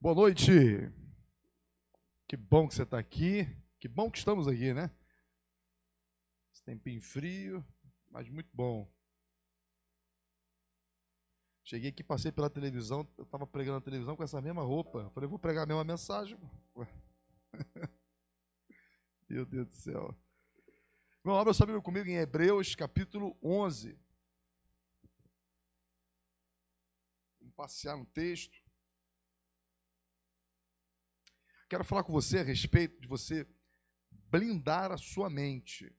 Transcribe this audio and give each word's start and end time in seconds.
Boa 0.00 0.14
noite. 0.14 0.52
Que 2.28 2.36
bom 2.36 2.68
que 2.68 2.74
você 2.76 2.84
está 2.84 3.00
aqui. 3.00 3.48
Que 3.80 3.88
bom 3.88 4.08
que 4.08 4.18
estamos 4.18 4.46
aqui, 4.46 4.72
né? 4.72 4.94
Esse 6.52 6.62
tempinho 6.62 7.02
frio, 7.02 7.66
mas 8.08 8.28
muito 8.28 8.48
bom. 8.54 8.88
Cheguei 11.64 11.90
aqui, 11.90 12.04
passei 12.04 12.30
pela 12.30 12.48
televisão, 12.48 13.12
eu 13.18 13.24
estava 13.24 13.44
pregando 13.44 13.78
na 13.78 13.84
televisão 13.84 14.14
com 14.14 14.22
essa 14.22 14.40
mesma 14.40 14.62
roupa. 14.62 15.10
Falei, 15.10 15.28
vou 15.28 15.36
pregar 15.36 15.64
a 15.64 15.66
mesma 15.66 15.82
mensagem. 15.82 16.38
Meu 19.28 19.44
Deus 19.44 19.66
do 19.66 19.74
céu. 19.74 20.16
Irmão, 21.24 21.40
abra 21.40 21.52
sua 21.52 21.66
Bíblia 21.66 21.82
comigo 21.82 22.08
em 22.08 22.18
Hebreus, 22.18 22.76
capítulo 22.76 23.36
11. 23.42 23.98
Vamos 27.40 27.54
passear 27.56 27.96
no 27.96 28.06
texto. 28.06 28.67
Quero 31.68 31.84
falar 31.84 32.02
com 32.02 32.12
você 32.12 32.38
a 32.38 32.42
respeito 32.42 32.98
de 32.98 33.06
você 33.06 33.46
blindar 34.10 34.90
a 34.90 34.96
sua 34.96 35.28
mente. 35.28 35.94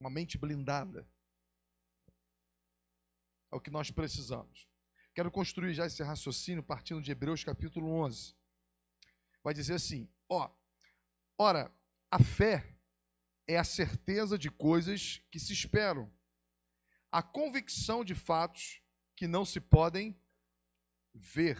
Uma 0.00 0.10
mente 0.10 0.36
blindada. 0.36 1.08
É 3.52 3.56
o 3.56 3.60
que 3.60 3.70
nós 3.70 3.92
precisamos. 3.92 4.68
Quero 5.14 5.30
construir 5.30 5.72
já 5.72 5.86
esse 5.86 6.02
raciocínio 6.02 6.62
partindo 6.62 7.00
de 7.00 7.12
Hebreus 7.12 7.44
capítulo 7.44 7.90
11. 7.90 8.36
Vai 9.44 9.54
dizer 9.54 9.74
assim: 9.74 10.12
ó, 10.28 10.52
ora, 11.38 11.72
a 12.10 12.18
fé 12.18 12.76
é 13.46 13.56
a 13.56 13.64
certeza 13.64 14.36
de 14.36 14.50
coisas 14.50 15.22
que 15.30 15.38
se 15.38 15.52
esperam, 15.52 16.12
a 17.10 17.22
convicção 17.22 18.04
de 18.04 18.16
fatos 18.16 18.82
que 19.18 19.26
não 19.26 19.44
se 19.44 19.60
podem 19.60 20.16
ver. 21.12 21.58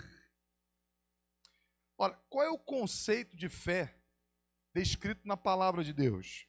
Ora, 1.98 2.14
qual 2.31 2.47
é 2.47 2.48
o 2.48 2.56
conceito 2.56 3.37
de 3.37 3.48
fé 3.48 4.01
descrito 4.73 5.27
na 5.27 5.37
palavra 5.37 5.83
de 5.83 5.92
Deus? 5.92 6.47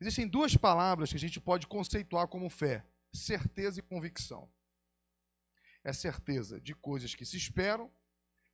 Existem 0.00 0.26
duas 0.26 0.56
palavras 0.56 1.10
que 1.10 1.16
a 1.16 1.20
gente 1.20 1.38
pode 1.38 1.66
conceituar 1.66 2.26
como 2.26 2.48
fé: 2.48 2.86
certeza 3.12 3.80
e 3.80 3.82
convicção. 3.82 4.50
É 5.84 5.92
certeza 5.92 6.58
de 6.58 6.74
coisas 6.74 7.14
que 7.14 7.26
se 7.26 7.36
esperam, 7.36 7.92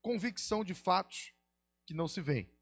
convicção 0.03 0.65
de 0.65 0.75
fatos 0.75 1.33
que 1.87 1.95
não 1.95 2.09
se 2.09 2.21
veem. 2.21 2.53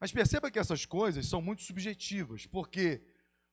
Mas 0.00 0.10
perceba 0.10 0.50
que 0.50 0.58
essas 0.58 0.86
coisas 0.86 1.26
são 1.26 1.42
muito 1.42 1.60
subjetivas, 1.60 2.46
porque 2.46 3.06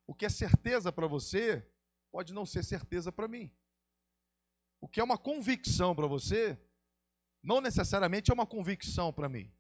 o 0.06 0.16
que 0.16 0.26
é 0.26 0.30
certeza 0.30 0.90
para 0.90 1.06
você 1.06 1.70
pode 2.10 2.34
não 2.34 2.46
ser 2.46 2.64
certeza 2.64 3.12
para 3.12 3.28
mim. 3.28 3.54
O 4.80 4.88
que 4.88 5.00
é 5.00 5.04
uma 5.04 5.18
convicção 5.18 5.96
para 5.96 6.08
você, 6.08 6.60
não 7.44 7.62
necessariamente 7.62 8.32
é 8.32 8.34
uma 8.34 8.46
convicção 8.46 9.12
para 9.12 9.30
mim. 9.30 9.52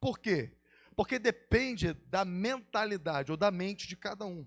Por 0.00 0.18
quê? 0.18 0.56
Porque 0.94 1.18
depende 1.18 1.92
da 1.92 2.24
mentalidade 2.24 3.30
ou 3.30 3.36
da 3.36 3.50
mente 3.50 3.86
de 3.86 3.96
cada 3.96 4.24
um. 4.26 4.46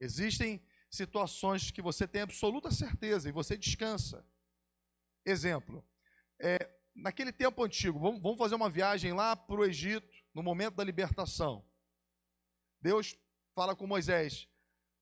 Existem 0.00 0.62
situações 0.90 1.70
que 1.70 1.82
você 1.82 2.06
tem 2.06 2.22
absoluta 2.22 2.70
certeza 2.70 3.28
e 3.28 3.32
você 3.32 3.56
descansa. 3.56 4.26
Exemplo, 5.24 5.84
é, 6.40 6.70
naquele 6.94 7.32
tempo 7.32 7.62
antigo, 7.64 7.98
vamos, 7.98 8.20
vamos 8.22 8.38
fazer 8.38 8.54
uma 8.54 8.70
viagem 8.70 9.12
lá 9.12 9.36
para 9.36 9.60
o 9.60 9.64
Egito, 9.64 10.16
no 10.34 10.42
momento 10.42 10.74
da 10.74 10.84
libertação. 10.84 11.64
Deus 12.80 13.16
fala 13.54 13.74
com 13.74 13.86
Moisés 13.86 14.48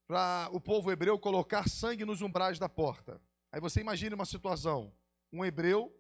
para 0.07 0.49
o 0.53 0.61
povo 0.61 0.93
hebreu 0.93 1.19
colocar 1.19 1.69
sangue 1.69 2.05
nos 2.05 2.21
umbrais 2.21 2.59
da 2.59 2.69
porta. 2.69 3.21
Aí 3.55 3.61
você 3.61 3.81
imagina 3.81 4.17
uma 4.17 4.25
situação: 4.25 4.93
um 5.33 5.45
hebreu 5.45 5.97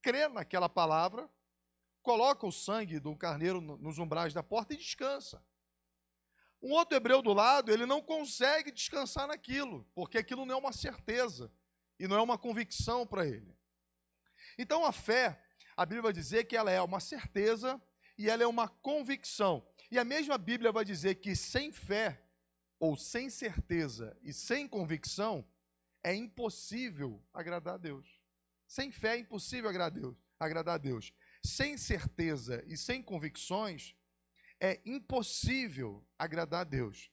crê 0.00 0.28
naquela 0.28 0.66
palavra, 0.66 1.30
coloca 2.00 2.46
o 2.46 2.50
sangue 2.50 2.98
do 2.98 3.14
carneiro 3.14 3.60
nos 3.60 3.98
umbrais 3.98 4.32
da 4.32 4.42
porta 4.42 4.72
e 4.72 4.78
descansa. 4.78 5.44
Um 6.62 6.72
outro 6.72 6.96
hebreu 6.96 7.20
do 7.20 7.34
lado, 7.34 7.70
ele 7.70 7.84
não 7.84 8.00
consegue 8.00 8.72
descansar 8.72 9.28
naquilo, 9.28 9.86
porque 9.94 10.16
aquilo 10.16 10.46
não 10.46 10.54
é 10.54 10.58
uma 10.58 10.72
certeza 10.72 11.52
e 11.98 12.08
não 12.08 12.16
é 12.16 12.22
uma 12.22 12.38
convicção 12.38 13.06
para 13.06 13.26
ele. 13.26 13.54
Então 14.56 14.82
a 14.82 14.90
fé, 14.90 15.38
a 15.76 15.84
Bíblia 15.84 16.04
vai 16.04 16.12
dizer 16.14 16.44
que 16.44 16.56
ela 16.56 16.70
é 16.70 16.80
uma 16.80 16.98
certeza 16.98 17.78
e 18.16 18.30
ela 18.30 18.42
é 18.42 18.46
uma 18.46 18.68
convicção. 18.68 19.68
E 19.90 19.98
a 19.98 20.04
mesma 20.04 20.38
Bíblia 20.38 20.72
vai 20.72 20.82
dizer 20.82 21.16
que 21.16 21.36
sem 21.36 21.70
fé, 21.70 22.26
ou 22.80 22.96
sem 22.96 23.28
certeza 23.28 24.16
e 24.22 24.32
sem 24.32 24.66
convicção, 24.66 25.46
é 26.06 26.14
impossível 26.14 27.20
agradar 27.34 27.74
a 27.74 27.78
Deus. 27.78 28.06
Sem 28.64 28.92
fé 28.92 29.16
é 29.16 29.18
impossível 29.18 29.68
agradar 30.38 30.76
a 30.76 30.78
Deus. 30.78 31.12
Sem 31.44 31.76
certeza 31.76 32.62
e 32.68 32.76
sem 32.76 33.02
convicções, 33.02 33.96
é 34.60 34.80
impossível 34.86 36.06
agradar 36.16 36.60
a 36.60 36.64
Deus. 36.64 37.10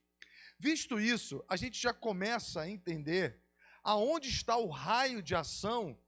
Visto 0.59 0.99
isso, 0.99 1.43
a 1.49 1.55
gente 1.55 1.81
já 1.81 1.91
começa 1.91 2.61
a 2.61 2.69
entender 2.69 3.41
aonde 3.83 4.29
está 4.29 4.57
o 4.57 4.69
raio 4.69 5.23
de 5.23 5.33
ação 5.33 5.99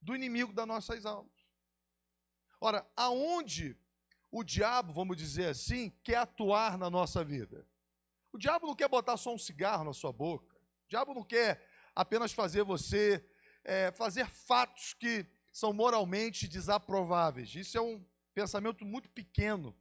do 0.00 0.16
inimigo 0.16 0.54
das 0.54 0.66
nossas 0.66 1.04
almas. 1.04 1.36
Ora, 2.58 2.90
aonde 2.96 3.78
o 4.30 4.42
diabo, 4.42 4.90
vamos 4.90 5.18
dizer 5.18 5.48
assim, 5.48 5.90
quer 6.02 6.16
atuar 6.16 6.78
na 6.78 6.88
nossa 6.88 7.22
vida? 7.22 7.68
O 8.32 8.38
diabo 8.38 8.68
não 8.68 8.74
quer 8.74 8.88
botar 8.88 9.18
só 9.18 9.34
um 9.34 9.38
cigarro 9.38 9.84
na 9.84 9.92
sua 9.92 10.14
boca. 10.14 10.56
O 10.56 10.88
diabo 10.88 11.12
não 11.12 11.22
quer 11.22 11.62
apenas 11.94 12.32
fazer 12.32 12.62
você 12.64 13.24
é, 13.64 13.92
fazer 13.92 14.28
fatos 14.28 14.94
que 14.94 15.26
são 15.52 15.72
moralmente 15.72 16.48
desaprováveis. 16.48 17.54
Isso 17.54 17.76
é 17.76 17.80
um 17.80 18.04
pensamento 18.34 18.84
muito 18.84 19.08
pequeno 19.10 19.76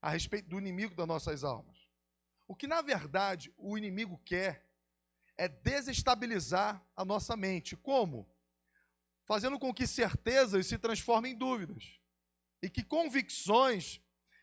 a 0.00 0.10
respeito 0.10 0.48
do 0.48 0.58
inimigo 0.58 0.94
das 0.94 1.06
nossas 1.06 1.44
almas. 1.44 1.78
O 2.48 2.56
que, 2.56 2.66
na 2.66 2.82
verdade, 2.82 3.52
o 3.56 3.78
inimigo 3.78 4.20
quer 4.24 4.68
é 5.36 5.48
desestabilizar 5.48 6.84
a 6.96 7.04
nossa 7.04 7.36
mente. 7.36 7.76
Como? 7.76 8.28
Fazendo 9.24 9.58
com 9.58 9.72
que 9.72 9.86
certezas 9.86 10.66
se 10.66 10.78
transformem 10.78 11.32
em 11.32 11.38
dúvidas. 11.38 12.00
E 12.60 12.68
que 12.68 12.82
convicções 12.82 14.00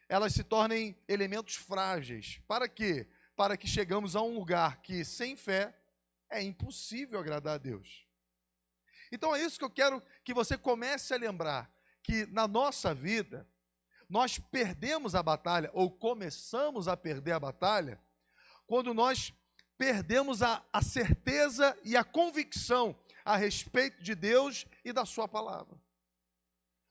elas 0.08 0.34
se 0.34 0.44
tornem 0.44 0.98
elementos 1.08 1.56
frágeis. 1.56 2.42
Para 2.48 2.68
quê? 2.68 3.08
Para 3.36 3.56
que 3.56 3.68
chegamos 3.68 4.16
a 4.16 4.22
um 4.22 4.34
lugar 4.34 4.82
que, 4.82 5.06
sem 5.06 5.36
fé, 5.36 5.79
é 6.30 6.42
impossível 6.42 7.20
agradar 7.20 7.56
a 7.56 7.58
Deus. 7.58 8.06
Então 9.12 9.36
é 9.36 9.42
isso 9.42 9.58
que 9.58 9.66
eu 9.66 9.70
quero 9.70 10.02
que 10.24 10.34
você 10.34 10.58
comece 10.58 11.14
a 11.14 11.18
lembrar: 11.18 11.72
que 12.04 12.26
na 12.28 12.48
nossa 12.48 12.94
vida, 12.94 13.48
nós 14.10 14.40
perdemos 14.40 15.16
a 15.16 15.24
batalha, 15.24 15.70
ou 15.74 15.92
começamos 15.92 16.88
a 16.88 16.96
perder 16.96 17.34
a 17.34 17.40
batalha, 17.40 18.02
quando 18.66 18.94
nós 18.94 19.34
perdemos 19.78 20.42
a, 20.42 20.64
a 20.74 20.82
certeza 20.82 21.78
e 21.84 21.96
a 21.96 22.04
convicção 22.04 23.00
a 23.24 23.38
respeito 23.38 24.02
de 24.04 24.16
Deus 24.16 24.66
e 24.84 24.92
da 24.92 25.06
Sua 25.06 25.28
palavra. 25.28 25.80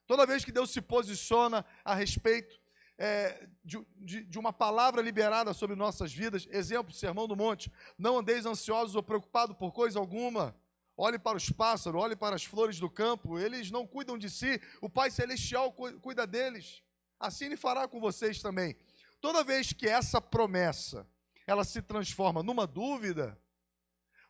Toda 0.06 0.26
vez 0.26 0.44
que 0.44 0.52
Deus 0.52 0.70
se 0.70 0.80
posiciona 0.80 1.66
a 1.84 1.94
respeito 1.94 2.57
é, 2.98 3.48
de, 3.64 3.78
de, 3.96 4.24
de, 4.24 4.38
uma 4.38 4.52
palavra 4.52 5.00
liberada 5.00 5.54
sobre 5.54 5.76
nossas 5.76 6.12
vidas. 6.12 6.48
Exemplo, 6.50 6.92
Sermão 6.92 7.28
do 7.28 7.36
Monte. 7.36 7.72
Não 7.96 8.18
andeis 8.18 8.44
ansiosos 8.44 8.96
ou 8.96 9.02
preocupados 9.02 9.56
por 9.56 9.72
coisa 9.72 10.00
alguma. 10.00 10.54
Olhe 10.96 11.16
para 11.16 11.36
os 11.36 11.48
pássaros, 11.48 12.02
olhe 12.02 12.16
para 12.16 12.34
as 12.34 12.44
flores 12.44 12.80
do 12.80 12.90
campo. 12.90 13.38
Eles 13.38 13.70
não 13.70 13.86
cuidam 13.86 14.18
de 14.18 14.28
si. 14.28 14.60
O 14.82 14.90
Pai 14.90 15.12
Celestial 15.12 15.72
cuida 15.72 16.26
deles. 16.26 16.82
Assim 17.20 17.46
Ele 17.46 17.56
fará 17.56 17.86
com 17.86 18.00
vocês 18.00 18.42
também. 18.42 18.76
Toda 19.20 19.44
vez 19.44 19.72
que 19.72 19.88
essa 19.88 20.20
promessa 20.20 21.06
ela 21.46 21.64
se 21.64 21.80
transforma 21.80 22.42
numa 22.42 22.66
dúvida, 22.66 23.40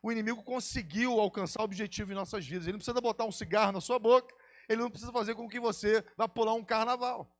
o 0.01 0.11
inimigo 0.11 0.43
conseguiu 0.43 1.19
alcançar 1.19 1.61
o 1.61 1.65
objetivo 1.65 2.11
em 2.11 2.15
nossas 2.15 2.45
vidas. 2.45 2.65
Ele 2.65 2.73
não 2.73 2.79
precisa 2.79 3.01
botar 3.01 3.25
um 3.25 3.31
cigarro 3.31 3.71
na 3.71 3.81
sua 3.81 3.99
boca, 3.99 4.33
ele 4.69 4.81
não 4.81 4.89
precisa 4.89 5.11
fazer 5.11 5.33
com 5.33 5.49
que 5.49 5.59
você 5.59 6.03
vá 6.15 6.27
pular 6.27 6.53
um 6.53 6.63
carnaval. 6.63 7.35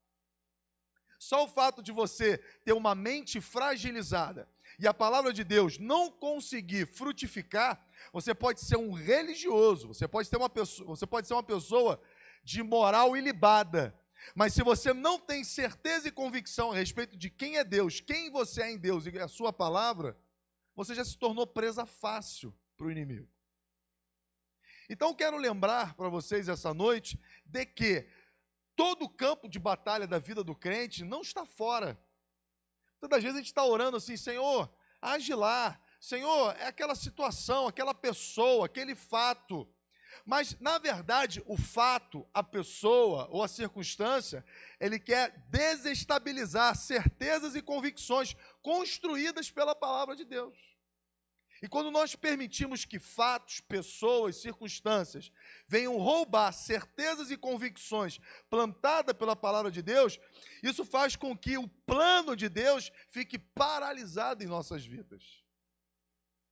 Só 1.19 1.43
o 1.43 1.47
fato 1.49 1.83
de 1.83 1.91
você 1.91 2.37
ter 2.63 2.71
uma 2.71 2.95
mente 2.95 3.41
fragilizada 3.41 4.47
e 4.79 4.87
a 4.87 4.93
palavra 4.93 5.33
de 5.33 5.43
Deus 5.43 5.77
não 5.77 6.09
conseguir 6.09 6.87
frutificar, 6.87 7.85
você 8.13 8.33
pode 8.33 8.61
ser 8.61 8.77
um 8.77 8.93
religioso, 8.93 9.89
você 9.89 10.07
pode, 10.07 10.29
ter 10.29 10.37
uma 10.37 10.49
pessoa, 10.49 10.87
você 10.87 11.05
pode 11.05 11.27
ser 11.27 11.33
uma 11.33 11.43
pessoa 11.43 12.01
de 12.41 12.63
moral 12.63 13.17
ilibada. 13.17 13.93
Mas 14.33 14.53
se 14.53 14.63
você 14.63 14.93
não 14.93 15.19
tem 15.19 15.43
certeza 15.43 16.07
e 16.07 16.11
convicção 16.11 16.71
a 16.71 16.75
respeito 16.75 17.17
de 17.17 17.29
quem 17.29 17.57
é 17.57 17.65
Deus, 17.65 17.99
quem 17.99 18.31
você 18.31 18.61
é 18.61 18.71
em 18.71 18.77
Deus 18.77 19.05
e 19.05 19.19
a 19.19 19.27
sua 19.27 19.51
palavra, 19.51 20.17
você 20.73 20.95
já 20.95 21.03
se 21.03 21.17
tornou 21.17 21.45
presa 21.45 21.85
fácil 21.85 22.55
para 22.77 22.87
o 22.87 22.91
inimigo. 22.91 23.27
Então 24.89 25.13
quero 25.13 25.37
lembrar 25.37 25.93
para 25.95 26.07
vocês 26.07 26.47
essa 26.47 26.73
noite 26.73 27.19
de 27.45 27.65
que 27.65 28.07
todo 28.79 29.03
o 29.03 29.09
campo 29.09 29.49
de 29.49 29.59
batalha 29.59 30.07
da 30.07 30.19
vida 30.19 30.41
do 30.41 30.55
crente 30.55 31.03
não 31.03 31.19
está 31.19 31.45
fora. 31.45 31.99
Todas 32.97 33.17
as 33.17 33.23
vezes 33.23 33.35
a 33.35 33.39
gente 33.41 33.47
está 33.47 33.65
orando 33.65 33.97
assim, 33.97 34.15
Senhor, 34.15 34.73
age 35.01 35.35
lá, 35.35 35.77
Senhor, 35.99 36.55
é 36.55 36.67
aquela 36.67 36.95
situação, 36.95 37.67
aquela 37.67 37.93
pessoa, 37.93 38.67
aquele 38.67 38.95
fato. 38.95 39.69
Mas, 40.25 40.57
na 40.61 40.77
verdade, 40.77 41.43
o 41.45 41.57
fato, 41.57 42.25
a 42.33 42.41
pessoa 42.41 43.27
ou 43.29 43.43
a 43.43 43.49
circunstância, 43.49 44.45
ele 44.79 44.97
quer 44.97 45.37
desestabilizar 45.49 46.73
certezas 46.77 47.55
e 47.55 47.61
convicções 47.61 48.33
construídas 48.61 49.51
pela 49.51 49.75
palavra 49.75 50.15
de 50.15 50.23
Deus. 50.23 50.57
E 51.61 51.67
quando 51.67 51.91
nós 51.91 52.15
permitimos 52.15 52.85
que 52.85 52.99
fatos, 52.99 53.59
pessoas, 53.59 54.37
circunstâncias 54.37 55.31
venham 55.67 55.97
roubar 55.97 56.53
certezas 56.53 57.31
e 57.31 57.37
convicções 57.37 58.19
plantadas 58.49 59.15
pela 59.15 59.35
palavra 59.35 59.69
de 59.69 59.81
Deus, 59.81 60.19
isso 60.63 60.85
faz 60.85 61.15
com 61.15 61.37
que 61.37 61.57
o 61.57 61.67
plano 61.67 62.35
de 62.35 62.47
Deus 62.47 62.91
fique 63.09 63.37
paralisado 63.37 64.43
em 64.43 64.47
nossas 64.47 64.85
vidas. 64.85 65.43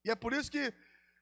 E 0.04 0.12
é 0.12 0.15
por 0.15 0.33
isso 0.33 0.51
que 0.51 0.74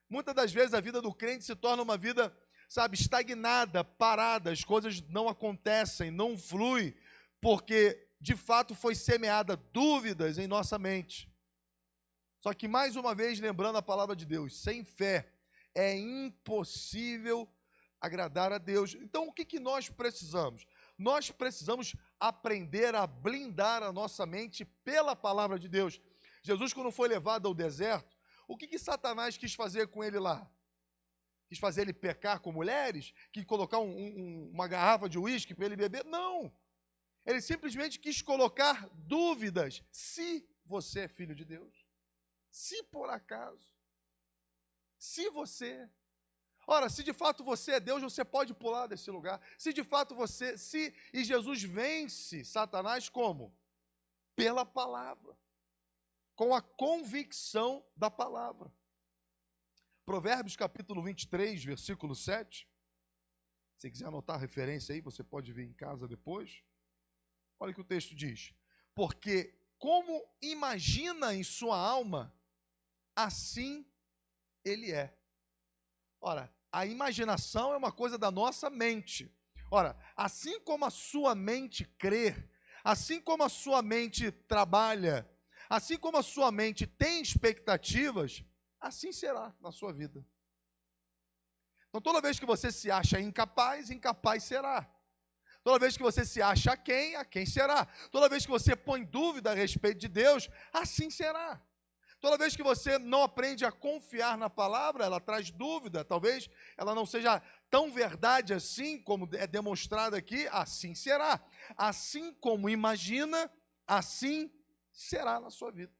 muitas 0.09 0.33
das 0.33 0.51
vezes 0.51 0.73
a 0.73 0.81
vida 0.81 1.01
do 1.01 1.13
crente 1.13 1.43
se 1.43 1.55
torna 1.55 1.83
uma 1.83 1.97
vida, 1.97 2.35
sabe, 2.67 2.97
estagnada, 2.97 3.83
parada, 3.83 4.51
as 4.51 4.63
coisas 4.63 5.01
não 5.09 5.29
acontecem, 5.29 6.09
não 6.09 6.37
fluem, 6.37 6.95
porque 7.39 8.07
de 8.19 8.35
fato 8.35 8.73
foi 8.73 8.95
semeada 8.95 9.55
dúvidas 9.55 10.39
em 10.39 10.47
nossa 10.47 10.79
mente. 10.79 11.29
Só 12.45 12.53
que, 12.53 12.67
mais 12.67 12.95
uma 12.95 13.15
vez, 13.15 13.39
lembrando 13.39 13.79
a 13.79 13.81
palavra 13.81 14.15
de 14.15 14.23
Deus, 14.23 14.61
sem 14.61 14.83
fé 14.83 15.27
é 15.73 15.97
impossível 15.97 17.49
agradar 17.99 18.53
a 18.53 18.59
Deus. 18.59 18.93
Então, 18.93 19.27
o 19.27 19.33
que, 19.33 19.43
que 19.43 19.59
nós 19.59 19.89
precisamos? 19.89 20.67
Nós 20.95 21.31
precisamos 21.31 21.95
aprender 22.19 22.93
a 22.93 23.07
blindar 23.07 23.81
a 23.81 23.91
nossa 23.91 24.27
mente 24.27 24.63
pela 24.63 25.15
palavra 25.15 25.57
de 25.57 25.67
Deus. 25.67 25.99
Jesus, 26.43 26.71
quando 26.71 26.91
foi 26.91 27.07
levado 27.09 27.47
ao 27.47 27.53
deserto, 27.55 28.15
o 28.47 28.55
que, 28.55 28.67
que 28.67 28.77
Satanás 28.77 29.35
quis 29.37 29.55
fazer 29.55 29.87
com 29.87 30.03
ele 30.03 30.19
lá? 30.19 30.47
Quis 31.47 31.57
fazer 31.57 31.81
ele 31.81 31.93
pecar 31.93 32.41
com 32.41 32.51
mulheres? 32.51 33.11
Quis 33.31 33.43
colocar 33.43 33.79
um, 33.79 33.89
um, 33.89 34.51
uma 34.53 34.67
garrafa 34.67 35.09
de 35.09 35.17
uísque 35.17 35.55
para 35.55 35.65
ele 35.65 35.75
beber? 35.75 36.05
Não. 36.05 36.55
Ele 37.25 37.41
simplesmente 37.41 37.97
quis 37.97 38.21
colocar 38.21 38.87
dúvidas 38.93 39.81
se 39.91 40.47
você 40.63 41.05
é 41.05 41.07
filho 41.07 41.33
de 41.33 41.43
Deus. 41.43 41.84
Se 42.55 42.81
por 42.83 43.09
acaso, 43.09 43.69
se 44.97 45.29
você. 45.29 45.89
Ora, 46.65 46.89
se 46.89 47.03
de 47.03 47.11
fato 47.11 47.43
você 47.43 47.73
é 47.73 47.79
Deus, 47.81 48.01
você 48.01 48.23
pode 48.23 48.53
pular 48.53 48.87
desse 48.87 49.11
lugar. 49.11 49.41
Se 49.57 49.73
de 49.73 49.83
fato 49.83 50.15
você. 50.15 50.57
Se. 50.57 50.95
E 51.11 51.25
Jesus 51.25 51.63
vence 51.63 52.45
Satanás 52.45 53.09
como? 53.09 53.53
Pela 54.37 54.65
palavra. 54.65 55.37
Com 56.33 56.55
a 56.55 56.61
convicção 56.61 57.85
da 57.93 58.09
palavra. 58.09 58.73
Provérbios 60.05 60.55
capítulo 60.55 61.03
23, 61.03 61.61
versículo 61.61 62.15
7. 62.15 62.65
Se 63.75 63.91
quiser 63.91 64.07
anotar 64.07 64.37
a 64.37 64.39
referência 64.39 64.95
aí, 64.95 65.01
você 65.01 65.25
pode 65.25 65.51
ver 65.51 65.65
em 65.65 65.73
casa 65.73 66.07
depois. 66.07 66.63
Olha 67.59 67.73
o 67.73 67.75
que 67.75 67.81
o 67.81 67.83
texto 67.83 68.15
diz. 68.15 68.53
Porque 68.93 69.59
como 69.77 70.25
imagina 70.41 71.35
em 71.35 71.43
sua 71.43 71.77
alma, 71.77 72.33
assim 73.15 73.85
ele 74.63 74.91
é. 74.91 75.15
Ora, 76.19 76.53
a 76.71 76.85
imaginação 76.85 77.73
é 77.73 77.77
uma 77.77 77.91
coisa 77.91 78.17
da 78.17 78.31
nossa 78.31 78.69
mente. 78.69 79.33
Ora, 79.71 79.95
assim 80.15 80.59
como 80.59 80.85
a 80.85 80.89
sua 80.89 81.35
mente 81.35 81.85
crê, 81.97 82.35
assim 82.83 83.21
como 83.21 83.43
a 83.43 83.49
sua 83.49 83.81
mente 83.81 84.31
trabalha, 84.31 85.29
assim 85.69 85.97
como 85.97 86.17
a 86.17 86.23
sua 86.23 86.51
mente 86.51 86.85
tem 86.85 87.21
expectativas, 87.21 88.43
assim 88.79 89.11
será 89.11 89.55
na 89.59 89.71
sua 89.71 89.93
vida. 89.93 90.25
Então, 91.89 92.01
toda 92.01 92.21
vez 92.21 92.39
que 92.39 92.45
você 92.45 92.71
se 92.71 92.91
acha 92.91 93.21
incapaz, 93.21 93.89
incapaz 93.89 94.43
será. 94.43 94.91
Toda 95.63 95.79
vez 95.79 95.95
que 95.95 96.03
você 96.03 96.25
se 96.25 96.41
acha 96.41 96.73
a 96.73 96.77
quem, 96.77 97.15
a 97.15 97.23
quem 97.23 97.45
será. 97.45 97.85
Toda 98.11 98.29
vez 98.29 98.45
que 98.45 98.51
você 98.51 98.75
põe 98.75 99.03
dúvida 99.03 99.51
a 99.51 99.55
respeito 99.55 99.99
de 99.99 100.07
Deus, 100.07 100.49
assim 100.73 101.09
será. 101.09 101.65
Toda 102.25 102.39
vez 102.39 102.55
que 102.55 102.63
você 102.63 102.97
não 102.97 103.21
aprende 103.21 103.63
a 103.65 103.71
confiar 103.71 104.35
na 104.35 104.49
palavra, 104.49 105.05
ela 105.05 105.19
traz 105.19 105.51
dúvida, 105.51 106.03
talvez 106.03 106.49
ela 106.75 106.95
não 106.95 107.05
seja 107.05 107.39
tão 107.69 107.91
verdade 107.91 108.51
assim 108.51 108.99
como 108.99 109.29
é 109.35 109.45
demonstrado 109.45 110.15
aqui, 110.15 110.47
assim 110.47 110.95
será. 110.95 111.39
Assim 111.77 112.33
como 112.33 112.67
imagina, 112.67 113.47
assim 113.85 114.51
será 114.91 115.39
na 115.39 115.51
sua 115.51 115.71
vida. 115.71 115.95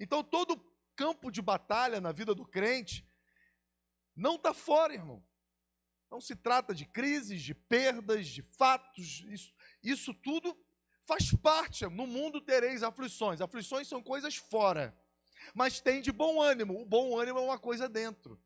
Então, 0.00 0.24
todo 0.24 0.60
campo 0.96 1.30
de 1.30 1.40
batalha 1.40 2.00
na 2.00 2.10
vida 2.10 2.34
do 2.34 2.44
crente 2.44 3.08
não 4.16 4.34
está 4.34 4.52
fora, 4.52 4.92
irmão. 4.92 5.24
Não 6.10 6.20
se 6.20 6.34
trata 6.34 6.74
de 6.74 6.84
crises, 6.84 7.40
de 7.40 7.54
perdas, 7.54 8.26
de 8.26 8.42
fatos, 8.42 9.24
isso, 9.28 9.54
isso 9.84 10.12
tudo 10.12 10.58
faz 11.10 11.32
parte. 11.34 11.84
No 11.86 12.06
mundo 12.06 12.40
tereis 12.40 12.84
aflições. 12.84 13.40
Aflições 13.40 13.88
são 13.88 14.00
coisas 14.00 14.36
fora. 14.36 14.96
Mas 15.52 15.80
tem 15.80 16.00
de 16.00 16.12
bom 16.12 16.40
ânimo. 16.40 16.80
O 16.80 16.84
bom 16.84 17.18
ânimo 17.18 17.40
é 17.40 17.42
uma 17.42 17.58
coisa 17.58 17.88
dentro. 17.88 18.40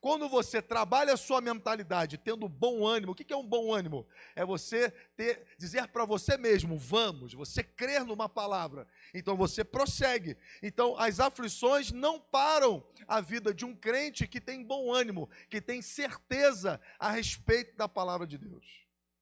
Quando 0.00 0.28
você 0.28 0.60
trabalha 0.60 1.14
a 1.14 1.16
sua 1.16 1.40
mentalidade 1.40 2.18
tendo 2.18 2.48
bom 2.48 2.84
ânimo, 2.84 3.12
o 3.12 3.14
que 3.14 3.32
é 3.32 3.36
um 3.36 3.46
bom 3.46 3.72
ânimo? 3.72 4.06
É 4.34 4.44
você 4.44 4.90
ter, 5.16 5.46
dizer 5.56 5.88
para 5.88 6.04
você 6.04 6.36
mesmo, 6.36 6.76
vamos, 6.76 7.32
você 7.32 7.62
crer 7.62 8.04
numa 8.04 8.28
palavra. 8.28 8.86
Então 9.14 9.36
você 9.36 9.64
prossegue. 9.64 10.36
Então 10.62 10.96
as 10.98 11.20
aflições 11.20 11.92
não 11.92 12.20
param 12.20 12.84
a 13.06 13.20
vida 13.20 13.54
de 13.54 13.64
um 13.64 13.74
crente 13.74 14.26
que 14.26 14.40
tem 14.40 14.64
bom 14.64 14.92
ânimo, 14.92 15.30
que 15.48 15.60
tem 15.60 15.80
certeza 15.80 16.80
a 16.98 17.10
respeito 17.10 17.76
da 17.76 17.88
palavra 17.88 18.26
de 18.26 18.36
Deus. 18.36 18.66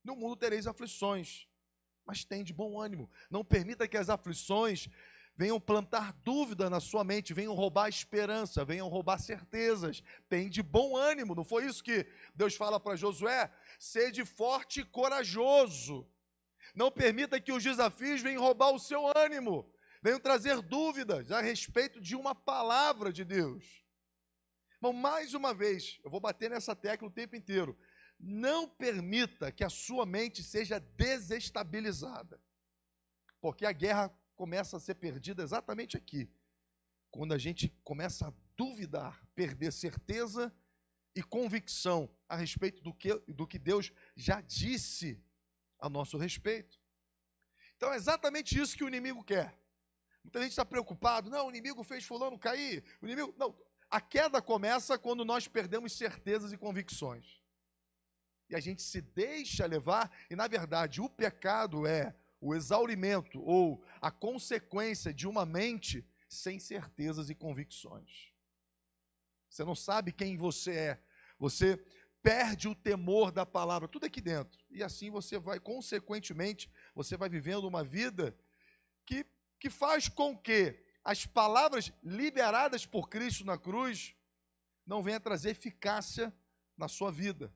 No 0.02 0.16
mundo 0.16 0.36
tereis 0.36 0.66
aflições 0.66 1.46
mas 2.06 2.24
tem 2.24 2.44
de 2.44 2.52
bom 2.52 2.80
ânimo. 2.80 3.10
Não 3.30 3.44
permita 3.44 3.88
que 3.88 3.96
as 3.96 4.08
aflições 4.08 4.88
venham 5.36 5.60
plantar 5.60 6.12
dúvida 6.24 6.70
na 6.70 6.80
sua 6.80 7.04
mente, 7.04 7.34
venham 7.34 7.54
roubar 7.54 7.88
esperança, 7.88 8.64
venham 8.64 8.88
roubar 8.88 9.18
certezas. 9.18 10.02
Tem 10.28 10.48
de 10.48 10.62
bom 10.62 10.96
ânimo. 10.96 11.34
Não 11.34 11.44
foi 11.44 11.66
isso 11.66 11.82
que 11.82 12.06
Deus 12.34 12.54
fala 12.54 12.80
para 12.80 12.96
Josué? 12.96 13.52
Sede 13.78 14.24
forte 14.24 14.80
e 14.80 14.84
corajoso. 14.84 16.08
Não 16.74 16.90
permita 16.90 17.40
que 17.40 17.52
os 17.52 17.62
desafios 17.62 18.22
venham 18.22 18.42
roubar 18.42 18.70
o 18.70 18.78
seu 18.78 19.10
ânimo, 19.16 19.70
venham 20.02 20.20
trazer 20.20 20.60
dúvidas 20.60 21.30
a 21.30 21.40
respeito 21.40 22.00
de 22.00 22.14
uma 22.14 22.34
palavra 22.34 23.12
de 23.12 23.24
Deus. 23.24 23.84
Bom, 24.80 24.92
mais 24.92 25.32
uma 25.32 25.54
vez, 25.54 25.98
eu 26.04 26.10
vou 26.10 26.20
bater 26.20 26.50
nessa 26.50 26.76
tecla 26.76 27.08
o 27.08 27.10
tempo 27.10 27.34
inteiro. 27.34 27.76
Não 28.18 28.68
permita 28.68 29.52
que 29.52 29.62
a 29.62 29.68
sua 29.68 30.06
mente 30.06 30.42
seja 30.42 30.78
desestabilizada. 30.78 32.40
Porque 33.40 33.66
a 33.66 33.72
guerra 33.72 34.08
começa 34.34 34.76
a 34.76 34.80
ser 34.80 34.94
perdida 34.94 35.42
exatamente 35.42 35.96
aqui. 35.96 36.30
Quando 37.10 37.32
a 37.32 37.38
gente 37.38 37.68
começa 37.84 38.28
a 38.28 38.32
duvidar, 38.56 39.26
perder 39.34 39.72
certeza 39.72 40.54
e 41.14 41.22
convicção 41.22 42.10
a 42.28 42.36
respeito 42.36 42.82
do 42.82 42.92
que, 42.92 43.14
do 43.28 43.46
que 43.46 43.58
Deus 43.58 43.92
já 44.16 44.40
disse 44.40 45.22
a 45.78 45.88
nosso 45.88 46.16
respeito. 46.16 46.78
Então 47.76 47.92
é 47.92 47.96
exatamente 47.96 48.58
isso 48.58 48.76
que 48.76 48.84
o 48.84 48.88
inimigo 48.88 49.22
quer. 49.22 49.58
Muita 50.24 50.40
gente 50.40 50.50
está 50.50 50.64
preocupado, 50.64 51.30
não, 51.30 51.46
o 51.46 51.50
inimigo 51.50 51.84
fez 51.84 52.04
fulano 52.04 52.38
cair. 52.38 52.82
O 53.00 53.06
inimigo. 53.06 53.34
Não, 53.38 53.56
a 53.88 54.00
queda 54.00 54.42
começa 54.42 54.98
quando 54.98 55.24
nós 55.24 55.46
perdemos 55.46 55.92
certezas 55.92 56.52
e 56.52 56.58
convicções 56.58 57.45
e 58.48 58.54
a 58.54 58.60
gente 58.60 58.82
se 58.82 59.00
deixa 59.00 59.66
levar, 59.66 60.10
e 60.30 60.36
na 60.36 60.46
verdade 60.46 61.00
o 61.00 61.08
pecado 61.08 61.86
é 61.86 62.14
o 62.40 62.54
exaurimento 62.54 63.40
ou 63.42 63.84
a 64.00 64.10
consequência 64.10 65.12
de 65.12 65.26
uma 65.26 65.44
mente 65.44 66.06
sem 66.28 66.58
certezas 66.58 67.30
e 67.30 67.34
convicções. 67.34 68.32
Você 69.48 69.64
não 69.64 69.74
sabe 69.74 70.12
quem 70.12 70.36
você 70.36 70.72
é, 70.72 71.02
você 71.38 71.76
perde 72.22 72.68
o 72.68 72.74
temor 72.74 73.30
da 73.30 73.46
palavra, 73.46 73.88
tudo 73.88 74.06
aqui 74.06 74.20
dentro, 74.20 74.58
e 74.70 74.82
assim 74.82 75.10
você 75.10 75.38
vai, 75.38 75.60
consequentemente, 75.60 76.70
você 76.94 77.16
vai 77.16 77.28
vivendo 77.28 77.64
uma 77.64 77.84
vida 77.84 78.36
que, 79.04 79.24
que 79.58 79.70
faz 79.70 80.08
com 80.08 80.36
que 80.36 80.84
as 81.04 81.24
palavras 81.24 81.92
liberadas 82.02 82.84
por 82.84 83.08
Cristo 83.08 83.44
na 83.44 83.56
cruz 83.56 84.14
não 84.84 85.02
venham 85.02 85.20
trazer 85.20 85.50
eficácia 85.50 86.34
na 86.76 86.88
sua 86.88 87.12
vida. 87.12 87.52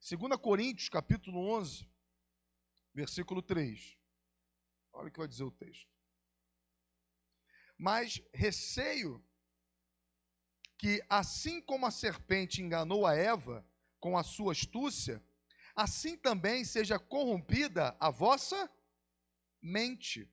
2 0.00 0.40
Coríntios, 0.40 0.88
capítulo 0.88 1.38
11, 1.58 1.86
versículo 2.94 3.42
3. 3.42 3.98
Olha 4.94 5.08
o 5.08 5.12
que 5.12 5.18
vai 5.18 5.28
dizer 5.28 5.44
o 5.44 5.50
texto. 5.50 5.86
Mas 7.76 8.22
receio 8.32 9.22
que, 10.78 11.04
assim 11.06 11.60
como 11.60 11.84
a 11.84 11.90
serpente 11.90 12.62
enganou 12.62 13.06
a 13.06 13.14
Eva 13.14 13.66
com 13.98 14.16
a 14.16 14.22
sua 14.22 14.52
astúcia, 14.52 15.22
assim 15.76 16.16
também 16.16 16.64
seja 16.64 16.98
corrompida 16.98 17.94
a 18.00 18.08
vossa 18.08 18.70
mente 19.60 20.32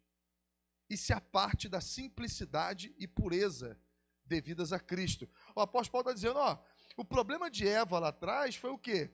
e 0.90 0.96
se 0.96 1.12
aparte 1.12 1.68
da 1.68 1.82
simplicidade 1.82 2.96
e 2.98 3.06
pureza 3.06 3.78
devidas 4.24 4.72
a 4.72 4.80
Cristo. 4.80 5.30
O 5.54 5.60
apóstolo 5.60 5.92
Paulo 5.92 6.10
está 6.10 6.14
dizendo, 6.14 6.40
ó, 6.40 6.58
o 6.98 7.06
problema 7.06 7.50
de 7.50 7.68
Eva 7.68 8.00
lá 8.00 8.10
atrás 8.10 8.56
foi 8.56 8.72
o 8.72 8.78
quê? 8.78 9.12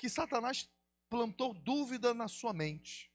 Que 0.00 0.08
Satanás 0.08 0.68
plantou 1.08 1.52
dúvida 1.52 2.14
na 2.14 2.26
sua 2.26 2.52
mente. 2.52 3.12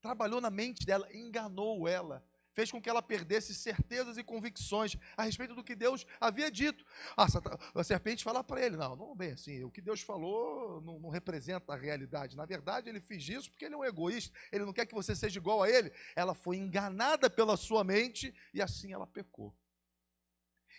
Trabalhou 0.00 0.40
na 0.40 0.50
mente 0.50 0.84
dela, 0.84 1.08
enganou 1.14 1.86
ela 1.86 2.22
fez 2.52 2.70
com 2.70 2.80
que 2.80 2.88
ela 2.88 3.02
perdesse 3.02 3.54
certezas 3.54 4.16
e 4.16 4.24
convicções 4.24 4.96
a 5.16 5.22
respeito 5.22 5.54
do 5.54 5.64
que 5.64 5.74
Deus 5.74 6.06
havia 6.20 6.50
dito. 6.50 6.84
a 7.16 7.84
serpente 7.84 8.22
fala 8.22 8.44
para 8.44 8.64
ele: 8.64 8.76
não, 8.76 8.94
não, 8.94 9.16
bem 9.16 9.32
assim, 9.32 9.62
o 9.64 9.70
que 9.70 9.80
Deus 9.80 10.02
falou 10.02 10.80
não, 10.82 10.98
não, 10.98 11.10
representa 11.10 11.72
a 11.72 11.76
realidade. 11.76 12.36
Na 12.36 12.44
verdade, 12.44 12.88
ele 12.88 13.00
fez 13.00 13.28
isso 13.28 13.50
porque 13.50 13.64
ele 13.64 13.74
é 13.74 13.78
um 13.78 13.84
egoísta, 13.84 14.36
ele 14.50 14.64
não 14.64 14.72
quer 14.72 14.86
que 14.86 14.94
você 14.94 15.14
seja 15.14 15.38
igual 15.38 15.62
a 15.62 15.70
ele. 15.70 15.92
Ela 16.14 16.34
foi 16.34 16.56
enganada 16.56 17.28
pela 17.28 17.56
sua 17.56 17.82
mente 17.82 18.34
e 18.52 18.60
assim 18.60 18.92
ela 18.92 19.06
pecou. 19.06 19.56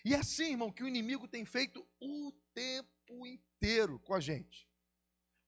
E 0.05 0.13
é 0.13 0.17
assim, 0.17 0.51
irmão, 0.51 0.71
que 0.71 0.83
o 0.83 0.87
inimigo 0.87 1.27
tem 1.27 1.45
feito 1.45 1.85
o 1.99 2.33
tempo 2.53 3.25
inteiro 3.25 3.99
com 3.99 4.13
a 4.13 4.19
gente. 4.19 4.67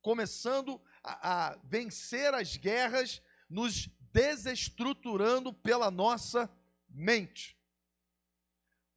Começando 0.05 0.79
a, 1.03 1.47
a 1.47 1.57
vencer 1.63 2.31
as 2.35 2.57
guerras 2.57 3.23
nos 3.49 3.89
desestruturando 4.13 5.51
pela 5.51 5.89
nossa 5.89 6.47
mente. 6.87 7.57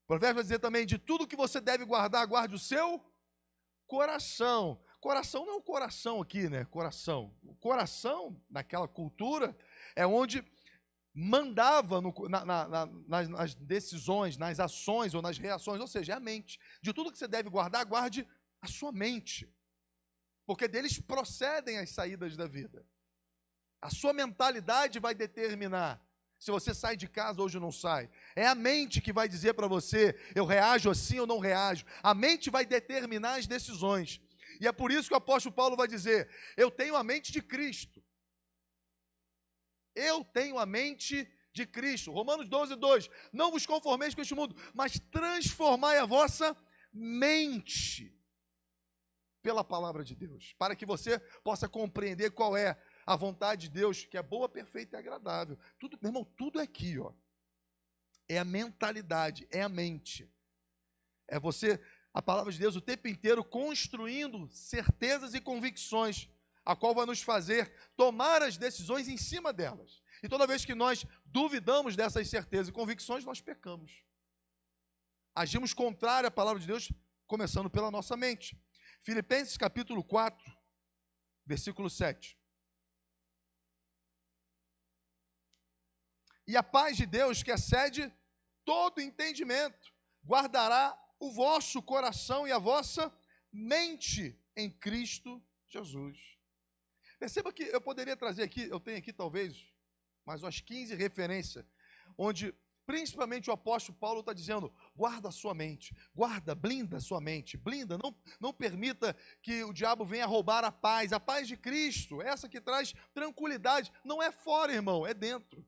O 0.05 0.07
provérbio 0.07 0.35
vai 0.35 0.43
dizer 0.43 0.59
também: 0.59 0.85
de 0.85 0.99
tudo 0.99 1.27
que 1.27 1.35
você 1.35 1.63
deve 1.63 1.87
guardar, 1.87 2.27
guarde 2.27 2.57
o 2.57 2.59
seu 2.59 3.03
coração. 3.87 4.85
Coração 5.01 5.47
não 5.47 5.55
é 5.55 5.57
o 5.57 5.63
coração 5.63 6.21
aqui, 6.21 6.47
né? 6.47 6.67
Coração. 6.67 7.35
O 7.43 7.55
coração, 7.55 8.39
naquela 8.51 8.87
cultura, 8.87 9.57
é 9.97 10.07
onde 10.07 10.45
mandava 11.15 12.03
no, 12.03 12.13
na, 12.29 12.45
na, 12.45 12.87
nas, 12.87 13.29
nas, 13.31 13.55
decisões, 13.55 14.37
nas 14.37 14.61
ações 14.61 15.15
ou 15.15 15.23
nas 15.23 15.39
reações, 15.39 15.81
ou 15.81 15.87
seja, 15.87 16.13
é 16.13 16.17
a 16.17 16.21
mente. 16.21 16.61
De 16.83 16.93
tudo 16.93 17.11
que 17.11 17.17
você 17.17 17.27
deve 17.27 17.49
guardar, 17.49 17.83
guarde 17.87 18.29
a 18.61 18.67
sua 18.67 18.93
mente. 18.93 19.51
Porque 20.49 20.67
deles 20.67 20.99
procedem 20.99 21.77
as 21.77 21.91
saídas 21.91 22.35
da 22.35 22.47
vida. 22.47 22.83
A 23.83 23.91
sua 23.91 24.15
mentalidade 24.15 24.99
vai 24.99 25.15
determinar 25.15 26.03
se 26.39 26.51
você 26.51 26.73
sai 26.73 26.97
de 26.97 27.07
casa 27.07 27.43
hoje 27.43 27.59
ou 27.59 27.61
não 27.61 27.71
sai. 27.71 28.09
É 28.35 28.47
a 28.47 28.55
mente 28.55 29.03
que 29.03 29.13
vai 29.13 29.29
dizer 29.29 29.53
para 29.53 29.67
você: 29.67 30.19
eu 30.35 30.47
reajo 30.47 30.89
assim 30.89 31.19
ou 31.19 31.27
não 31.27 31.39
reajo. 31.39 31.85
A 32.03 32.15
mente 32.15 32.49
vai 32.49 32.65
determinar 32.65 33.35
as 33.35 33.47
decisões. 33.47 34.23
E 34.59 34.67
é 34.67 34.73
por 34.73 34.91
isso 34.91 35.09
que 35.09 35.13
o 35.15 35.19
apóstolo 35.19 35.55
Paulo 35.55 35.77
vai 35.77 35.87
dizer: 35.87 36.31
eu 36.57 36.71
tenho 36.71 36.97
a 36.97 37.05
mente 37.05 37.31
de 37.31 37.43
Cristo. 37.43 38.03
Eu 39.95 40.25
tenho 40.25 40.59
a 40.59 40.65
mente 40.65 41.31
de 41.53 41.67
Cristo. 41.67 42.11
Romanos 42.11 42.49
12, 42.49 42.75
2. 42.75 43.11
Não 43.35 43.51
vos 43.51 43.67
conformeis 43.67 44.15
com 44.15 44.23
este 44.23 44.35
mundo, 44.35 44.57
mas 44.73 44.99
transformai 45.11 45.99
a 45.99 46.07
vossa 46.07 46.57
mente 46.91 48.18
pela 49.49 49.65
palavra 49.65 50.05
de 50.05 50.15
Deus, 50.15 50.53
para 50.59 50.77
que 50.77 50.85
você 50.85 51.19
possa 51.43 51.67
compreender 51.67 52.33
qual 52.33 52.55
é 52.55 52.79
a 53.07 53.17
vontade 53.17 53.63
de 53.63 53.71
Deus, 53.71 54.05
que 54.05 54.19
é 54.19 54.23
boa, 54.23 54.47
perfeita 54.47 54.95
e 54.95 54.99
agradável. 54.99 55.59
Tudo, 55.79 55.99
meu 56.03 56.11
irmão, 56.11 56.23
tudo 56.37 56.61
é 56.61 56.65
aqui, 56.65 56.99
ó. 56.99 57.15
É 58.29 58.39
a 58.39 58.45
mentalidade, 58.45 59.49
é 59.51 59.63
a 59.63 59.69
mente. 59.71 60.31
É 61.27 61.41
você, 61.41 61.83
a 62.13 62.21
palavra 62.21 62.53
de 62.53 62.59
Deus, 62.59 62.77
o 62.77 62.81
tempo 62.83 63.09
inteiro 63.09 63.43
construindo 63.43 64.51
certezas 64.51 65.33
e 65.33 65.41
convicções, 65.41 66.29
a 66.63 66.77
qual 66.77 66.95
vai 66.95 67.07
nos 67.07 67.23
fazer 67.23 67.73
tomar 67.97 68.43
as 68.43 68.59
decisões 68.59 69.09
em 69.09 69.17
cima 69.17 69.51
delas. 69.51 70.03
E 70.23 70.29
toda 70.29 70.47
vez 70.47 70.63
que 70.67 70.75
nós 70.75 71.07
duvidamos 71.25 71.97
dessas 71.97 72.29
certezas 72.29 72.69
e 72.69 72.73
convicções, 72.73 73.25
nós 73.25 73.41
pecamos. 73.41 74.05
Agimos 75.35 75.73
contrário 75.73 76.29
à 76.29 76.31
palavra 76.31 76.61
de 76.61 76.67
Deus, 76.67 76.93
começando 77.27 77.71
pela 77.71 77.91
nossa 77.91 78.15
mente. 78.15 78.55
Filipenses 79.03 79.57
capítulo 79.57 80.05
4, 80.05 80.57
versículo 81.47 81.89
7. 81.89 82.39
E 86.47 86.57
a 86.57 86.63
paz 86.63 86.97
de 86.97 87.07
Deus, 87.07 87.43
que 87.43 87.51
excede 87.51 88.13
todo 88.65 89.01
entendimento, 89.01 89.93
guardará 90.25 90.99
o 91.21 91.31
vosso 91.31 91.83
coração 91.83 92.47
e 92.47 92.53
a 92.53 92.59
vossa 92.59 93.13
mente 93.53 94.39
em 94.57 94.71
Cristo 94.71 95.43
Jesus. 95.69 96.39
Perceba 97.19 97.53
que 97.53 97.65
eu 97.65 97.81
poderia 97.81 98.17
trazer 98.17 98.45
aqui, 98.45 98.63
eu 98.63 98.79
tenho 98.79 98.99
aqui 98.99 99.13
talvez 99.13 99.67
mais 100.25 100.43
umas 100.43 100.61
15 100.61 100.95
referências, 100.95 101.65
onde 102.17 102.55
principalmente 102.89 103.51
o 103.51 103.53
apóstolo 103.53 103.99
Paulo 103.99 104.21
está 104.21 104.33
dizendo: 104.33 104.73
guarda 104.97 105.29
a 105.29 105.31
sua 105.31 105.53
mente, 105.53 105.95
guarda, 106.15 106.55
blinda 106.55 106.97
a 106.97 107.01
sua 107.01 107.21
mente, 107.21 107.55
blinda, 107.55 107.99
não, 107.99 108.17
não 108.41 108.51
permita 108.51 109.15
que 109.43 109.63
o 109.63 109.75
diabo 109.75 110.07
venha 110.07 110.25
roubar 110.25 110.65
a 110.65 110.73
paz, 110.73 111.13
a 111.13 111.21
paz 111.21 111.47
de 111.47 111.55
Cristo, 111.55 112.23
essa 112.23 112.49
que 112.49 112.63
traz 112.63 112.95
tranquilidade, 113.13 113.93
não 114.03 114.23
é 114.23 114.33
fora, 114.33 114.73
irmão, 114.73 115.07
é 115.07 115.13
dentro. 115.13 115.63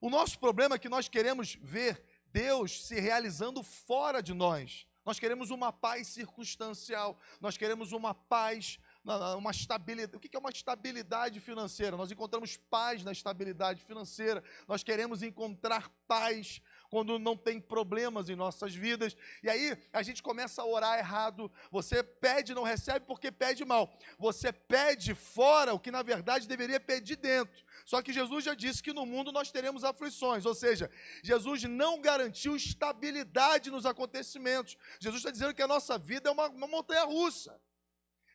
O 0.00 0.08
nosso 0.08 0.38
problema 0.38 0.76
é 0.76 0.78
que 0.78 0.88
nós 0.88 1.10
queremos 1.10 1.58
ver 1.60 2.02
Deus 2.32 2.86
se 2.86 2.98
realizando 2.98 3.62
fora 3.62 4.22
de 4.22 4.32
nós. 4.32 4.86
Nós 5.04 5.18
queremos 5.18 5.50
uma 5.50 5.70
paz 5.70 6.06
circunstancial, 6.06 7.18
nós 7.38 7.58
queremos 7.58 7.92
uma 7.92 8.14
paz, 8.14 8.78
uma 9.04 9.50
estabilidade. 9.50 10.16
O 10.16 10.20
que 10.20 10.36
é 10.36 10.38
uma 10.38 10.50
estabilidade 10.50 11.40
financeira? 11.40 11.96
Nós 11.96 12.10
encontramos 12.10 12.56
paz 12.56 13.02
na 13.02 13.12
estabilidade 13.12 13.82
financeira, 13.82 14.42
nós 14.68 14.82
queremos 14.82 15.22
encontrar 15.22 15.90
paz 16.06 16.60
quando 16.90 17.18
não 17.18 17.36
tem 17.36 17.60
problemas 17.60 18.28
em 18.28 18.36
nossas 18.36 18.74
vidas. 18.74 19.16
E 19.42 19.48
aí 19.48 19.78
a 19.92 20.02
gente 20.02 20.22
começa 20.22 20.60
a 20.60 20.66
orar 20.66 20.98
errado. 20.98 21.50
Você 21.70 22.02
pede, 22.02 22.52
não 22.52 22.64
recebe 22.64 23.06
porque 23.06 23.30
pede 23.30 23.64
mal. 23.64 23.96
Você 24.18 24.52
pede 24.52 25.14
fora 25.14 25.72
o 25.72 25.80
que 25.80 25.90
na 25.90 26.02
verdade 26.02 26.48
deveria 26.48 26.80
pedir 26.80 27.16
dentro. 27.16 27.64
Só 27.86 28.02
que 28.02 28.12
Jesus 28.12 28.44
já 28.44 28.54
disse 28.54 28.82
que 28.82 28.92
no 28.92 29.06
mundo 29.06 29.32
nós 29.32 29.50
teremos 29.50 29.84
aflições, 29.84 30.44
ou 30.44 30.54
seja, 30.54 30.90
Jesus 31.22 31.62
não 31.64 32.00
garantiu 32.00 32.54
estabilidade 32.54 33.70
nos 33.70 33.86
acontecimentos. 33.86 34.76
Jesus 35.00 35.20
está 35.20 35.30
dizendo 35.30 35.54
que 35.54 35.62
a 35.62 35.68
nossa 35.68 35.96
vida 35.96 36.28
é 36.28 36.32
uma, 36.32 36.48
uma 36.48 36.66
montanha 36.66 37.04
russa. 37.04 37.58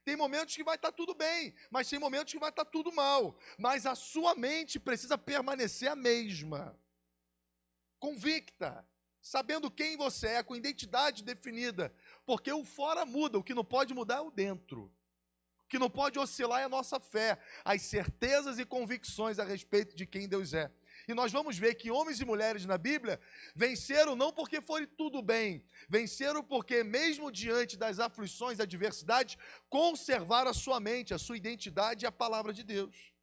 Tem 0.06 0.16
momentos 0.16 0.56
que 0.56 0.64
vai 0.64 0.76
estar 0.76 0.92
tudo 0.92 1.16
bem, 1.16 1.54
mas 1.72 1.90
tem 1.90 1.98
momentos 1.98 2.32
que 2.32 2.40
vai 2.40 2.52
estar 2.52 2.64
tudo 2.64 2.94
mal. 2.94 3.36
Mas 3.58 3.88
a 3.88 3.96
sua 3.96 4.36
mente 4.36 4.80
precisa 4.80 5.18
permanecer 5.18 5.90
a 5.90 5.96
mesma, 5.96 6.80
convicta, 7.98 8.88
sabendo 9.20 9.72
quem 9.72 9.98
você 9.98 10.28
é, 10.28 10.44
com 10.44 10.56
identidade 10.56 11.24
definida. 11.24 11.92
Porque 12.24 12.52
o 12.54 12.64
fora 12.64 13.04
muda, 13.04 13.40
o 13.40 13.44
que 13.44 13.56
não 13.56 13.66
pode 13.66 13.96
mudar 13.96 14.18
é 14.18 14.22
o 14.22 14.30
dentro 14.30 14.94
que 15.68 15.80
não 15.80 15.90
pode 15.90 16.18
oscilar 16.20 16.62
é 16.62 16.66
a 16.66 16.70
nossa 16.70 17.00
fé, 17.00 17.38
as 17.64 17.82
certezas 17.82 18.60
e 18.60 18.66
convicções 18.66 19.40
a 19.40 19.44
respeito 19.44 19.96
de 19.96 20.06
quem 20.06 20.28
Deus 20.28 20.54
é. 20.54 20.72
E 21.08 21.14
nós 21.14 21.32
vamos 21.32 21.58
ver 21.58 21.76
que 21.76 21.92
homens 21.92 22.20
e 22.20 22.26
mulheres 22.26 22.66
na 22.66 22.78
Bíblia 22.78 23.20
venceram 23.56 24.16
não 24.16 24.32
porque 24.32 24.62
foi 24.62 24.88
tudo 24.88 25.22
bem, 25.22 25.64
venceram 25.88 26.44
porque, 26.44 26.84
mesmo 26.84 27.32
diante 27.32 27.78
das 27.78 28.00
aflições, 28.00 28.60
adversidades, 28.60 29.38
conservaram 29.70 30.52
a 30.52 30.54
sua 30.54 30.80
mente, 30.80 31.14
a 31.14 31.20
sua 31.20 31.38
identidade 31.38 32.06
e 32.06 32.08
a 32.08 32.12
palavra 32.12 32.52
de 32.54 32.64
Deus. 32.64 33.14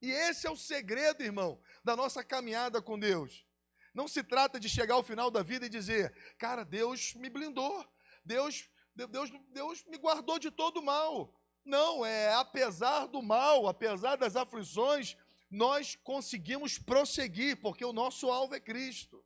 E 0.00 0.10
esse 0.10 0.46
é 0.46 0.50
o 0.50 0.56
segredo, 0.56 1.22
irmão, 1.22 1.60
da 1.84 1.94
nossa 1.94 2.24
caminhada 2.24 2.82
com 2.82 2.98
Deus. 2.98 3.46
Não 3.94 4.08
se 4.08 4.22
trata 4.22 4.58
de 4.58 4.68
chegar 4.68 4.94
ao 4.94 5.02
final 5.02 5.30
da 5.30 5.42
vida 5.42 5.66
e 5.66 5.68
dizer, 5.68 6.12
cara, 6.38 6.64
Deus 6.64 7.14
me 7.14 7.28
blindou, 7.28 7.86
Deus 8.24 8.68
Deus, 8.94 9.30
Deus 9.50 9.84
me 9.86 9.96
guardou 9.96 10.38
de 10.38 10.50
todo 10.50 10.82
mal. 10.82 11.34
Não, 11.64 12.04
é 12.04 12.34
apesar 12.34 13.06
do 13.06 13.22
mal, 13.22 13.68
apesar 13.68 14.16
das 14.16 14.36
aflições, 14.36 15.16
nós 15.52 15.98
conseguimos 16.02 16.78
prosseguir, 16.78 17.60
porque 17.60 17.84
o 17.84 17.92
nosso 17.92 18.30
alvo 18.30 18.54
é 18.54 18.60
Cristo. 18.60 19.22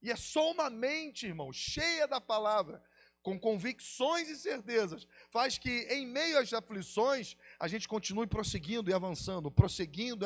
E 0.00 0.10
é 0.10 0.14
só 0.14 0.52
uma 0.52 0.70
mente, 0.70 1.26
irmão, 1.26 1.52
cheia 1.52 2.06
da 2.06 2.20
palavra, 2.20 2.80
com 3.22 3.36
convicções 3.36 4.28
e 4.28 4.36
certezas, 4.36 5.04
faz 5.30 5.58
que 5.58 5.88
em 5.90 6.06
meio 6.06 6.38
às 6.38 6.52
aflições 6.52 7.36
a 7.58 7.66
gente 7.66 7.88
continue 7.88 8.28
prosseguindo 8.28 8.88
e 8.88 8.94
avançando, 8.94 9.50
prosseguindo 9.50 10.24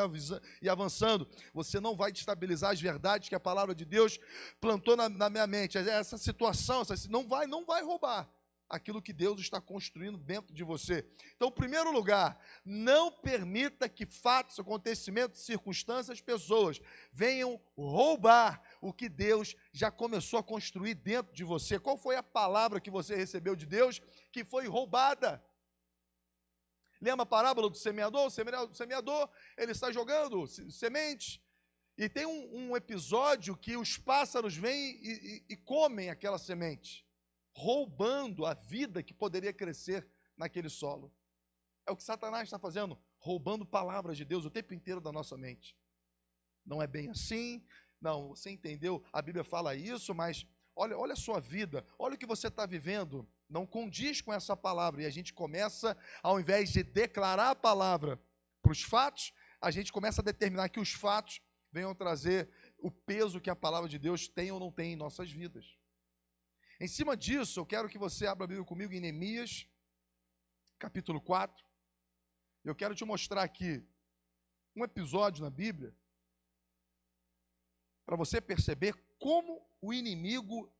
e 0.60 0.68
avançando. 0.68 1.26
Você 1.54 1.80
não 1.80 1.96
vai 1.96 2.12
destabilizar 2.12 2.72
as 2.72 2.80
verdades 2.80 3.30
que 3.30 3.34
a 3.34 3.40
palavra 3.40 3.74
de 3.74 3.86
Deus 3.86 4.18
plantou 4.60 4.98
na, 4.98 5.08
na 5.08 5.30
minha 5.30 5.46
mente. 5.46 5.78
Essa 5.78 6.18
situação, 6.18 6.82
essa, 6.82 6.94
não 7.08 7.26
vai, 7.26 7.46
não 7.46 7.64
vai 7.64 7.82
roubar 7.82 8.30
aquilo 8.70 9.02
que 9.02 9.12
Deus 9.12 9.40
está 9.40 9.60
construindo 9.60 10.16
dentro 10.16 10.54
de 10.54 10.62
você. 10.62 11.04
Então, 11.34 11.48
em 11.48 11.52
primeiro 11.52 11.90
lugar, 11.90 12.40
não 12.64 13.10
permita 13.10 13.88
que 13.88 14.06
fatos, 14.06 14.60
acontecimentos, 14.60 15.44
circunstâncias, 15.44 16.20
pessoas 16.20 16.80
venham 17.12 17.60
roubar 17.76 18.62
o 18.80 18.92
que 18.92 19.08
Deus 19.08 19.56
já 19.72 19.90
começou 19.90 20.38
a 20.38 20.44
construir 20.44 20.94
dentro 20.94 21.34
de 21.34 21.42
você. 21.42 21.80
Qual 21.80 21.98
foi 21.98 22.14
a 22.14 22.22
palavra 22.22 22.80
que 22.80 22.90
você 22.90 23.16
recebeu 23.16 23.56
de 23.56 23.66
Deus 23.66 24.00
que 24.30 24.44
foi 24.44 24.68
roubada? 24.68 25.44
Lembra 27.00 27.24
a 27.24 27.26
parábola 27.26 27.68
do 27.68 27.76
semeador? 27.76 28.26
O 28.26 28.30
semeador, 28.74 29.28
ele 29.56 29.72
está 29.72 29.90
jogando 29.90 30.46
semente 30.70 31.42
E 31.96 32.08
tem 32.08 32.26
um, 32.26 32.68
um 32.68 32.76
episódio 32.76 33.56
que 33.56 33.76
os 33.76 33.96
pássaros 33.96 34.54
vêm 34.54 34.98
e, 35.02 35.44
e, 35.48 35.54
e 35.54 35.56
comem 35.56 36.10
aquela 36.10 36.38
semente, 36.38 37.06
roubando 37.52 38.46
a 38.46 38.54
vida 38.54 39.02
que 39.02 39.14
poderia 39.14 39.52
crescer 39.52 40.06
naquele 40.36 40.68
solo. 40.68 41.12
É 41.86 41.90
o 41.90 41.96
que 41.96 42.02
Satanás 42.02 42.44
está 42.44 42.58
fazendo, 42.58 42.98
roubando 43.18 43.66
palavras 43.66 44.16
de 44.16 44.24
Deus 44.24 44.44
o 44.44 44.50
tempo 44.50 44.74
inteiro 44.74 45.00
da 45.00 45.12
nossa 45.12 45.36
mente. 45.36 45.76
Não 46.64 46.82
é 46.82 46.86
bem 46.86 47.10
assim, 47.10 47.64
não, 48.00 48.28
você 48.28 48.50
entendeu? 48.50 49.04
A 49.12 49.20
Bíblia 49.20 49.44
fala 49.44 49.74
isso, 49.74 50.14
mas 50.14 50.46
olha, 50.74 50.96
olha 50.96 51.12
a 51.12 51.16
sua 51.16 51.40
vida, 51.40 51.84
olha 51.98 52.14
o 52.14 52.18
que 52.18 52.26
você 52.26 52.48
está 52.48 52.64
vivendo, 52.64 53.28
não 53.48 53.66
condiz 53.66 54.20
com 54.20 54.32
essa 54.32 54.56
palavra. 54.56 55.02
E 55.02 55.06
a 55.06 55.10
gente 55.10 55.34
começa, 55.34 55.96
ao 56.22 56.40
invés 56.40 56.70
de 56.70 56.82
declarar 56.82 57.50
a 57.50 57.54
palavra 57.54 58.20
para 58.62 58.72
os 58.72 58.82
fatos, 58.82 59.32
a 59.60 59.70
gente 59.70 59.92
começa 59.92 60.22
a 60.22 60.24
determinar 60.24 60.68
que 60.68 60.80
os 60.80 60.92
fatos 60.92 61.42
venham 61.72 61.94
trazer 61.94 62.48
o 62.78 62.90
peso 62.90 63.40
que 63.40 63.50
a 63.50 63.56
palavra 63.56 63.88
de 63.88 63.98
Deus 63.98 64.26
tem 64.26 64.50
ou 64.50 64.58
não 64.58 64.72
tem 64.72 64.92
em 64.92 64.96
nossas 64.96 65.30
vidas. 65.30 65.76
Em 66.82 66.88
cima 66.88 67.14
disso, 67.14 67.60
eu 67.60 67.66
quero 67.66 67.90
que 67.90 67.98
você 67.98 68.26
abra 68.26 68.44
a 68.44 68.46
Bíblia 68.46 68.64
comigo 68.64 68.94
em 68.94 69.00
Neemias, 69.00 69.66
capítulo 70.78 71.20
4. 71.20 71.62
Eu 72.64 72.74
quero 72.74 72.94
te 72.94 73.04
mostrar 73.04 73.42
aqui 73.42 73.86
um 74.74 74.82
episódio 74.82 75.44
na 75.44 75.50
Bíblia 75.50 75.94
para 78.06 78.16
você 78.16 78.40
perceber 78.40 78.94
como 79.18 79.62
o 79.82 79.92
inimigo 79.92 80.72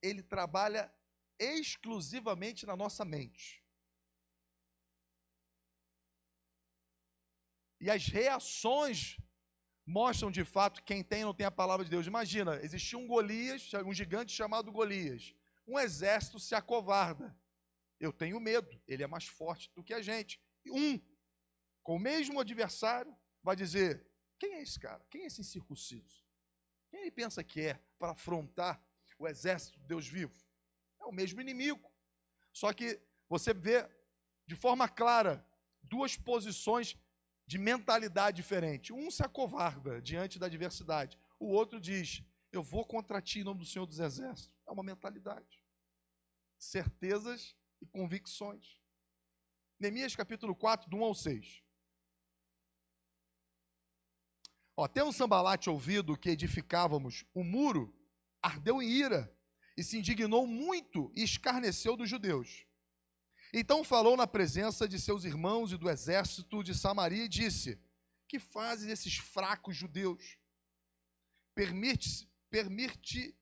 ele 0.00 0.22
trabalha 0.22 0.90
exclusivamente 1.38 2.64
na 2.64 2.74
nossa 2.74 3.04
mente. 3.04 3.62
E 7.78 7.90
as 7.90 8.06
reações 8.06 9.18
mostram 9.84 10.30
de 10.30 10.46
fato 10.46 10.82
quem 10.82 11.04
tem 11.04 11.24
ou 11.24 11.26
não 11.26 11.34
tem 11.34 11.44
a 11.44 11.50
palavra 11.50 11.84
de 11.84 11.90
Deus. 11.90 12.06
Imagina, 12.06 12.58
existia 12.62 12.98
um 12.98 13.06
Golias, 13.06 13.70
um 13.84 13.92
gigante 13.92 14.32
chamado 14.32 14.72
Golias. 14.72 15.34
Um 15.66 15.78
exército 15.78 16.38
se 16.38 16.54
acovarda. 16.54 17.36
Eu 18.00 18.12
tenho 18.12 18.40
medo, 18.40 18.68
ele 18.86 19.02
é 19.02 19.06
mais 19.06 19.26
forte 19.26 19.70
do 19.74 19.84
que 19.84 19.94
a 19.94 20.02
gente. 20.02 20.40
Um, 20.66 20.98
com 21.82 21.96
o 21.96 22.00
mesmo 22.00 22.40
adversário, 22.40 23.16
vai 23.42 23.54
dizer: 23.54 24.06
quem 24.38 24.54
é 24.54 24.62
esse 24.62 24.78
cara? 24.78 25.04
Quem 25.10 25.22
é 25.22 25.26
esse 25.26 25.40
incircunciso? 25.40 26.24
Quem 26.90 27.00
ele 27.00 27.10
pensa 27.10 27.42
que 27.42 27.60
é 27.60 27.80
para 27.98 28.12
afrontar 28.12 28.84
o 29.18 29.28
exército 29.28 29.78
de 29.78 29.86
Deus 29.86 30.06
vivo? 30.06 30.34
É 31.00 31.04
o 31.04 31.12
mesmo 31.12 31.40
inimigo. 31.40 31.92
Só 32.52 32.72
que 32.72 33.00
você 33.28 33.54
vê 33.54 33.88
de 34.46 34.54
forma 34.54 34.88
clara 34.88 35.46
duas 35.82 36.16
posições 36.16 36.96
de 37.46 37.58
mentalidade 37.58 38.36
diferente. 38.36 38.92
Um 38.92 39.10
se 39.10 39.22
acovarda 39.22 40.00
diante 40.00 40.38
da 40.38 40.46
adversidade, 40.46 41.18
o 41.38 41.48
outro 41.48 41.80
diz: 41.80 42.22
Eu 42.52 42.62
vou 42.62 42.84
contra 42.84 43.22
ti 43.22 43.40
em 43.40 43.44
nome 43.44 43.60
do 43.60 43.66
Senhor 43.66 43.86
dos 43.86 43.98
Exércitos. 43.98 44.54
É 44.68 44.70
uma 44.70 44.82
mentalidade. 44.82 45.64
Certezas 46.58 47.56
e 47.80 47.86
convicções. 47.86 48.78
Neemias 49.80 50.14
capítulo 50.14 50.54
4, 50.54 50.88
do 50.88 50.98
1 50.98 51.04
ao 51.04 51.14
6. 51.14 51.62
Ó, 54.76 54.86
tendo 54.86 55.12
Sambalate 55.12 55.70
ouvido 55.70 56.16
que 56.16 56.30
edificávamos 56.30 57.24
o 57.34 57.42
muro, 57.42 57.94
ardeu 58.42 58.82
em 58.82 58.88
ira 58.88 59.34
e 59.76 59.82
se 59.82 59.98
indignou 59.98 60.46
muito 60.46 61.10
e 61.16 61.22
escarneceu 61.22 61.96
dos 61.96 62.08
judeus. 62.08 62.66
Então 63.52 63.82
falou 63.82 64.16
na 64.16 64.26
presença 64.26 64.88
de 64.88 64.98
seus 65.00 65.24
irmãos 65.24 65.72
e 65.72 65.76
do 65.76 65.90
exército 65.90 66.62
de 66.62 66.74
Samaria 66.74 67.24
e 67.24 67.28
disse: 67.28 67.80
Que 68.28 68.38
fazem 68.38 68.90
esses 68.90 69.16
fracos 69.16 69.76
judeus? 69.76 70.38
Permite, 71.54 72.31
permite, 72.52 73.34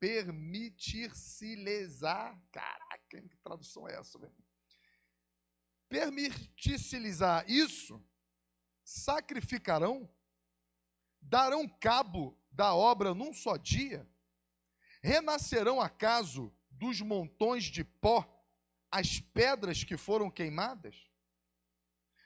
permitir-se 0.00 1.54
lesar. 1.54 2.36
Caraca, 2.50 3.22
que 3.22 3.36
tradução 3.44 3.88
é 3.88 3.94
essa, 3.94 4.18
velho? 4.18 4.34
Permitir-se 5.88 6.98
lesar 6.98 7.48
isso, 7.48 8.04
sacrificarão, 8.84 10.12
darão 11.20 11.68
cabo 11.68 12.36
da 12.50 12.74
obra 12.74 13.14
num 13.14 13.32
só 13.32 13.56
dia, 13.56 14.08
renascerão 15.00 15.80
acaso 15.80 16.52
dos 16.68 17.00
montões 17.00 17.64
de 17.64 17.84
pó 17.84 18.26
as 18.90 19.20
pedras 19.20 19.84
que 19.84 19.96
foram 19.96 20.28
queimadas? 20.28 21.08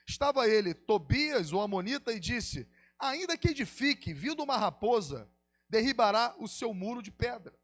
Estava 0.07 0.47
ele, 0.47 0.73
Tobias, 0.73 1.51
o 1.51 1.59
Amonita, 1.59 2.11
e 2.13 2.19
disse: 2.19 2.67
Ainda 2.97 3.37
que 3.37 3.49
edifique, 3.49 4.13
vindo 4.13 4.43
uma 4.43 4.57
raposa, 4.57 5.31
derribará 5.69 6.35
o 6.39 6.47
seu 6.47 6.73
muro 6.73 7.01
de 7.01 7.11
pedra. 7.11 7.57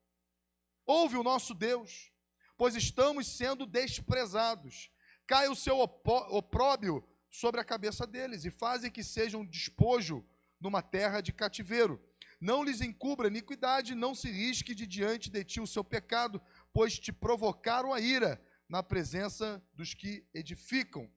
Ouve 0.85 1.17
o 1.17 1.23
nosso 1.23 1.53
Deus, 1.53 2.11
pois 2.57 2.75
estamos 2.75 3.27
sendo 3.27 3.65
desprezados. 3.65 4.91
Cai 5.25 5.47
o 5.47 5.55
seu 5.55 5.79
opróbio 5.79 7.07
sobre 7.29 7.61
a 7.61 7.65
cabeça 7.65 8.05
deles 8.05 8.43
e 8.43 8.51
fazem 8.51 8.91
que 8.91 9.03
sejam 9.03 9.45
despojo 9.45 10.27
numa 10.59 10.81
terra 10.81 11.21
de 11.21 11.31
cativeiro. 11.31 12.03
Não 12.39 12.63
lhes 12.63 12.81
encubra 12.81 13.27
iniquidade, 13.27 13.95
não 13.95 14.15
se 14.15 14.29
risque 14.29 14.73
de 14.73 14.87
diante 14.87 15.29
de 15.29 15.43
ti 15.43 15.61
o 15.61 15.67
seu 15.67 15.83
pecado, 15.83 16.41
pois 16.73 16.99
te 16.99 17.11
provocaram 17.13 17.93
a 17.93 17.99
ira 17.99 18.43
na 18.67 18.81
presença 18.81 19.63
dos 19.73 19.93
que 19.93 20.25
edificam. 20.33 21.11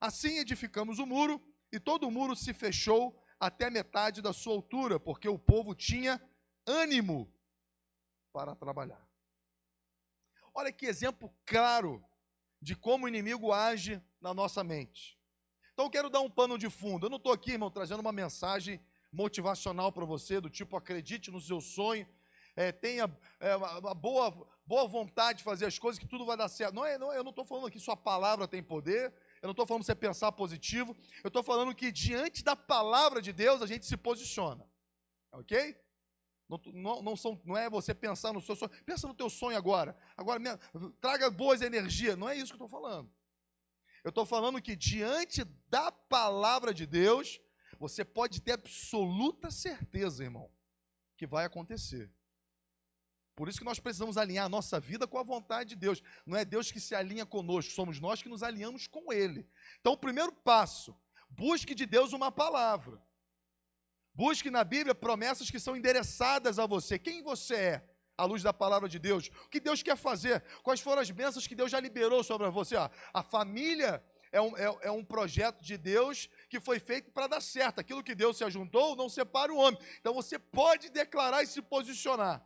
Assim 0.00 0.38
edificamos 0.38 0.98
o 0.98 1.06
muro, 1.06 1.42
e 1.72 1.78
todo 1.78 2.06
o 2.06 2.10
muro 2.10 2.34
se 2.34 2.54
fechou 2.54 3.22
até 3.38 3.70
metade 3.70 4.22
da 4.22 4.32
sua 4.32 4.54
altura, 4.54 4.98
porque 4.98 5.28
o 5.28 5.38
povo 5.38 5.74
tinha 5.74 6.20
ânimo 6.66 7.32
para 8.32 8.54
trabalhar. 8.54 9.06
Olha 10.54 10.72
que 10.72 10.86
exemplo 10.86 11.32
claro 11.44 12.04
de 12.60 12.74
como 12.74 13.04
o 13.04 13.08
inimigo 13.08 13.52
age 13.52 14.02
na 14.20 14.32
nossa 14.32 14.64
mente. 14.64 15.18
Então, 15.72 15.90
quero 15.90 16.08
dar 16.08 16.20
um 16.20 16.30
pano 16.30 16.56
de 16.56 16.70
fundo. 16.70 17.06
Eu 17.06 17.10
não 17.10 17.18
estou 17.18 17.32
aqui, 17.32 17.52
irmão, 17.52 17.70
trazendo 17.70 18.00
uma 18.00 18.12
mensagem 18.12 18.80
motivacional 19.12 19.92
para 19.92 20.04
você, 20.04 20.40
do 20.40 20.48
tipo 20.48 20.76
acredite 20.76 21.30
no 21.30 21.40
seu 21.40 21.60
sonho, 21.60 22.08
é, 22.56 22.72
tenha 22.72 23.14
é, 23.38 23.54
uma 23.54 23.94
boa, 23.94 24.48
boa 24.64 24.88
vontade 24.88 25.38
de 25.38 25.44
fazer 25.44 25.66
as 25.66 25.78
coisas, 25.78 25.98
que 25.98 26.08
tudo 26.08 26.24
vai 26.24 26.36
dar 26.36 26.48
certo. 26.48 26.74
Não 26.74 26.84
é, 26.84 26.96
não, 26.96 27.12
eu 27.12 27.22
não 27.22 27.30
estou 27.30 27.44
falando 27.44 27.70
que 27.70 27.78
sua 27.78 27.96
palavra 27.96 28.48
tem 28.48 28.62
poder, 28.62 29.12
eu 29.42 29.46
não 29.46 29.52
estou 29.52 29.66
falando 29.66 29.84
você 29.84 29.94
pensar 29.94 30.32
positivo, 30.32 30.96
eu 31.22 31.28
estou 31.28 31.42
falando 31.42 31.74
que 31.74 31.92
diante 31.92 32.42
da 32.42 32.56
palavra 32.56 33.20
de 33.20 33.32
Deus 33.32 33.62
a 33.62 33.66
gente 33.66 33.86
se 33.86 33.96
posiciona. 33.96 34.68
Ok? 35.32 35.76
Não, 36.48 36.60
não, 36.72 37.02
não, 37.02 37.16
são, 37.16 37.40
não 37.44 37.56
é 37.56 37.68
você 37.68 37.94
pensar 37.94 38.32
no 38.32 38.40
seu 38.40 38.54
sonho. 38.54 38.70
Pensa 38.84 39.06
no 39.06 39.14
teu 39.14 39.28
sonho 39.28 39.56
agora. 39.56 39.96
Agora, 40.16 40.38
minha, 40.38 40.56
traga 41.00 41.28
boas 41.28 41.60
energias. 41.60 42.16
Não 42.16 42.28
é 42.28 42.36
isso 42.36 42.54
que 42.54 42.62
eu 42.62 42.66
estou 42.66 42.68
falando. 42.68 43.10
Eu 44.04 44.10
estou 44.10 44.24
falando 44.24 44.62
que 44.62 44.76
diante 44.76 45.44
da 45.68 45.90
palavra 45.90 46.72
de 46.72 46.86
Deus, 46.86 47.40
você 47.78 48.04
pode 48.04 48.40
ter 48.40 48.52
absoluta 48.52 49.50
certeza, 49.50 50.22
irmão, 50.22 50.48
que 51.16 51.26
vai 51.26 51.44
acontecer. 51.44 52.12
Por 53.36 53.50
isso 53.50 53.58
que 53.58 53.66
nós 53.66 53.78
precisamos 53.78 54.16
alinhar 54.16 54.46
a 54.46 54.48
nossa 54.48 54.80
vida 54.80 55.06
com 55.06 55.18
a 55.18 55.22
vontade 55.22 55.68
de 55.68 55.76
Deus. 55.76 56.02
Não 56.24 56.38
é 56.38 56.42
Deus 56.42 56.72
que 56.72 56.80
se 56.80 56.94
alinha 56.94 57.26
conosco, 57.26 57.70
somos 57.70 58.00
nós 58.00 58.22
que 58.22 58.30
nos 58.30 58.42
alinhamos 58.42 58.86
com 58.86 59.12
Ele. 59.12 59.46
Então, 59.78 59.92
o 59.92 59.98
primeiro 59.98 60.32
passo, 60.32 60.96
busque 61.28 61.74
de 61.74 61.84
Deus 61.84 62.14
uma 62.14 62.32
palavra. 62.32 62.98
Busque 64.14 64.50
na 64.50 64.64
Bíblia 64.64 64.94
promessas 64.94 65.50
que 65.50 65.60
são 65.60 65.76
endereçadas 65.76 66.58
a 66.58 66.64
você. 66.64 66.98
Quem 66.98 67.22
você 67.22 67.54
é? 67.54 67.90
À 68.16 68.24
luz 68.24 68.42
da 68.42 68.54
palavra 68.54 68.88
de 68.88 68.98
Deus. 68.98 69.30
O 69.44 69.50
que 69.50 69.60
Deus 69.60 69.82
quer 69.82 69.98
fazer? 69.98 70.42
Quais 70.62 70.80
foram 70.80 71.02
as 71.02 71.10
bênçãos 71.10 71.46
que 71.46 71.54
Deus 71.54 71.70
já 71.70 71.78
liberou 71.78 72.24
sobre 72.24 72.48
você? 72.48 72.74
a 73.12 73.22
família 73.22 74.02
é 74.32 74.40
um, 74.40 74.56
é, 74.56 74.78
é 74.84 74.90
um 74.90 75.04
projeto 75.04 75.62
de 75.62 75.76
Deus 75.76 76.30
que 76.48 76.58
foi 76.58 76.80
feito 76.80 77.10
para 77.10 77.26
dar 77.26 77.42
certo. 77.42 77.80
Aquilo 77.80 78.02
que 78.02 78.14
Deus 78.14 78.38
se 78.38 78.44
ajuntou 78.44 78.96
não 78.96 79.10
separa 79.10 79.52
o 79.52 79.58
homem. 79.58 79.78
Então 80.00 80.14
você 80.14 80.38
pode 80.38 80.88
declarar 80.88 81.42
e 81.42 81.46
se 81.46 81.60
posicionar 81.60 82.42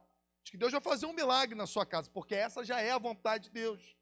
que 0.51 0.57
Deus 0.57 0.73
vai 0.73 0.81
fazer 0.81 1.07
um 1.07 1.13
milagre 1.13 1.55
na 1.55 1.67
sua 1.67 1.87
casa, 1.87 2.11
porque 2.11 2.35
essa 2.35 2.65
já 2.65 2.81
é 2.81 2.91
a 2.91 2.99
vontade 2.99 3.45
de 3.45 3.51
Deus. 3.51 3.97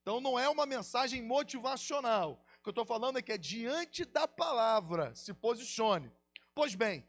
Então 0.00 0.18
não 0.18 0.38
é 0.38 0.48
uma 0.48 0.64
mensagem 0.64 1.20
motivacional. 1.22 2.42
O 2.58 2.62
que 2.62 2.68
eu 2.70 2.72
estou 2.72 2.86
falando 2.86 3.18
é 3.18 3.22
que 3.22 3.32
é 3.32 3.38
diante 3.38 4.04
da 4.06 4.26
palavra, 4.26 5.14
se 5.14 5.34
posicione. 5.34 6.10
Pois 6.54 6.74
bem, 6.74 7.06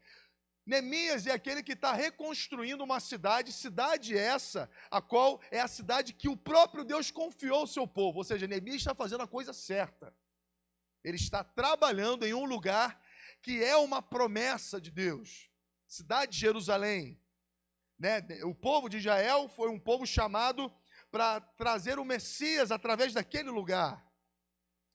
Neemias 0.66 1.26
é 1.26 1.32
aquele 1.32 1.62
que 1.62 1.72
está 1.72 1.94
reconstruindo 1.94 2.84
uma 2.84 3.00
cidade, 3.00 3.50
cidade 3.50 4.16
essa, 4.16 4.70
a 4.90 5.00
qual 5.00 5.40
é 5.50 5.60
a 5.60 5.68
cidade 5.68 6.12
que 6.12 6.28
o 6.28 6.36
próprio 6.36 6.84
Deus 6.84 7.10
confiou 7.10 7.60
ao 7.60 7.66
seu 7.66 7.86
povo. 7.86 8.18
Ou 8.18 8.24
seja, 8.24 8.46
Neemias 8.46 8.76
está 8.76 8.94
fazendo 8.94 9.22
a 9.22 9.26
coisa 9.26 9.54
certa. 9.54 10.14
Ele 11.02 11.16
está 11.16 11.42
trabalhando 11.42 12.26
em 12.26 12.34
um 12.34 12.44
lugar 12.44 13.02
que 13.40 13.64
é 13.64 13.76
uma 13.76 14.02
promessa 14.02 14.78
de 14.78 14.90
Deus. 14.90 15.50
Cidade 15.86 16.32
de 16.32 16.38
Jerusalém, 16.38 17.18
né? 17.98 18.20
O 18.44 18.54
povo 18.54 18.88
de 18.88 18.98
Israel 18.98 19.48
foi 19.48 19.68
um 19.68 19.78
povo 19.78 20.06
chamado 20.06 20.72
para 21.10 21.40
trazer 21.40 21.98
o 21.98 22.04
Messias 22.04 22.70
através 22.70 23.12
daquele 23.12 23.50
lugar. 23.50 24.04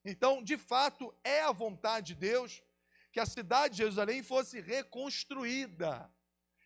Então, 0.03 0.43
de 0.43 0.57
fato, 0.57 1.13
é 1.23 1.41
a 1.41 1.51
vontade 1.51 2.13
de 2.13 2.15
Deus 2.15 2.63
que 3.11 3.19
a 3.19 3.25
cidade 3.25 3.73
de 3.73 3.77
Jerusalém 3.79 4.21
fosse 4.21 4.59
reconstruída. 4.61 6.11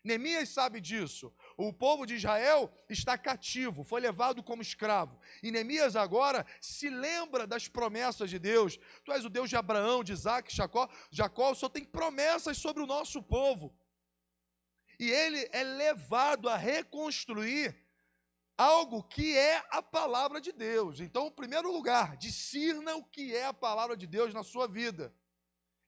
Neemias 0.04 0.50
sabe 0.50 0.80
disso. 0.82 1.34
O 1.56 1.72
povo 1.72 2.04
de 2.04 2.14
Israel 2.14 2.70
está 2.90 3.16
cativo, 3.16 3.82
foi 3.82 4.02
levado 4.02 4.42
como 4.42 4.60
escravo. 4.60 5.18
E 5.42 5.50
Neemias 5.50 5.96
agora 5.96 6.44
se 6.60 6.90
lembra 6.90 7.46
das 7.46 7.68
promessas 7.68 8.28
de 8.28 8.38
Deus. 8.38 8.78
Tu 9.02 9.12
és 9.12 9.24
o 9.24 9.30
Deus 9.30 9.48
de 9.48 9.56
Abraão, 9.56 10.04
de 10.04 10.12
Isaac, 10.12 10.54
Jacó. 10.54 10.90
Jacó 11.10 11.54
só 11.54 11.70
tem 11.70 11.84
promessas 11.84 12.58
sobre 12.58 12.82
o 12.82 12.86
nosso 12.86 13.22
povo. 13.22 13.74
E 14.98 15.10
ele 15.10 15.48
é 15.52 15.62
levado 15.62 16.48
a 16.48 16.56
reconstruir 16.56 17.76
algo 18.56 19.02
que 19.02 19.36
é 19.36 19.62
a 19.70 19.82
palavra 19.82 20.40
de 20.40 20.52
Deus. 20.52 21.00
Então, 21.00 21.26
em 21.26 21.32
primeiro 21.32 21.72
lugar, 21.72 22.16
discirna 22.16 22.94
o 22.94 23.04
que 23.04 23.34
é 23.34 23.46
a 23.46 23.52
palavra 23.52 23.96
de 23.96 24.06
Deus 24.06 24.32
na 24.32 24.42
sua 24.42 24.66
vida. 24.68 25.14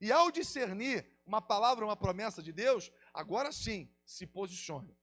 E 0.01 0.13
ao 0.13 0.31
discernir 0.31 1.07
uma 1.25 1.41
palavra, 1.41 1.85
uma 1.85 1.97
promessa 1.97 2.43
de 2.43 2.53
Deus, 2.53 2.91
agora 3.15 3.51
sim, 3.53 3.91
se 4.05 4.27
posicione. 4.27 4.97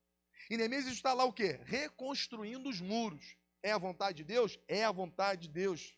E 0.50 0.58
Neemias 0.58 0.86
está 0.88 1.14
lá 1.14 1.24
o 1.24 1.34
quê? 1.34 1.60
Reconstruindo 1.64 2.70
os 2.70 2.80
muros. 2.80 3.38
É 3.62 3.72
a 3.72 3.78
vontade 3.78 4.18
de 4.18 4.24
Deus? 4.24 4.60
É 4.68 4.84
a 4.84 4.92
vontade 4.92 5.44
de 5.44 5.54
Deus. 5.54 5.98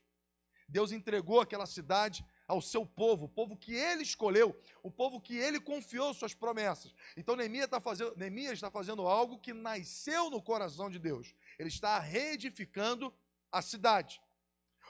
Deus 0.67 0.91
entregou 0.91 1.41
aquela 1.41 1.65
cidade 1.65 2.25
ao 2.47 2.61
seu 2.61 2.85
povo, 2.85 3.25
o 3.25 3.29
povo 3.29 3.57
que 3.57 3.73
ele 3.73 4.03
escolheu, 4.03 4.59
o 4.83 4.91
povo 4.91 5.19
que 5.19 5.35
ele 5.35 5.59
confiou 5.59 6.13
suas 6.13 6.33
promessas. 6.33 6.93
Então 7.17 7.35
Neemias 7.35 7.65
está 7.65 7.79
fazendo, 7.79 8.15
Neemias 8.15 8.53
está 8.53 8.69
fazendo 8.69 9.07
algo 9.07 9.39
que 9.39 9.53
nasceu 9.53 10.29
no 10.29 10.41
coração 10.41 10.89
de 10.89 10.99
Deus. 10.99 11.33
Ele 11.57 11.69
está 11.69 11.99
reedificando 11.99 13.13
a 13.51 13.61
cidade. 13.61 14.21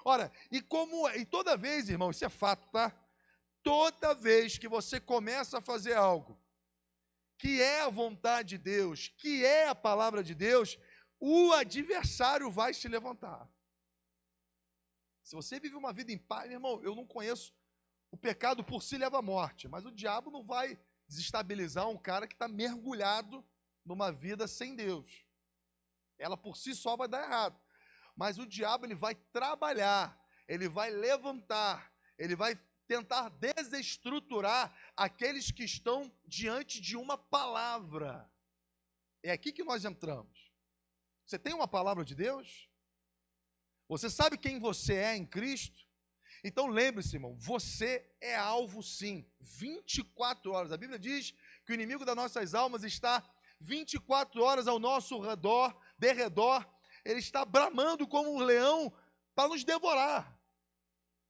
Ora, 0.04 0.32
e 0.52 0.62
como 0.62 1.10
e 1.10 1.26
toda 1.26 1.56
vez, 1.58 1.90
irmão, 1.90 2.12
isso 2.12 2.26
é 2.26 2.30
fato, 2.30 2.68
tá? 2.70 2.94
Toda 3.64 4.14
vez 4.14 4.58
que 4.58 4.68
você 4.68 5.00
começa 5.00 5.58
a 5.58 5.62
fazer 5.62 5.94
algo 5.94 6.40
que 7.38 7.62
é 7.62 7.82
a 7.82 7.90
vontade 7.90 8.50
de 8.50 8.58
Deus, 8.58 9.14
que 9.18 9.46
é 9.46 9.68
a 9.68 9.76
palavra 9.76 10.24
de 10.24 10.34
Deus, 10.34 10.78
o 11.20 11.52
adversário 11.54 12.50
vai 12.50 12.74
se 12.74 12.88
levantar. 12.88 13.50
Se 15.26 15.36
você 15.36 15.60
vive 15.60 15.76
uma 15.76 15.92
vida 15.92 16.12
em 16.12 16.20
paz, 16.20 16.48
meu 16.48 16.58
irmão, 16.58 16.84
eu 16.84 16.94
não 16.94 17.06
conheço. 17.06 17.52
O 18.12 18.16
pecado 18.16 18.64
por 18.64 18.84
si 18.84 18.96
leva 18.96 19.18
à 19.18 19.22
morte, 19.24 19.68
mas 19.68 19.84
o 19.84 19.92
diabo 19.92 20.30
não 20.30 20.44
vai 20.44 20.80
desestabilizar 21.08 21.90
um 21.90 21.98
cara 21.98 22.28
que 22.28 22.36
está 22.36 22.48
mergulhado 22.48 23.44
numa 23.84 24.12
vida 24.12 24.48
sem 24.48 24.76
Deus. 24.76 25.26
Ela 26.20 26.38
por 26.38 26.56
si 26.56 26.76
só 26.76 26.96
vai 26.96 27.08
dar 27.08 27.24
errado. 27.24 27.60
Mas 28.16 28.38
o 28.38 28.46
diabo 28.46 28.86
ele 28.86 28.94
vai 28.94 29.16
trabalhar, 29.16 30.16
ele 30.48 30.70
vai 30.70 30.92
levantar, 30.92 31.92
ele 32.20 32.36
vai 32.36 32.56
tentar 32.88 33.30
desestruturar 33.30 34.78
aqueles 34.96 35.50
que 35.50 35.64
estão 35.64 36.16
diante 36.24 36.80
de 36.80 36.96
uma 36.96 37.18
palavra. 37.18 38.32
É 39.24 39.32
aqui 39.32 39.52
que 39.52 39.64
nós 39.64 39.84
entramos. 39.86 40.54
Você 41.26 41.40
tem 41.40 41.52
uma 41.52 41.68
palavra 41.68 42.06
de 42.06 42.14
Deus? 42.14 42.70
Você 43.88 44.10
sabe 44.10 44.38
quem 44.38 44.60
você 44.60 44.96
é 44.96 45.16
em 45.16 45.26
Cristo? 45.26 45.86
Então 46.44 46.68
lembre-se, 46.68 47.16
irmão, 47.16 47.36
você 47.38 48.08
é 48.22 48.36
alvo 48.36 48.84
sim, 48.84 49.28
24 49.40 50.52
horas. 50.52 50.72
A 50.72 50.78
Bíblia 50.78 51.00
diz 51.00 51.34
que 51.66 51.72
o 51.72 51.74
inimigo 51.74 52.06
das 52.06 52.16
nossas 52.16 52.54
almas 52.54 52.84
está 52.84 53.28
24 53.60 54.44
horas 54.44 54.68
ao 54.68 54.78
nosso 54.78 55.20
redor, 55.20 55.76
derredor. 55.98 56.68
Ele 57.04 57.20
está 57.20 57.44
bramando 57.46 58.08
como 58.08 58.34
um 58.34 58.40
leão 58.40 58.94
para 59.34 59.50
nos 59.50 59.64
devorar 59.64 60.36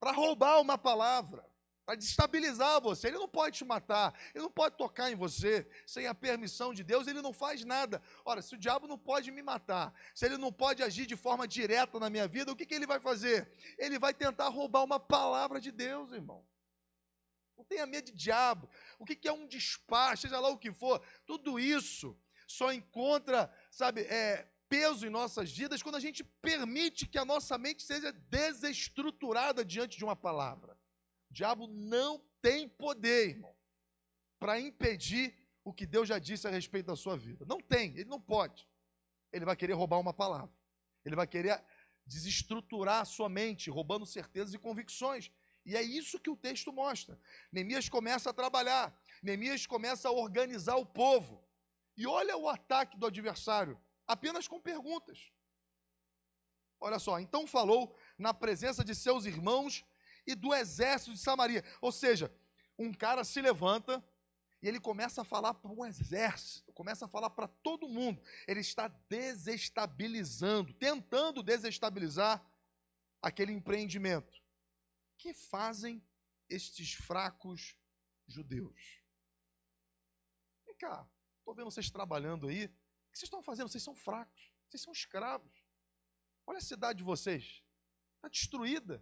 para 0.06 0.12
roubar 0.12 0.62
uma 0.62 0.78
palavra, 0.78 1.44
para 1.86 1.96
desestabilizar 1.96 2.82
você. 2.82 3.08
Ele 3.08 3.18
não 3.18 3.28
pode 3.28 3.58
te 3.58 3.66
matar, 3.66 4.14
ele 4.34 4.44
não 4.44 4.52
pode 4.52 4.76
tocar 4.76 5.12
em 5.12 5.16
você 5.16 5.68
sem 5.86 6.08
a 6.08 6.16
permissão 6.16 6.74
de 6.74 6.84
Deus, 6.84 7.08
ele 7.08 7.22
não 7.22 7.32
faz 7.32 7.64
nada. 7.64 8.02
Ora, 8.26 8.42
se 8.42 8.56
o 8.56 8.58
diabo 8.58 8.88
não 8.88 8.98
pode 8.98 9.32
me 9.32 9.44
matar, 9.44 9.94
se 10.14 10.26
ele 10.26 10.38
não 10.38 10.52
pode 10.52 10.82
agir 10.82 11.06
de 11.06 11.16
forma 11.16 11.48
direta 11.48 12.00
na 12.00 12.10
minha 12.10 12.28
vida, 12.28 12.52
o 12.52 12.56
que, 12.56 12.66
que 12.66 12.74
ele 12.74 12.88
vai 12.88 13.00
fazer? 13.00 13.52
Ele 13.78 14.00
vai 14.00 14.14
tentar 14.14 14.50
roubar 14.50 14.84
uma 14.84 15.00
palavra 15.00 15.62
de 15.62 15.72
Deus, 15.72 16.12
irmão. 16.12 16.46
Não 17.56 17.64
tenha 17.64 17.86
medo 17.86 18.12
de 18.12 18.18
diabo. 18.18 18.70
O 19.00 19.06
que, 19.06 19.16
que 19.16 19.28
é 19.28 19.32
um 19.32 19.48
despacho, 19.48 20.24
seja 20.24 20.40
lá 20.40 20.50
o 20.50 20.58
que 20.58 20.72
for, 20.72 21.02
tudo 21.26 21.60
isso 21.60 22.20
só 22.48 22.72
encontra, 22.74 23.52
sabe, 23.72 24.02
é, 24.02 24.48
peso 24.68 25.06
em 25.06 25.10
nossas 25.10 25.52
vidas 25.52 25.82
quando 25.82 25.96
a 25.96 26.00
gente 26.00 26.24
permite 26.24 27.08
que 27.08 27.18
a 27.18 27.26
nossa 27.26 27.58
mente 27.58 27.84
seja 27.84 28.12
desestruturada 28.12 29.64
diante 29.64 29.98
de 29.98 30.04
uma 30.04 30.16
palavra. 30.16 30.75
Diabo 31.36 31.68
não 31.68 32.26
tem 32.42 32.70
poder, 32.70 33.32
irmão, 33.32 33.54
para 34.40 34.58
impedir 34.58 35.38
o 35.66 35.74
que 35.74 35.86
Deus 35.86 36.08
já 36.08 36.18
disse 36.18 36.48
a 36.48 36.50
respeito 36.50 36.86
da 36.86 36.96
sua 36.96 37.18
vida. 37.18 37.44
Não 37.46 37.60
tem, 37.60 37.92
ele 37.92 38.06
não 38.06 38.22
pode. 38.22 38.66
Ele 39.34 39.44
vai 39.44 39.54
querer 39.58 39.74
roubar 39.74 40.00
uma 40.00 40.14
palavra. 40.14 40.56
Ele 41.04 41.14
vai 41.14 41.28
querer 41.28 41.62
desestruturar 42.06 43.02
a 43.02 43.06
sua 43.06 43.28
mente, 43.28 43.70
roubando 43.70 44.06
certezas 44.06 44.54
e 44.54 44.58
convicções. 44.58 45.30
E 45.66 45.76
é 45.76 45.82
isso 45.82 46.22
que 46.22 46.30
o 46.30 46.38
texto 46.38 46.72
mostra. 46.72 47.20
Neemias 47.52 47.90
começa 47.90 48.30
a 48.30 48.34
trabalhar, 48.34 48.98
Neemias 49.22 49.68
começa 49.68 50.08
a 50.08 50.14
organizar 50.14 50.78
o 50.78 50.86
povo. 50.86 51.46
E 51.98 52.08
olha 52.08 52.38
o 52.38 52.48
ataque 52.48 52.98
do 52.98 53.08
adversário 53.08 53.78
apenas 54.08 54.48
com 54.48 54.62
perguntas. 54.62 55.34
Olha 56.80 56.98
só, 56.98 57.20
então 57.20 57.46
falou 57.46 57.94
na 58.18 58.34
presença 58.34 58.86
de 58.86 58.96
seus 58.96 59.26
irmãos 59.26 59.84
e 60.26 60.36
do 60.36 60.54
exército 60.54 61.14
de 61.14 61.20
Samaria. 61.20 61.64
Ou 61.82 61.92
seja, 61.92 62.34
um 62.78 62.94
cara 62.94 63.24
se 63.24 63.42
levanta 63.42 64.04
e 64.62 64.68
ele 64.68 64.80
começa 64.80 65.22
a 65.22 65.26
falar 65.26 65.54
para 65.54 65.72
um 65.72 65.86
exército, 65.86 66.74
começa 66.74 67.06
a 67.06 67.08
falar 67.08 67.30
para 67.30 67.48
todo 67.48 67.88
mundo. 67.88 68.22
Ele 68.48 68.60
está 68.60 68.88
desestabilizando, 68.88 70.74
tentando 70.74 71.44
desestabilizar 71.44 72.46
aquele 73.22 73.52
empreendimento. 73.52 74.44
Que 75.18 75.34
fazem 75.34 76.06
estes 76.50 76.94
fracos 76.94 77.78
judeus? 78.28 79.02
Vem 80.66 80.76
cá, 80.76 81.08
estou 81.40 81.54
vendo 81.54 81.72
vocês 81.72 81.90
trabalhando 81.90 82.48
aí 82.48 82.70
que 83.16 83.20
vocês 83.20 83.28
estão 83.28 83.42
fazendo? 83.42 83.70
Vocês 83.70 83.84
são 83.84 83.96
fracos, 83.96 84.52
vocês 84.68 84.84
são 84.84 84.92
escravos. 84.92 85.64
Olha 86.46 86.58
a 86.58 86.62
cidade 86.62 86.98
de 86.98 87.04
vocês, 87.04 87.64
está 88.16 88.28
destruída. 88.28 89.02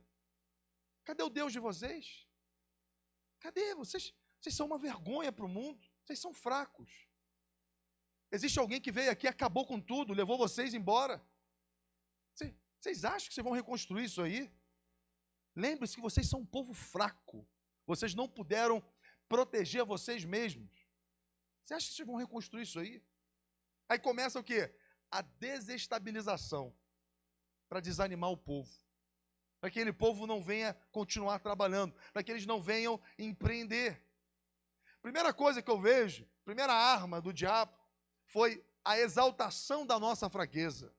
Cadê 1.04 1.24
o 1.24 1.30
Deus 1.30 1.52
de 1.52 1.60
vocês? 1.60 2.28
Cadê? 3.40 3.76
Vocês, 3.76 4.14
vocês 4.40 4.56
são 4.56 4.66
uma 4.66 4.78
vergonha 4.78 5.32
para 5.32 5.46
o 5.46 5.50
mundo, 5.50 5.86
vocês 6.04 6.20
são 6.20 6.34
fracos. 6.34 7.08
Existe 8.32 8.58
alguém 8.58 8.82
que 8.82 8.92
veio 8.92 9.12
aqui, 9.12 9.28
acabou 9.28 9.66
com 9.66 9.80
tudo, 9.80 10.14
levou 10.14 10.38
vocês 10.38 10.74
embora. 10.74 11.24
Vocês, 12.34 12.54
vocês 12.80 13.06
acham 13.06 13.28
que 13.28 13.34
vocês 13.34 13.44
vão 13.44 13.54
reconstruir 13.54 14.06
isso 14.06 14.22
aí? 14.22 14.52
Lembre-se 15.56 15.96
que 15.96 16.02
vocês 16.02 16.28
são 16.28 16.40
um 16.40 16.46
povo 16.46 16.74
fraco. 16.74 17.48
Vocês 17.86 18.16
não 18.16 18.28
puderam 18.28 18.82
proteger 19.28 19.86
vocês 19.86 20.26
mesmos. 20.26 20.72
Você 21.64 21.74
acha 21.76 21.88
que 21.88 21.96
vocês 21.96 22.08
vão 22.08 22.16
reconstruir 22.16 22.64
isso 22.64 22.80
aí? 22.80 23.04
Aí 23.88 24.00
começa 24.00 24.40
o 24.40 24.44
quê? 24.44 24.74
A 25.12 25.22
desestabilização 25.22 26.76
para 27.70 27.80
desanimar 27.80 28.32
o 28.32 28.38
povo. 28.38 28.72
Para 29.64 29.72
que 29.72 29.80
aquele 29.80 29.94
povo 29.94 30.28
não 30.28 30.44
venha 30.44 30.74
continuar 30.92 31.40
trabalhando, 31.40 31.96
para 32.12 32.22
que 32.22 32.30
eles 32.30 32.46
não 32.46 32.62
venham 32.62 33.00
empreender. 33.18 34.06
Primeira 35.02 35.34
coisa 35.34 35.62
que 35.62 35.72
eu 35.72 35.80
vejo, 35.80 36.30
primeira 36.44 36.74
arma 36.74 37.22
do 37.22 37.32
diabo 37.32 37.74
foi 38.26 38.62
a 38.84 39.00
exaltação 39.00 39.86
da 39.86 39.98
nossa 39.98 40.30
fraqueza. 40.30 40.94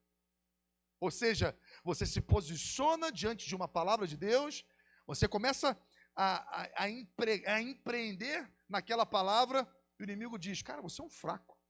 Ou 0.99 1.11
seja, 1.11 1.55
você 1.85 2.07
se 2.07 2.23
posiciona 2.23 3.13
diante 3.13 3.47
de 3.47 3.55
uma 3.55 3.69
palavra 3.69 4.07
de 4.07 4.17
Deus, 4.17 4.65
você 5.07 5.29
começa 5.29 5.79
a, 6.17 6.63
a, 6.63 6.85
a, 6.85 6.89
empre, 6.89 7.47
a 7.47 7.61
empreender 7.61 8.51
naquela 8.67 9.05
palavra, 9.05 9.71
e 9.99 10.03
o 10.03 10.05
inimigo 10.05 10.39
diz: 10.39 10.63
Cara, 10.63 10.81
você 10.81 11.03
é 11.03 11.05
um 11.05 11.11
fraco. 11.11 11.61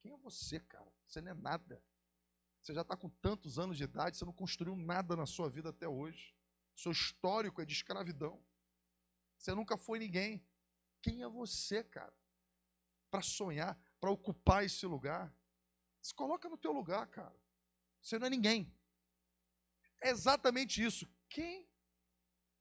Quem 0.00 0.12
é 0.12 0.16
você, 0.16 0.60
cara? 0.60 0.90
Você 1.06 1.20
não 1.20 1.32
é 1.32 1.34
nada. 1.34 1.84
Você 2.62 2.72
já 2.72 2.82
está 2.82 2.96
com 2.96 3.08
tantos 3.08 3.58
anos 3.58 3.76
de 3.76 3.82
idade, 3.82 4.16
você 4.16 4.24
não 4.24 4.32
construiu 4.32 4.76
nada 4.76 5.16
na 5.16 5.26
sua 5.26 5.50
vida 5.50 5.70
até 5.70 5.88
hoje. 5.88 6.32
Seu 6.76 6.92
histórico 6.92 7.60
é 7.60 7.64
de 7.64 7.72
escravidão. 7.72 8.42
Você 9.36 9.52
nunca 9.52 9.76
foi 9.76 9.98
ninguém. 9.98 10.46
Quem 11.02 11.22
é 11.22 11.28
você, 11.28 11.82
cara? 11.82 12.14
Para 13.10 13.20
sonhar, 13.20 13.76
para 14.00 14.10
ocupar 14.10 14.64
esse 14.64 14.86
lugar. 14.86 15.34
Se 16.00 16.14
coloca 16.14 16.48
no 16.48 16.56
teu 16.56 16.72
lugar, 16.72 17.06
cara. 17.08 17.36
Você 18.00 18.16
não 18.18 18.28
é 18.28 18.30
ninguém. 18.30 18.72
É 20.00 20.10
exatamente 20.10 20.82
isso. 20.82 21.08
Quem 21.28 21.68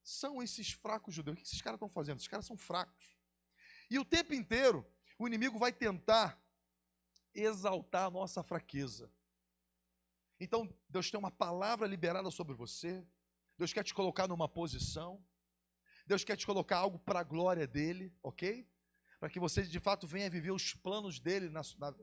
são 0.03 0.41
esses 0.41 0.71
fracos 0.71 1.13
judeus? 1.13 1.35
O 1.37 1.41
que 1.41 1.45
esses 1.45 1.61
caras 1.61 1.77
estão 1.77 1.89
fazendo? 1.89 2.17
Esses 2.17 2.27
caras 2.27 2.47
são 2.47 2.57
fracos. 2.57 3.15
E 3.89 3.99
o 3.99 4.05
tempo 4.05 4.33
inteiro, 4.33 4.83
o 5.19 5.27
inimigo 5.27 5.59
vai 5.59 5.71
tentar 5.71 6.43
exaltar 7.35 8.07
a 8.07 8.11
nossa 8.11 8.41
fraqueza. 8.41 9.11
Então, 10.43 10.67
Deus 10.89 11.11
tem 11.11 11.19
uma 11.19 11.29
palavra 11.29 11.85
liberada 11.85 12.31
sobre 12.31 12.55
você, 12.55 13.07
Deus 13.59 13.71
quer 13.71 13.83
te 13.83 13.93
colocar 13.93 14.27
numa 14.27 14.49
posição, 14.49 15.23
Deus 16.03 16.23
quer 16.23 16.35
te 16.35 16.47
colocar 16.47 16.77
algo 16.77 16.97
para 16.97 17.19
a 17.19 17.23
glória 17.23 17.67
dele, 17.67 18.11
ok? 18.23 18.67
Para 19.19 19.29
que 19.29 19.39
você 19.39 19.61
de 19.61 19.79
fato 19.79 20.07
venha 20.07 20.31
viver 20.31 20.49
os 20.49 20.73
planos 20.73 21.19
dele, 21.19 21.47
na, 21.47 21.61
na, 21.77 21.93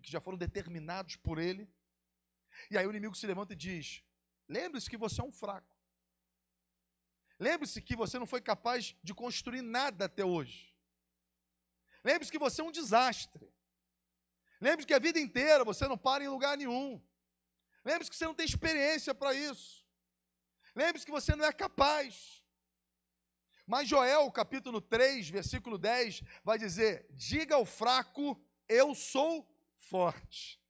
que 0.00 0.12
já 0.12 0.20
foram 0.20 0.38
determinados 0.38 1.16
por 1.16 1.40
ele. 1.40 1.68
E 2.70 2.78
aí 2.78 2.86
o 2.86 2.90
inimigo 2.90 3.16
se 3.16 3.26
levanta 3.26 3.52
e 3.52 3.56
diz: 3.56 4.04
lembre-se 4.48 4.88
que 4.88 4.96
você 4.96 5.20
é 5.20 5.24
um 5.24 5.32
fraco. 5.32 5.76
Lembre-se 7.36 7.82
que 7.82 7.96
você 7.96 8.16
não 8.16 8.26
foi 8.26 8.40
capaz 8.40 8.94
de 9.02 9.12
construir 9.12 9.60
nada 9.60 10.04
até 10.04 10.24
hoje. 10.24 10.72
Lembre-se 12.04 12.30
que 12.30 12.38
você 12.38 12.60
é 12.60 12.64
um 12.64 12.70
desastre. 12.70 13.52
Lembre-se 14.60 14.86
que 14.86 14.94
a 14.94 15.00
vida 15.00 15.18
inteira 15.18 15.64
você 15.64 15.88
não 15.88 15.98
para 15.98 16.22
em 16.22 16.28
lugar 16.28 16.56
nenhum. 16.56 17.02
Lembre-se 17.84 18.10
que 18.10 18.16
você 18.16 18.24
não 18.24 18.34
tem 18.34 18.46
experiência 18.46 19.14
para 19.14 19.34
isso. 19.34 19.84
Lembre-se 20.74 21.04
que 21.04 21.12
você 21.12 21.34
não 21.34 21.44
é 21.44 21.52
capaz. 21.52 22.42
Mas 23.66 23.88
Joel, 23.88 24.30
capítulo 24.30 24.80
3, 24.80 25.28
versículo 25.28 25.78
10, 25.78 26.22
vai 26.44 26.58
dizer: 26.58 27.06
Diga 27.10 27.54
ao 27.54 27.64
fraco, 27.64 28.40
eu 28.68 28.94
sou 28.94 29.48
forte. 29.76 30.60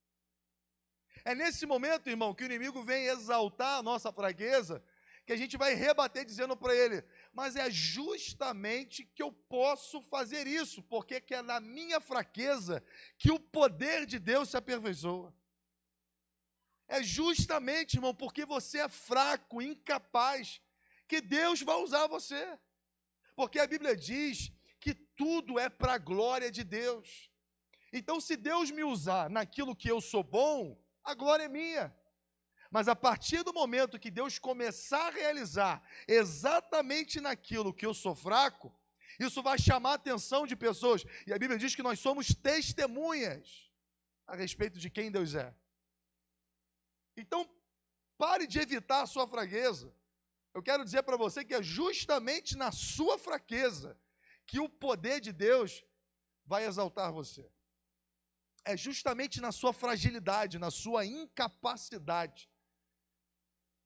É 1.24 1.34
nesse 1.34 1.66
momento, 1.66 2.10
irmão, 2.10 2.34
que 2.34 2.42
o 2.42 2.46
inimigo 2.46 2.82
vem 2.82 3.06
exaltar 3.06 3.78
a 3.78 3.82
nossa 3.82 4.12
fraqueza, 4.12 4.84
que 5.24 5.32
a 5.32 5.36
gente 5.36 5.56
vai 5.56 5.74
rebater 5.74 6.24
dizendo 6.24 6.56
para 6.56 6.74
ele: 6.74 7.04
Mas 7.32 7.54
é 7.56 7.70
justamente 7.70 9.04
que 9.04 9.22
eu 9.22 9.32
posso 9.32 10.02
fazer 10.02 10.46
isso, 10.46 10.82
porque 10.82 11.22
é 11.30 11.42
na 11.42 11.60
minha 11.60 12.00
fraqueza 12.00 12.82
que 13.18 13.30
o 13.30 13.38
poder 13.38 14.04
de 14.04 14.18
Deus 14.18 14.50
se 14.50 14.56
aperfeiçoa. 14.56 15.32
É 16.88 17.02
justamente, 17.02 17.94
irmão, 17.94 18.14
porque 18.14 18.44
você 18.44 18.78
é 18.80 18.88
fraco, 18.88 19.62
incapaz, 19.62 20.60
que 21.08 21.20
Deus 21.20 21.62
vai 21.62 21.76
usar 21.76 22.06
você. 22.06 22.58
Porque 23.34 23.58
a 23.58 23.66
Bíblia 23.66 23.96
diz 23.96 24.52
que 24.80 24.94
tudo 24.94 25.58
é 25.58 25.68
para 25.68 25.94
a 25.94 25.98
glória 25.98 26.50
de 26.50 26.64
Deus. 26.64 27.30
Então, 27.92 28.20
se 28.20 28.36
Deus 28.36 28.70
me 28.70 28.84
usar 28.84 29.28
naquilo 29.30 29.76
que 29.76 29.90
eu 29.90 30.00
sou 30.00 30.22
bom, 30.22 30.82
a 31.04 31.14
glória 31.14 31.44
é 31.44 31.48
minha. 31.48 31.94
Mas 32.70 32.88
a 32.88 32.96
partir 32.96 33.42
do 33.42 33.52
momento 33.52 33.98
que 33.98 34.10
Deus 34.10 34.38
começar 34.38 35.08
a 35.08 35.10
realizar 35.10 35.82
exatamente 36.08 37.20
naquilo 37.20 37.74
que 37.74 37.84
eu 37.84 37.92
sou 37.92 38.14
fraco, 38.14 38.74
isso 39.20 39.42
vai 39.42 39.58
chamar 39.58 39.90
a 39.90 39.94
atenção 39.94 40.46
de 40.46 40.56
pessoas. 40.56 41.04
E 41.26 41.32
a 41.32 41.38
Bíblia 41.38 41.58
diz 41.58 41.74
que 41.74 41.82
nós 41.82 42.00
somos 42.00 42.28
testemunhas 42.28 43.70
a 44.26 44.34
respeito 44.34 44.78
de 44.78 44.88
quem 44.88 45.10
Deus 45.10 45.34
é. 45.34 45.54
Então, 47.16 47.48
pare 48.16 48.46
de 48.46 48.58
evitar 48.58 49.02
a 49.02 49.06
sua 49.06 49.26
fraqueza. 49.26 49.94
Eu 50.54 50.62
quero 50.62 50.84
dizer 50.84 51.02
para 51.02 51.16
você 51.16 51.44
que 51.44 51.54
é 51.54 51.62
justamente 51.62 52.56
na 52.56 52.70
sua 52.70 53.18
fraqueza 53.18 53.98
que 54.46 54.60
o 54.60 54.68
poder 54.68 55.20
de 55.20 55.32
Deus 55.32 55.84
vai 56.44 56.66
exaltar 56.66 57.12
você. 57.12 57.50
É 58.64 58.76
justamente 58.76 59.40
na 59.40 59.50
sua 59.50 59.72
fragilidade, 59.72 60.58
na 60.58 60.70
sua 60.70 61.04
incapacidade, 61.04 62.50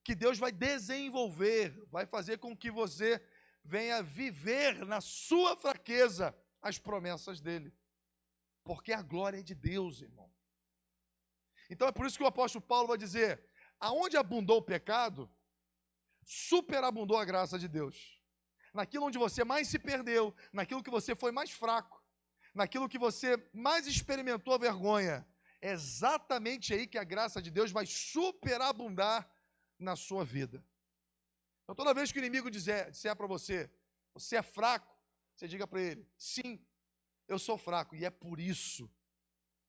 que 0.04 0.14
Deus 0.14 0.38
vai 0.38 0.52
desenvolver, 0.52 1.84
vai 1.88 2.06
fazer 2.06 2.38
com 2.38 2.56
que 2.56 2.70
você 2.70 3.24
venha 3.64 4.02
viver 4.02 4.84
na 4.84 5.00
sua 5.00 5.56
fraqueza 5.56 6.36
as 6.60 6.78
promessas 6.78 7.40
dele. 7.40 7.74
Porque 8.62 8.92
a 8.92 9.02
glória 9.02 9.38
é 9.38 9.42
de 9.42 9.54
Deus, 9.54 10.02
irmão. 10.02 10.32
Então 11.68 11.88
é 11.88 11.92
por 11.92 12.06
isso 12.06 12.16
que 12.16 12.24
o 12.24 12.26
apóstolo 12.26 12.64
Paulo 12.64 12.88
vai 12.88 12.98
dizer: 12.98 13.42
aonde 13.78 14.16
abundou 14.16 14.58
o 14.58 14.62
pecado, 14.62 15.30
superabundou 16.24 17.16
a 17.16 17.24
graça 17.24 17.58
de 17.58 17.68
Deus. 17.68 18.20
Naquilo 18.72 19.06
onde 19.06 19.18
você 19.18 19.44
mais 19.44 19.68
se 19.68 19.78
perdeu, 19.78 20.34
naquilo 20.52 20.82
que 20.82 20.90
você 20.90 21.14
foi 21.14 21.32
mais 21.32 21.50
fraco, 21.50 22.02
naquilo 22.54 22.88
que 22.88 22.98
você 22.98 23.48
mais 23.52 23.86
experimentou 23.86 24.54
a 24.54 24.58
vergonha, 24.58 25.26
é 25.60 25.72
exatamente 25.72 26.74
aí 26.74 26.86
que 26.86 26.98
a 26.98 27.04
graça 27.04 27.40
de 27.40 27.50
Deus 27.50 27.70
vai 27.70 27.86
superabundar 27.86 29.30
na 29.78 29.96
sua 29.96 30.24
vida. 30.24 30.64
Então, 31.62 31.74
toda 31.74 31.94
vez 31.94 32.12
que 32.12 32.18
o 32.18 32.20
inimigo 32.20 32.50
disser, 32.50 32.90
disser 32.90 33.16
para 33.16 33.26
você, 33.26 33.70
você 34.14 34.36
é 34.36 34.42
fraco, 34.42 34.94
você 35.34 35.48
diga 35.48 35.66
para 35.66 35.80
ele, 35.80 36.08
sim, 36.16 36.64
eu 37.26 37.38
sou 37.38 37.58
fraco, 37.58 37.96
e 37.96 38.04
é 38.04 38.10
por 38.10 38.38
isso, 38.38 38.90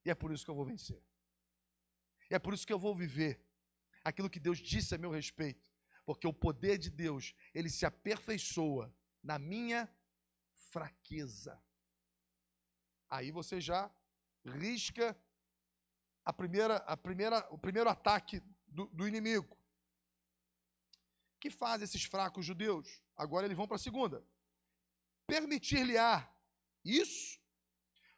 e 0.05 0.11
é 0.11 0.15
por 0.15 0.31
isso 0.31 0.45
que 0.45 0.51
eu 0.51 0.55
vou 0.55 0.65
vencer. 0.65 1.01
E 2.29 2.35
é 2.35 2.39
por 2.39 2.53
isso 2.53 2.65
que 2.67 2.73
eu 2.73 2.79
vou 2.79 2.95
viver 2.95 3.41
aquilo 4.03 4.29
que 4.29 4.39
Deus 4.39 4.59
disse 4.59 4.95
a 4.95 4.97
meu 4.97 5.11
respeito, 5.11 5.71
porque 6.05 6.27
o 6.27 6.33
poder 6.33 6.77
de 6.77 6.89
Deus, 6.89 7.35
ele 7.53 7.69
se 7.69 7.85
aperfeiçoa 7.85 8.93
na 9.21 9.37
minha 9.37 9.89
fraqueza. 10.53 11.61
Aí 13.09 13.31
você 13.31 13.59
já 13.59 13.91
risca 14.45 15.17
a 16.23 16.33
primeira, 16.33 16.77
a 16.77 16.97
primeira, 16.97 17.47
o 17.51 17.57
primeiro 17.57 17.89
ataque 17.89 18.41
do, 18.67 18.85
do 18.87 19.07
inimigo. 19.07 19.57
Que 21.39 21.49
faz 21.49 21.81
esses 21.81 22.03
fracos 22.03 22.45
judeus? 22.45 23.01
Agora 23.15 23.45
eles 23.45 23.57
vão 23.57 23.67
para 23.67 23.75
a 23.75 23.79
segunda. 23.79 24.25
Permitir-lhe-á 25.25 26.33
isso? 26.83 27.39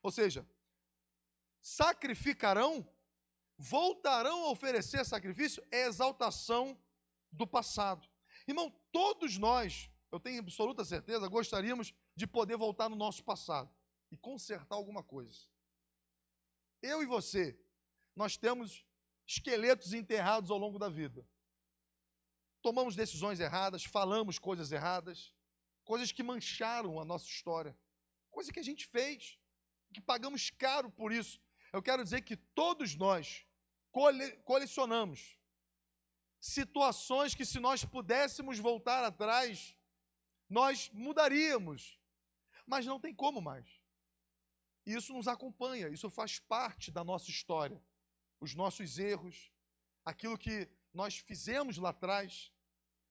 Ou 0.01 0.11
seja, 0.11 0.47
sacrificarão 1.61 2.87
voltarão 3.59 4.45
a 4.45 4.51
oferecer 4.51 5.05
sacrifício 5.05 5.61
é 5.69 5.85
exaltação 5.85 6.81
do 7.29 7.45
passado. 7.45 8.07
Irmão, 8.47 8.73
todos 8.89 9.37
nós, 9.37 9.91
eu 10.09 10.19
tenho 10.19 10.39
absoluta 10.39 10.85
certeza, 10.85 11.27
gostaríamos 11.27 11.93
de 12.15 12.25
poder 12.25 12.55
voltar 12.55 12.87
no 12.87 12.95
nosso 12.95 13.21
passado 13.21 13.69
e 14.09 14.17
consertar 14.17 14.75
alguma 14.75 15.03
coisa. 15.03 15.45
Eu 16.81 17.03
e 17.03 17.05
você, 17.05 17.59
nós 18.15 18.37
temos 18.37 18.85
esqueletos 19.27 19.93
enterrados 19.93 20.49
ao 20.49 20.57
longo 20.57 20.79
da 20.79 20.87
vida. 20.87 21.27
Tomamos 22.61 22.95
decisões 22.95 23.41
erradas, 23.41 23.83
falamos 23.83 24.39
coisas 24.39 24.71
erradas, 24.71 25.35
coisas 25.83 26.13
que 26.13 26.23
mancharam 26.23 26.97
a 26.99 27.03
nossa 27.03 27.25
história, 27.25 27.77
coisa 28.31 28.53
que 28.53 28.59
a 28.59 28.63
gente 28.63 28.87
fez, 28.87 29.37
que 29.93 29.99
pagamos 29.99 30.49
caro 30.49 30.89
por 30.89 31.11
isso. 31.11 31.41
Eu 31.73 31.83
quero 31.83 32.03
dizer 32.03 32.21
que 32.21 32.37
todos 32.37 32.95
nós 32.95 33.45
cole, 33.91 34.31
colecionamos 34.43 35.39
situações 36.39 37.35
que, 37.35 37.45
se 37.45 37.59
nós 37.59 37.83
pudéssemos 37.83 38.59
voltar 38.59 39.03
atrás, 39.03 39.75
nós 40.49 40.89
mudaríamos, 40.93 41.99
mas 42.65 42.85
não 42.85 42.99
tem 42.99 43.13
como 43.13 43.41
mais. 43.41 43.81
Isso 44.85 45.13
nos 45.13 45.27
acompanha, 45.27 45.89
isso 45.89 46.09
faz 46.09 46.39
parte 46.39 46.91
da 46.91 47.03
nossa 47.03 47.29
história. 47.29 47.83
Os 48.39 48.55
nossos 48.55 48.97
erros, 48.97 49.51
aquilo 50.05 50.37
que 50.37 50.69
nós 50.93 51.17
fizemos 51.17 51.77
lá 51.77 51.89
atrás, 51.89 52.51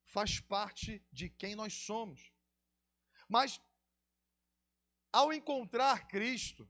faz 0.07 0.41
parte 0.41 1.05
de 1.13 1.29
quem 1.29 1.55
nós 1.55 1.75
somos. 1.75 2.33
Mas, 3.29 3.61
ao 5.13 5.33
encontrar 5.33 6.09
Cristo, 6.09 6.69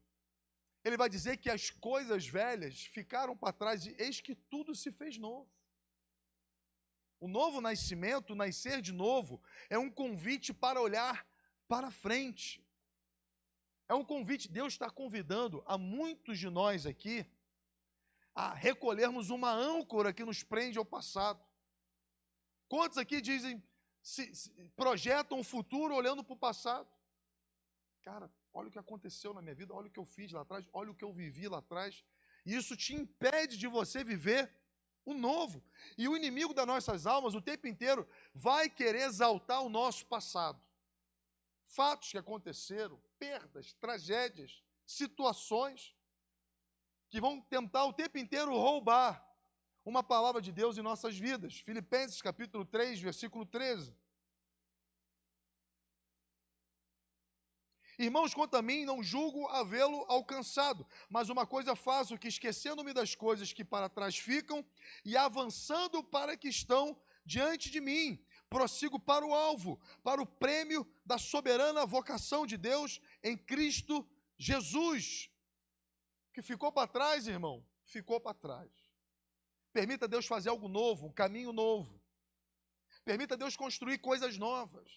ele 0.88 0.96
vai 0.96 1.08
dizer 1.08 1.36
que 1.36 1.50
as 1.50 1.70
coisas 1.70 2.26
velhas 2.26 2.86
ficaram 2.86 3.36
para 3.36 3.52
trás 3.52 3.86
e 3.86 3.94
eis 3.98 4.20
que 4.20 4.34
tudo 4.34 4.74
se 4.74 4.90
fez 4.90 5.16
novo. 5.18 5.50
O 7.20 7.28
novo 7.28 7.60
nascimento, 7.60 8.34
nascer 8.34 8.80
de 8.80 8.92
novo, 8.92 9.42
é 9.68 9.78
um 9.78 9.90
convite 9.90 10.54
para 10.54 10.80
olhar 10.80 11.26
para 11.66 11.90
frente. 11.90 12.64
É 13.88 13.94
um 13.94 14.04
convite, 14.04 14.50
Deus 14.50 14.74
está 14.74 14.90
convidando 14.90 15.62
a 15.66 15.76
muitos 15.76 16.38
de 16.38 16.48
nós 16.48 16.86
aqui 16.86 17.26
a 18.34 18.54
recolhermos 18.54 19.30
uma 19.30 19.50
âncora 19.50 20.12
que 20.12 20.24
nos 20.24 20.42
prende 20.42 20.78
ao 20.78 20.84
passado. 20.84 21.44
Quantos 22.68 22.96
aqui 22.96 23.20
dizem, 23.20 23.62
se, 24.00 24.32
se, 24.34 24.50
projetam 24.76 25.40
o 25.40 25.44
futuro 25.44 25.94
olhando 25.94 26.22
para 26.22 26.34
o 26.34 26.38
passado? 26.38 26.88
Cara, 28.02 28.30
olha 28.52 28.68
o 28.68 28.70
que 28.70 28.78
aconteceu 28.78 29.32
na 29.34 29.42
minha 29.42 29.54
vida, 29.54 29.74
olha 29.74 29.88
o 29.88 29.90
que 29.90 29.98
eu 29.98 30.04
fiz 30.04 30.32
lá 30.32 30.42
atrás, 30.42 30.68
olha 30.72 30.90
o 30.90 30.94
que 30.94 31.04
eu 31.04 31.12
vivi 31.12 31.48
lá 31.48 31.58
atrás. 31.58 32.04
E 32.44 32.54
isso 32.54 32.76
te 32.76 32.94
impede 32.94 33.56
de 33.56 33.66
você 33.66 34.02
viver 34.02 34.52
o 35.04 35.14
novo. 35.14 35.64
E 35.96 36.08
o 36.08 36.16
inimigo 36.16 36.52
das 36.52 36.66
nossas 36.66 37.06
almas, 37.06 37.34
o 37.34 37.40
tempo 37.40 37.66
inteiro, 37.66 38.08
vai 38.34 38.68
querer 38.68 39.02
exaltar 39.02 39.62
o 39.62 39.68
nosso 39.68 40.06
passado. 40.06 40.60
Fatos 41.62 42.10
que 42.10 42.18
aconteceram, 42.18 43.00
perdas, 43.18 43.72
tragédias, 43.74 44.62
situações 44.86 45.94
que 47.10 47.20
vão 47.20 47.40
tentar 47.40 47.84
o 47.84 47.92
tempo 47.92 48.18
inteiro 48.18 48.52
roubar 48.52 49.26
uma 49.84 50.02
palavra 50.02 50.40
de 50.42 50.52
Deus 50.52 50.76
em 50.76 50.82
nossas 50.82 51.16
vidas. 51.16 51.60
Filipenses 51.60 52.20
capítulo 52.20 52.64
3, 52.64 53.00
versículo 53.00 53.46
13. 53.46 53.94
Irmãos, 57.98 58.32
quanto 58.32 58.56
a 58.56 58.62
mim, 58.62 58.84
não 58.84 59.02
julgo 59.02 59.48
havê-lo 59.48 60.04
alcançado, 60.08 60.86
mas 61.10 61.28
uma 61.28 61.44
coisa 61.44 61.74
faço, 61.74 62.16
que 62.16 62.28
esquecendo-me 62.28 62.92
das 62.92 63.16
coisas 63.16 63.52
que 63.52 63.64
para 63.64 63.88
trás 63.88 64.16
ficam 64.16 64.64
e 65.04 65.16
avançando 65.16 66.02
para 66.04 66.36
que 66.36 66.48
estão 66.48 66.96
diante 67.24 67.70
de 67.70 67.80
mim, 67.80 68.24
prossigo 68.48 69.00
para 69.00 69.26
o 69.26 69.34
alvo, 69.34 69.80
para 70.04 70.22
o 70.22 70.26
prêmio 70.26 70.86
da 71.04 71.18
soberana 71.18 71.84
vocação 71.84 72.46
de 72.46 72.56
Deus 72.56 73.00
em 73.20 73.36
Cristo 73.36 74.08
Jesus. 74.38 75.28
Que 76.32 76.40
ficou 76.40 76.70
para 76.70 76.86
trás, 76.86 77.26
irmão, 77.26 77.66
ficou 77.84 78.20
para 78.20 78.32
trás. 78.32 78.70
Permita 79.72 80.06
Deus 80.06 80.24
fazer 80.24 80.50
algo 80.50 80.68
novo, 80.68 81.08
um 81.08 81.12
caminho 81.12 81.52
novo. 81.52 82.00
Permita 83.04 83.36
Deus 83.36 83.56
construir 83.56 83.98
coisas 83.98 84.38
novas. 84.38 84.88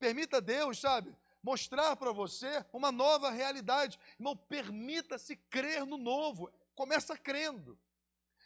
Permita 0.00 0.40
Deus, 0.40 0.80
sabe, 0.80 1.16
mostrar 1.42 1.96
para 1.96 2.12
você 2.12 2.64
uma 2.72 2.90
nova 2.90 3.30
realidade. 3.30 3.98
Irmão, 4.18 4.36
permita-se 4.36 5.36
crer 5.36 5.84
no 5.86 5.96
novo. 5.96 6.52
Começa 6.74 7.16
crendo. 7.16 7.78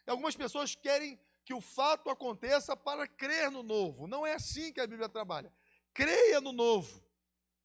E 0.07 0.11
algumas 0.11 0.37
pessoas 0.37 0.75
querem 0.75 1.19
que 1.45 1.55
o 1.55 1.61
fato 1.61 2.09
aconteça 2.09 2.77
para 2.77 3.07
crer 3.07 3.51
no 3.51 3.63
novo. 3.63 4.07
Não 4.07 4.27
é 4.27 4.35
assim 4.35 4.73
que 4.73 4.81
a 4.81 4.87
Bíblia 4.87 5.09
trabalha. 5.09 5.53
Creia 5.93 6.41
no 6.41 6.53
novo 6.53 7.03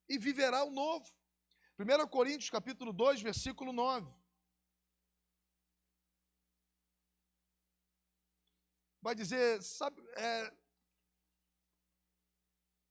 e 0.10 0.18
viverá 0.18 0.64
o 0.64 0.72
novo. 0.72 1.06
1 1.80 2.08
Coríntios 2.08 2.50
capítulo 2.50 2.92
2, 2.92 3.22
versículo 3.22 3.72
9. 3.72 4.12
Vai 9.02 9.14
dizer, 9.14 9.62
sabe, 9.62 10.02
é, 10.16 10.54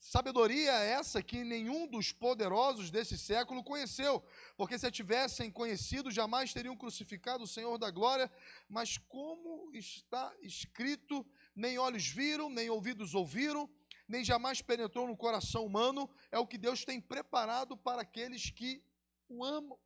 Sabedoria 0.09 0.71
essa 0.71 1.21
que 1.21 1.43
nenhum 1.43 1.85
dos 1.89 2.13
poderosos 2.13 2.93
desse 2.93 3.19
século 3.19 3.65
conheceu, 3.65 4.25
porque 4.57 4.79
se 4.79 4.87
a 4.87 4.91
tivessem 4.91 5.51
conhecido, 5.51 6.13
jamais 6.13 6.53
teriam 6.53 6.77
crucificado 6.77 7.43
o 7.43 7.47
Senhor 7.47 7.77
da 7.77 7.91
glória, 7.91 8.31
mas 8.69 8.99
como 8.99 9.69
está 9.75 10.33
escrito, 10.41 11.27
nem 11.57 11.77
olhos 11.77 12.07
viram, 12.07 12.49
nem 12.49 12.71
ouvidos 12.71 13.17
ouviram, 13.17 13.69
nem 14.07 14.23
jamais 14.23 14.63
penetrou 14.63 15.09
no 15.09 15.17
coração 15.17 15.67
humano, 15.67 16.09
é 16.31 16.39
o 16.39 16.47
que 16.47 16.57
Deus 16.57 16.85
tem 16.85 17.01
preparado 17.01 17.77
para 17.77 18.03
aqueles 18.03 18.49
que 18.49 18.81
o 19.29 19.45
amam. 19.45 19.77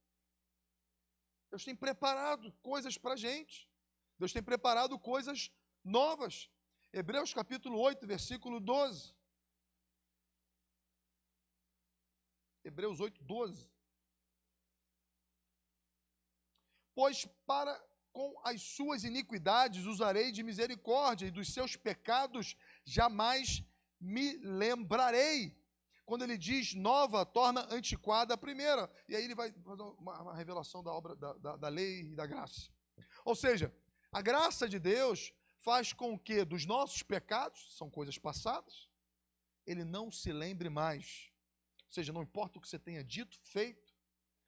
Deus 1.50 1.64
tem 1.64 1.74
preparado 1.74 2.52
coisas 2.60 2.98
para 2.98 3.14
a 3.14 3.16
gente. 3.16 3.66
Deus 4.18 4.34
tem 4.34 4.42
preparado 4.42 4.98
coisas 4.98 5.50
novas. 5.82 6.50
Hebreus 6.92 7.32
capítulo 7.32 7.78
8, 7.78 8.06
versículo 8.06 8.60
12. 8.60 9.18
Hebreus 12.64 13.00
8, 13.00 13.22
12. 13.22 13.70
Pois 16.94 17.24
para 17.46 17.80
com 18.12 18.40
as 18.44 18.60
suas 18.62 19.04
iniquidades 19.04 19.86
usarei 19.86 20.32
de 20.32 20.42
misericórdia, 20.42 21.26
e 21.26 21.30
dos 21.30 21.52
seus 21.52 21.76
pecados 21.76 22.56
jamais 22.84 23.62
me 24.00 24.36
lembrarei. 24.38 25.56
Quando 26.04 26.22
ele 26.22 26.36
diz 26.36 26.74
nova, 26.74 27.24
torna 27.24 27.72
antiquada 27.72 28.34
a 28.34 28.38
primeira. 28.38 28.90
E 29.08 29.14
aí 29.14 29.24
ele 29.24 29.34
vai 29.34 29.52
fazer 29.52 29.82
uma, 29.82 30.22
uma 30.22 30.34
revelação 30.34 30.82
da 30.82 30.92
obra 30.92 31.14
da, 31.14 31.32
da, 31.34 31.56
da 31.56 31.68
lei 31.68 32.00
e 32.00 32.16
da 32.16 32.26
graça. 32.26 32.68
Ou 33.24 33.36
seja, 33.36 33.72
a 34.10 34.20
graça 34.20 34.68
de 34.68 34.80
Deus 34.80 35.32
faz 35.58 35.92
com 35.92 36.18
que 36.18 36.44
dos 36.44 36.66
nossos 36.66 37.02
pecados, 37.02 37.76
são 37.76 37.88
coisas 37.88 38.18
passadas, 38.18 38.90
ele 39.64 39.84
não 39.84 40.10
se 40.10 40.32
lembre 40.32 40.68
mais. 40.68 41.29
Ou 41.90 41.94
seja, 41.94 42.12
não 42.12 42.22
importa 42.22 42.56
o 42.56 42.62
que 42.62 42.68
você 42.68 42.78
tenha 42.78 43.02
dito, 43.02 43.36
feito, 43.40 43.92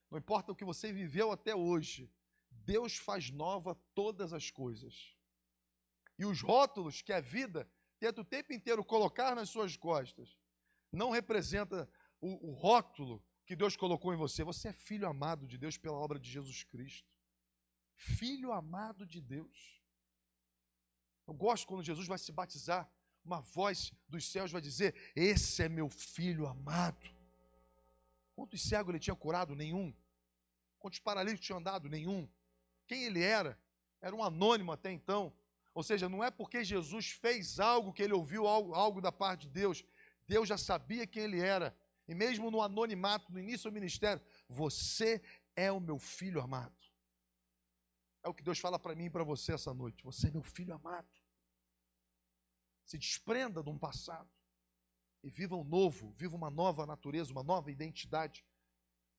não 0.08 0.16
importa 0.16 0.52
o 0.52 0.54
que 0.54 0.64
você 0.64 0.92
viveu 0.92 1.32
até 1.32 1.56
hoje, 1.56 2.08
Deus 2.48 2.96
faz 2.96 3.30
nova 3.30 3.74
todas 3.94 4.32
as 4.32 4.48
coisas. 4.48 5.16
E 6.16 6.24
os 6.24 6.40
rótulos 6.40 7.02
que 7.02 7.12
a 7.12 7.20
vida 7.20 7.68
tenta 7.98 8.20
o 8.20 8.24
tempo 8.24 8.52
inteiro 8.52 8.84
colocar 8.84 9.34
nas 9.34 9.50
suas 9.50 9.76
costas, 9.76 10.38
não 10.92 11.10
representa 11.10 11.90
o, 12.20 12.50
o 12.50 12.52
rótulo 12.52 13.20
que 13.44 13.56
Deus 13.56 13.76
colocou 13.76 14.14
em 14.14 14.16
você. 14.16 14.44
Você 14.44 14.68
é 14.68 14.72
filho 14.72 15.08
amado 15.08 15.44
de 15.44 15.58
Deus 15.58 15.76
pela 15.76 15.96
obra 15.96 16.20
de 16.20 16.30
Jesus 16.30 16.62
Cristo. 16.62 17.10
Filho 17.96 18.52
amado 18.52 19.04
de 19.04 19.20
Deus. 19.20 19.82
Eu 21.26 21.34
gosto 21.34 21.66
quando 21.66 21.82
Jesus 21.82 22.06
vai 22.06 22.18
se 22.18 22.30
batizar, 22.30 22.88
uma 23.24 23.40
voz 23.40 23.92
dos 24.08 24.30
céus 24.30 24.52
vai 24.52 24.60
dizer: 24.60 24.94
Esse 25.16 25.64
é 25.64 25.68
meu 25.68 25.88
filho 25.88 26.46
amado. 26.46 27.21
Quantos 28.34 28.62
cegos 28.62 28.90
ele 28.90 29.00
tinha 29.00 29.14
curado? 29.14 29.54
Nenhum. 29.54 29.94
Quantos 30.78 30.98
paralíticos 30.98 31.46
tinha 31.46 31.58
andado? 31.58 31.88
Nenhum. 31.88 32.28
Quem 32.86 33.04
ele 33.04 33.22
era? 33.22 33.58
Era 34.00 34.14
um 34.14 34.22
anônimo 34.22 34.72
até 34.72 34.90
então. 34.90 35.32
Ou 35.74 35.82
seja, 35.82 36.08
não 36.08 36.22
é 36.22 36.30
porque 36.30 36.64
Jesus 36.64 37.10
fez 37.10 37.60
algo 37.60 37.92
que 37.92 38.02
ele 38.02 38.12
ouviu 38.12 38.46
algo, 38.46 38.74
algo 38.74 39.00
da 39.00 39.12
parte 39.12 39.42
de 39.42 39.50
Deus. 39.50 39.84
Deus 40.26 40.48
já 40.48 40.58
sabia 40.58 41.06
quem 41.06 41.22
ele 41.22 41.40
era. 41.40 41.76
E 42.08 42.14
mesmo 42.14 42.50
no 42.50 42.60
anonimato, 42.60 43.32
no 43.32 43.38
início 43.38 43.70
do 43.70 43.74
ministério, 43.74 44.22
você 44.48 45.22
é 45.54 45.70
o 45.70 45.80
meu 45.80 45.98
filho 45.98 46.40
amado. 46.40 46.76
É 48.22 48.28
o 48.28 48.34
que 48.34 48.42
Deus 48.42 48.58
fala 48.58 48.78
para 48.78 48.94
mim 48.94 49.06
e 49.06 49.10
para 49.10 49.24
você 49.24 49.52
essa 49.52 49.72
noite. 49.72 50.04
Você 50.04 50.28
é 50.28 50.30
meu 50.30 50.42
filho 50.42 50.74
amado. 50.74 51.08
Se 52.84 52.98
desprenda 52.98 53.62
de 53.62 53.70
um 53.70 53.78
passado 53.78 54.28
e 55.22 55.30
viva 55.30 55.54
um 55.54 55.64
novo, 55.64 56.12
viva 56.12 56.36
uma 56.36 56.50
nova 56.50 56.84
natureza, 56.84 57.32
uma 57.32 57.42
nova 57.42 57.70
identidade. 57.70 58.44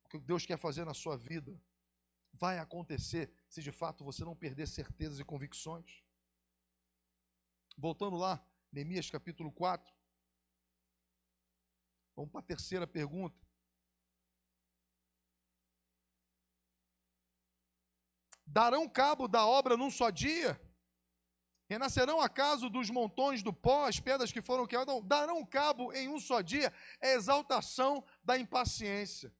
O 0.03 0.09
que 0.09 0.19
Deus 0.19 0.45
quer 0.45 0.57
fazer 0.57 0.85
na 0.85 0.93
sua 0.93 1.17
vida 1.17 1.57
vai 2.33 2.59
acontecer 2.59 3.31
se 3.47 3.61
de 3.61 3.71
fato 3.71 4.03
você 4.03 4.23
não 4.25 4.35
perder 4.35 4.67
certezas 4.67 5.19
e 5.19 5.23
convicções. 5.23 6.03
Voltando 7.77 8.17
lá, 8.17 8.45
Neemias 8.71 9.09
capítulo 9.09 9.51
4. 9.51 9.93
Vamos 12.15 12.31
para 12.31 12.41
a 12.41 12.43
terceira 12.43 12.85
pergunta. 12.85 13.39
Darão 18.45 18.87
cabo 18.87 19.27
da 19.27 19.45
obra 19.47 19.75
num 19.75 19.89
só 19.89 20.11
dia? 20.11 20.61
Renascerão 21.73 22.21
acaso 22.21 22.69
dos 22.69 22.91
montões 22.91 23.41
do 23.41 23.51
pó 23.51 23.87
as 23.87 23.99
pedras 23.99 24.31
que 24.31 24.43
foram 24.43 24.67
quebradas? 24.67 25.03
Darão 25.05 25.43
cabo 25.43 25.91
em 25.91 26.07
um 26.07 26.19
só 26.19 26.39
dia. 26.39 26.71
É 27.01 27.13
exaltação 27.13 28.05
da 28.23 28.37
impaciência. 28.37 29.33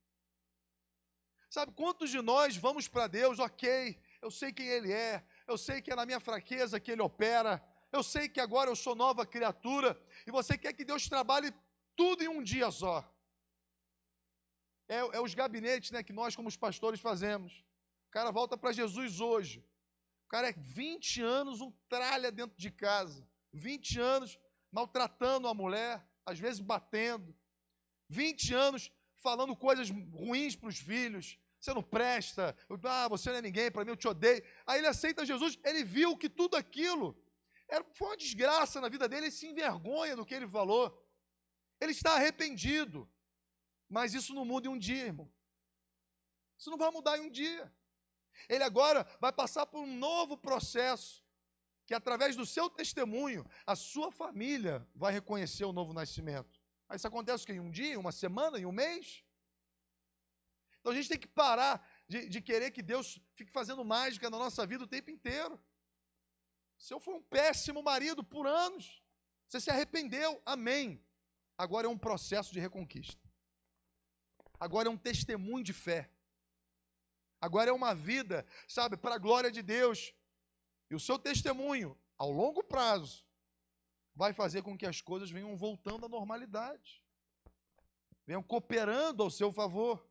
Sabe 1.47 1.71
quantos 1.73 2.09
de 2.09 2.19
nós 2.23 2.57
vamos 2.57 2.87
para 2.87 3.05
Deus? 3.05 3.37
Ok, 3.37 3.99
eu 4.19 4.31
sei 4.31 4.51
quem 4.51 4.65
Ele 4.65 4.91
é, 4.91 5.23
eu 5.45 5.59
sei 5.59 5.79
que 5.79 5.91
é 5.91 5.95
na 5.95 6.07
minha 6.07 6.19
fraqueza 6.19 6.79
que 6.79 6.91
Ele 6.91 7.03
opera, 7.03 7.63
eu 7.91 8.01
sei 8.01 8.27
que 8.27 8.39
agora 8.39 8.67
eu 8.67 8.75
sou 8.75 8.95
nova 8.95 9.27
criatura, 9.27 9.95
e 10.25 10.31
você 10.31 10.57
quer 10.57 10.73
que 10.73 10.83
Deus 10.83 11.07
trabalhe 11.07 11.53
tudo 11.95 12.23
em 12.23 12.27
um 12.27 12.41
dia 12.41 12.71
só. 12.71 13.07
É, 14.89 14.97
é 14.97 15.21
os 15.21 15.35
gabinetes 15.35 15.91
né, 15.91 16.01
que 16.01 16.11
nós, 16.11 16.35
como 16.35 16.47
os 16.47 16.57
pastores, 16.57 16.99
fazemos. 16.99 17.63
O 18.07 18.11
cara 18.11 18.31
volta 18.31 18.57
para 18.57 18.71
Jesus 18.71 19.19
hoje 19.19 19.63
cara 20.33 20.49
é 20.49 20.53
20 20.53 21.21
anos 21.21 21.61
um 21.61 21.71
tralha 21.87 22.31
dentro 22.31 22.57
de 22.57 22.71
casa. 22.71 23.29
20 23.51 23.99
anos 23.99 24.39
maltratando 24.71 25.47
a 25.47 25.53
mulher, 25.53 26.03
às 26.25 26.39
vezes 26.39 26.59
batendo. 26.59 27.37
20 28.09 28.51
anos 28.51 28.91
falando 29.17 29.55
coisas 29.55 29.91
ruins 29.91 30.55
para 30.55 30.69
os 30.69 30.79
filhos. 30.79 31.37
Você 31.59 31.71
não 31.71 31.83
presta, 31.83 32.57
ah, 32.83 33.07
você 33.07 33.29
não 33.29 33.37
é 33.37 33.41
ninguém, 33.43 33.71
para 33.71 33.85
mim 33.85 33.91
eu 33.91 33.95
te 33.95 34.07
odeio. 34.07 34.43
Aí 34.65 34.79
ele 34.79 34.87
aceita 34.87 35.23
Jesus, 35.23 35.55
ele 35.63 35.83
viu 35.83 36.17
que 36.17 36.27
tudo 36.27 36.57
aquilo 36.57 37.15
era, 37.67 37.85
foi 37.93 38.07
uma 38.07 38.17
desgraça 38.17 38.81
na 38.81 38.89
vida 38.89 39.07
dele, 39.07 39.27
ele 39.27 39.31
se 39.31 39.45
envergonha 39.45 40.15
do 40.15 40.25
que 40.25 40.33
ele 40.33 40.47
falou. 40.47 40.99
Ele 41.79 41.91
está 41.91 42.15
arrependido. 42.15 43.07
Mas 43.87 44.15
isso 44.15 44.33
não 44.33 44.43
muda 44.43 44.67
em 44.67 44.71
um 44.71 44.79
dia, 44.79 45.05
irmão. 45.05 45.31
Isso 46.57 46.71
não 46.71 46.77
vai 46.77 46.89
mudar 46.89 47.19
em 47.19 47.21
um 47.21 47.29
dia. 47.29 47.71
Ele 48.49 48.63
agora 48.63 49.07
vai 49.19 49.31
passar 49.31 49.65
por 49.65 49.81
um 49.81 49.97
novo 49.97 50.38
processo, 50.38 51.23
que 51.86 51.93
através 51.93 52.36
do 52.36 52.45
seu 52.45 52.69
testemunho, 52.69 53.45
a 53.65 53.75
sua 53.75 54.11
família 54.11 54.88
vai 54.95 55.11
reconhecer 55.11 55.65
o 55.65 55.73
novo 55.73 55.93
nascimento. 55.93 56.61
Aí 56.88 56.97
isso 56.97 57.07
acontece 57.07 57.51
em 57.51 57.59
um 57.59 57.71
dia, 57.71 57.99
uma 57.99 58.11
semana, 58.11 58.59
em 58.59 58.65
um 58.65 58.71
mês? 58.71 59.23
Então 60.79 60.91
a 60.91 60.95
gente 60.95 61.09
tem 61.09 61.17
que 61.17 61.27
parar 61.27 61.86
de, 62.07 62.27
de 62.27 62.41
querer 62.41 62.71
que 62.71 62.81
Deus 62.81 63.19
fique 63.36 63.51
fazendo 63.51 63.84
mágica 63.86 64.29
na 64.29 64.38
nossa 64.38 64.65
vida 64.67 64.84
o 64.84 64.88
tempo 64.88 65.09
inteiro. 65.09 65.61
Se 66.77 66.93
eu 66.93 66.99
for 66.99 67.15
um 67.15 67.21
péssimo 67.21 67.81
marido 67.81 68.23
por 68.23 68.45
anos, 68.45 69.01
você 69.47 69.61
se 69.61 69.69
arrependeu, 69.69 70.41
amém. 70.45 71.01
Agora 71.57 71.88
é 71.88 71.89
um 71.89 71.97
processo 71.97 72.51
de 72.51 72.59
reconquista. 72.59 73.21
Agora 74.59 74.88
é 74.88 74.91
um 74.91 74.97
testemunho 74.97 75.63
de 75.63 75.73
fé. 75.73 76.09
Agora 77.43 77.69
é 77.69 77.73
uma 77.73 77.93
vida, 77.93 78.45
sabe, 78.69 78.95
para 78.95 79.15
a 79.15 79.17
glória 79.17 79.51
de 79.51 79.61
Deus. 79.61 80.13
E 80.89 80.95
o 80.95 80.99
seu 80.99 81.19
testemunho, 81.19 81.99
ao 82.17 82.31
longo 82.31 82.63
prazo, 82.63 83.21
vai 84.15 84.31
fazer 84.31 84.61
com 84.61 84.77
que 84.77 84.85
as 84.85 85.01
coisas 85.01 85.29
venham 85.29 85.53
voltando 85.57 86.05
à 86.05 86.07
normalidade. 86.07 87.03
Venham 88.25 88.41
cooperando 88.41 89.21
ao 89.21 89.29
seu 89.29 89.51
favor. 89.51 90.09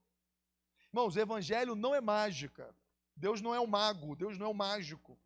Irmãos, 0.89 1.17
o 1.17 1.21
evangelho 1.21 1.75
não 1.75 1.95
é 1.95 2.03
mágica. 2.03 2.77
Deus 3.17 3.41
não 3.41 3.55
é 3.55 3.61
um 3.61 3.67
mago, 3.67 4.15
Deus 4.15 4.37
não 4.37 4.49
é 4.49 4.51
um 4.51 4.55
mágico. 4.69 5.19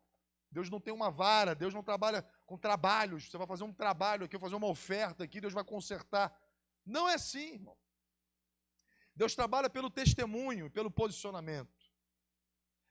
Deus 0.49 0.69
não 0.69 0.79
tem 0.79 0.93
uma 0.93 1.11
vara, 1.11 1.53
Deus 1.53 1.73
não 1.73 1.83
trabalha 1.83 2.21
com 2.45 2.57
trabalhos. 2.57 3.29
Você 3.29 3.37
vai 3.37 3.47
fazer 3.47 3.65
um 3.65 3.73
trabalho 3.73 4.23
aqui, 4.23 4.39
fazer 4.39 4.55
uma 4.55 4.67
oferta 4.67 5.25
aqui, 5.25 5.41
Deus 5.41 5.51
vai 5.51 5.65
consertar. 5.65 6.33
Não 6.85 7.09
é 7.09 7.15
assim, 7.15 7.55
irmão. 7.55 7.77
Deus 9.13 9.35
trabalha 9.35 9.69
pelo 9.69 9.89
testemunho, 9.89 10.71
pelo 10.71 10.89
posicionamento. 10.89 11.76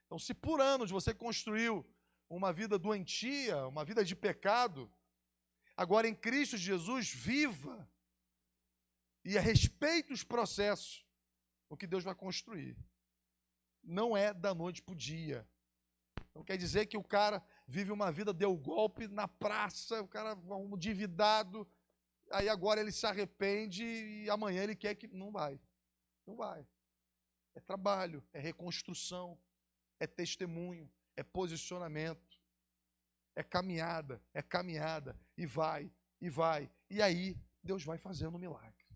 Então, 0.07 0.19
se 0.19 0.33
por 0.33 0.61
anos 0.61 0.91
você 0.91 1.13
construiu 1.13 1.85
uma 2.29 2.53
vida 2.53 2.79
doentia, 2.79 3.67
uma 3.67 3.85
vida 3.85 4.05
de 4.05 4.15
pecado, 4.17 4.91
agora 5.77 6.09
em 6.09 6.15
Cristo 6.15 6.57
Jesus, 6.57 7.13
viva 7.13 7.89
e 9.25 9.37
respeite 9.39 10.13
os 10.13 10.23
processos, 10.23 11.05
o 11.69 11.77
que 11.77 11.87
Deus 11.87 12.05
vai 12.05 12.15
construir. 12.15 12.77
Não 13.83 14.17
é 14.17 14.33
da 14.33 14.55
noite 14.55 14.81
para 14.81 14.93
o 14.93 14.97
dia. 14.97 15.47
Não 16.35 16.45
quer 16.45 16.57
dizer 16.57 16.87
que 16.87 16.97
o 16.97 17.03
cara 17.03 17.43
vive 17.67 17.91
uma 17.91 18.13
vida, 18.13 18.33
deu 18.33 18.57
golpe 18.57 19.09
na 19.09 19.27
praça, 19.27 20.03
o 20.03 20.09
cara 20.09 20.35
um 20.35 20.75
endividado, 20.75 21.67
aí 22.31 22.49
agora 22.49 22.81
ele 22.81 22.93
se 22.93 23.07
arrepende 23.07 23.85
e 23.85 24.31
amanhã 24.31 24.63
ele 24.63 24.77
quer 24.77 24.95
que. 24.95 25.07
Não 25.09 25.33
vai. 25.33 25.61
Não 26.27 26.37
vai. 26.37 26.67
É 27.55 27.61
trabalho, 27.61 28.23
é 28.33 28.39
reconstrução, 28.39 29.39
é 29.99 30.07
testemunho, 30.07 30.91
é 31.17 31.23
posicionamento, 31.23 32.41
é 33.35 33.43
caminhada, 33.43 34.23
é 34.33 34.43
caminhada, 34.43 35.19
e 35.37 35.47
vai, 35.47 35.93
e 36.21 36.29
vai. 36.29 36.71
E 36.89 37.03
aí 37.03 37.39
Deus 37.63 37.85
vai 37.85 37.99
fazendo 37.99 38.37
um 38.37 38.39
milagre. 38.39 38.87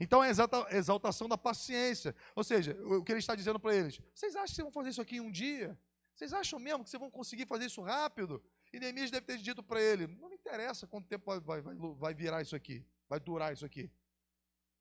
Então 0.00 0.22
é 0.22 0.28
a 0.28 0.76
exaltação 0.76 1.28
da 1.28 1.38
paciência. 1.38 2.14
Ou 2.34 2.42
seja, 2.42 2.76
o 2.84 3.04
que 3.04 3.12
ele 3.12 3.20
está 3.20 3.34
dizendo 3.34 3.60
para 3.60 3.74
eles: 3.74 4.00
vocês 4.14 4.34
acham 4.34 4.46
que 4.46 4.54
vocês 4.54 4.64
vão 4.64 4.72
fazer 4.72 4.88
isso 4.90 5.02
aqui 5.02 5.16
em 5.16 5.20
um 5.20 5.30
dia? 5.30 5.78
Vocês 6.14 6.32
acham 6.32 6.58
mesmo 6.58 6.82
que 6.82 6.90
vocês 6.90 7.00
vão 7.00 7.10
conseguir 7.10 7.46
fazer 7.46 7.66
isso 7.66 7.80
rápido? 7.82 8.42
E 8.72 8.80
Neemias 8.80 9.10
deve 9.10 9.26
ter 9.26 9.38
dito 9.38 9.62
para 9.62 9.80
ele: 9.80 10.06
não 10.06 10.28
me 10.28 10.34
interessa 10.34 10.86
quanto 10.86 11.06
tempo 11.06 11.24
vai, 11.24 11.60
vai, 11.60 11.74
vai 11.74 12.14
virar 12.14 12.42
isso 12.42 12.56
aqui, 12.56 12.84
vai 13.08 13.20
durar 13.20 13.52
isso 13.52 13.64
aqui. 13.64 13.90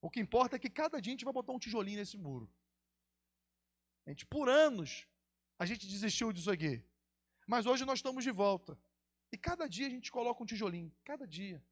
O 0.02 0.10
que 0.10 0.20
importa 0.20 0.56
é 0.56 0.60
que 0.60 0.70
cada 0.70 1.00
dia 1.00 1.12
a 1.12 1.14
gente 1.14 1.26
vai 1.26 1.34
botar 1.34 1.52
um 1.54 1.60
tijolinho 1.60 2.00
nesse 2.00 2.18
muro. 2.18 2.52
Gente, 4.12 4.26
por 4.26 4.50
anos, 4.50 5.08
a 5.58 5.66
gente 5.66 5.88
desistiu 5.88 6.34
disso 6.34 6.52
aqui. 6.52 6.84
Mas 7.48 7.66
hoje 7.66 7.86
nós 7.86 8.00
estamos 8.00 8.26
de 8.26 8.32
volta. 8.32 8.78
E 9.32 9.38
cada 9.38 9.70
dia 9.70 9.88
a 9.88 9.90
gente 9.90 10.12
coloca 10.12 10.44
um 10.44 10.46
tijolinho. 10.46 10.94
Cada 11.06 11.26
dia. 11.26 11.64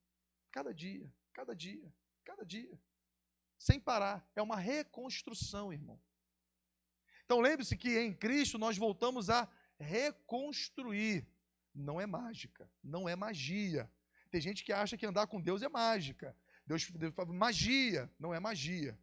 Cada 0.49 0.73
dia. 0.73 1.13
Cada 1.33 1.53
dia. 1.53 1.93
Cada 2.23 2.45
dia. 2.45 2.79
Sem 3.57 3.77
parar. 3.77 4.25
É 4.37 4.41
uma 4.41 4.55
reconstrução, 4.55 5.73
irmão. 5.73 6.01
Então 7.25 7.41
lembre-se 7.41 7.75
que 7.75 7.99
em 7.99 8.13
Cristo 8.13 8.57
nós 8.57 8.77
voltamos 8.77 9.29
a 9.29 9.45
reconstruir. 9.77 11.27
Não 11.75 11.99
é 11.99 12.05
mágica. 12.05 12.71
Não 12.81 13.09
é 13.09 13.17
magia. 13.17 13.91
Tem 14.31 14.39
gente 14.39 14.63
que 14.63 14.71
acha 14.71 14.97
que 14.97 15.05
andar 15.05 15.27
com 15.27 15.41
Deus 15.41 15.61
é 15.61 15.67
mágica. 15.67 16.33
Deus, 16.65 16.89
Deus 16.89 17.13
fala 17.13 17.33
magia. 17.33 18.09
Não 18.17 18.33
é 18.33 18.39
magia. 18.39 18.97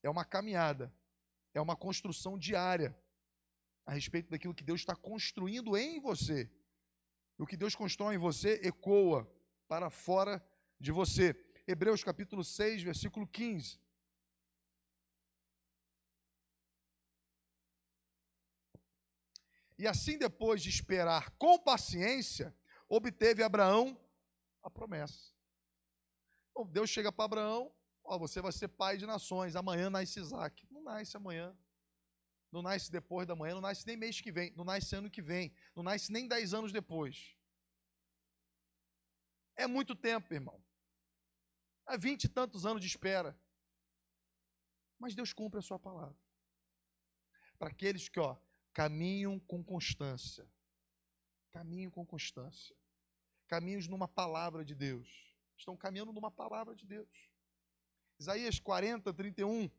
É 0.00 0.08
uma 0.08 0.24
caminhada. 0.24 0.94
É 1.52 1.60
uma 1.60 1.76
construção 1.76 2.38
diária 2.38 2.96
a 3.84 3.92
respeito 3.92 4.30
daquilo 4.30 4.54
que 4.54 4.64
Deus 4.64 4.80
está 4.80 4.94
construindo 4.94 5.76
em 5.76 6.00
você. 6.00 6.50
O 7.38 7.46
que 7.46 7.56
Deus 7.56 7.74
constrói 7.74 8.14
em 8.14 8.18
você 8.18 8.60
ecoa 8.62 9.28
para 9.66 9.90
fora 9.90 10.44
de 10.78 10.92
você. 10.92 11.34
Hebreus 11.66 12.04
capítulo 12.04 12.44
6, 12.44 12.82
versículo 12.82 13.26
15. 13.26 13.80
E 19.78 19.86
assim, 19.86 20.18
depois 20.18 20.62
de 20.62 20.68
esperar 20.68 21.30
com 21.38 21.58
paciência, 21.58 22.54
obteve 22.86 23.42
Abraão 23.42 23.98
a 24.62 24.68
promessa. 24.68 25.32
Bom, 26.54 26.66
Deus 26.66 26.90
chega 26.90 27.10
para 27.10 27.24
Abraão, 27.24 27.74
ó, 28.04 28.18
você 28.18 28.42
vai 28.42 28.52
ser 28.52 28.68
pai 28.68 28.98
de 28.98 29.06
nações, 29.06 29.56
amanhã 29.56 29.88
nasce 29.88 30.20
Isaac. 30.20 30.66
Não 30.80 30.94
nasce 30.94 31.16
amanhã. 31.16 31.56
Não 32.50 32.62
nasce 32.62 32.90
depois 32.90 33.26
da 33.28 33.36
manhã, 33.36 33.54
não 33.54 33.60
nasce 33.60 33.86
nem 33.86 33.96
mês 33.96 34.20
que 34.20 34.32
vem, 34.32 34.50
não 34.56 34.64
nasce 34.64 34.96
ano 34.96 35.10
que 35.10 35.22
vem, 35.22 35.54
não 35.76 35.84
nasce 35.84 36.10
nem 36.10 36.26
dez 36.26 36.52
anos 36.52 36.72
depois. 36.72 37.36
É 39.54 39.66
muito 39.66 39.94
tempo, 39.94 40.32
irmão. 40.34 40.60
Há 41.86 41.96
vinte 41.96 42.24
e 42.24 42.28
tantos 42.28 42.66
anos 42.66 42.80
de 42.80 42.88
espera. 42.88 43.38
Mas 44.98 45.14
Deus 45.14 45.32
cumpre 45.32 45.60
a 45.60 45.62
sua 45.62 45.78
palavra. 45.78 46.18
Para 47.58 47.68
aqueles 47.70 48.08
que, 48.08 48.18
ó, 48.18 48.36
caminham 48.72 49.38
com 49.38 49.62
constância. 49.62 50.48
Caminham 51.52 51.90
com 51.90 52.04
constância. 52.04 52.74
Caminhos 53.46 53.86
numa 53.86 54.08
palavra 54.08 54.64
de 54.64 54.74
Deus. 54.74 55.36
Estão 55.56 55.76
caminhando 55.76 56.12
numa 56.12 56.30
palavra 56.30 56.74
de 56.74 56.86
Deus. 56.86 57.30
Isaías 58.18 58.58
40, 58.58 59.12
31. 59.12 59.70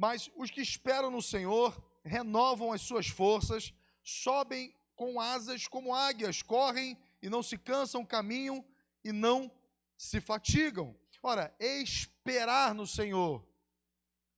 Mas 0.00 0.30
os 0.34 0.50
que 0.50 0.62
esperam 0.62 1.10
no 1.10 1.20
Senhor 1.20 1.78
renovam 2.02 2.72
as 2.72 2.80
suas 2.80 3.06
forças, 3.06 3.74
sobem 4.02 4.74
com 4.96 5.20
asas 5.20 5.68
como 5.68 5.94
águias, 5.94 6.40
correm 6.40 6.96
e 7.20 7.28
não 7.28 7.42
se 7.42 7.58
cansam, 7.58 8.02
caminham 8.02 8.64
e 9.04 9.12
não 9.12 9.52
se 9.98 10.18
fatigam. 10.18 10.98
Ora, 11.22 11.54
esperar 11.60 12.74
no 12.74 12.86
Senhor 12.86 13.46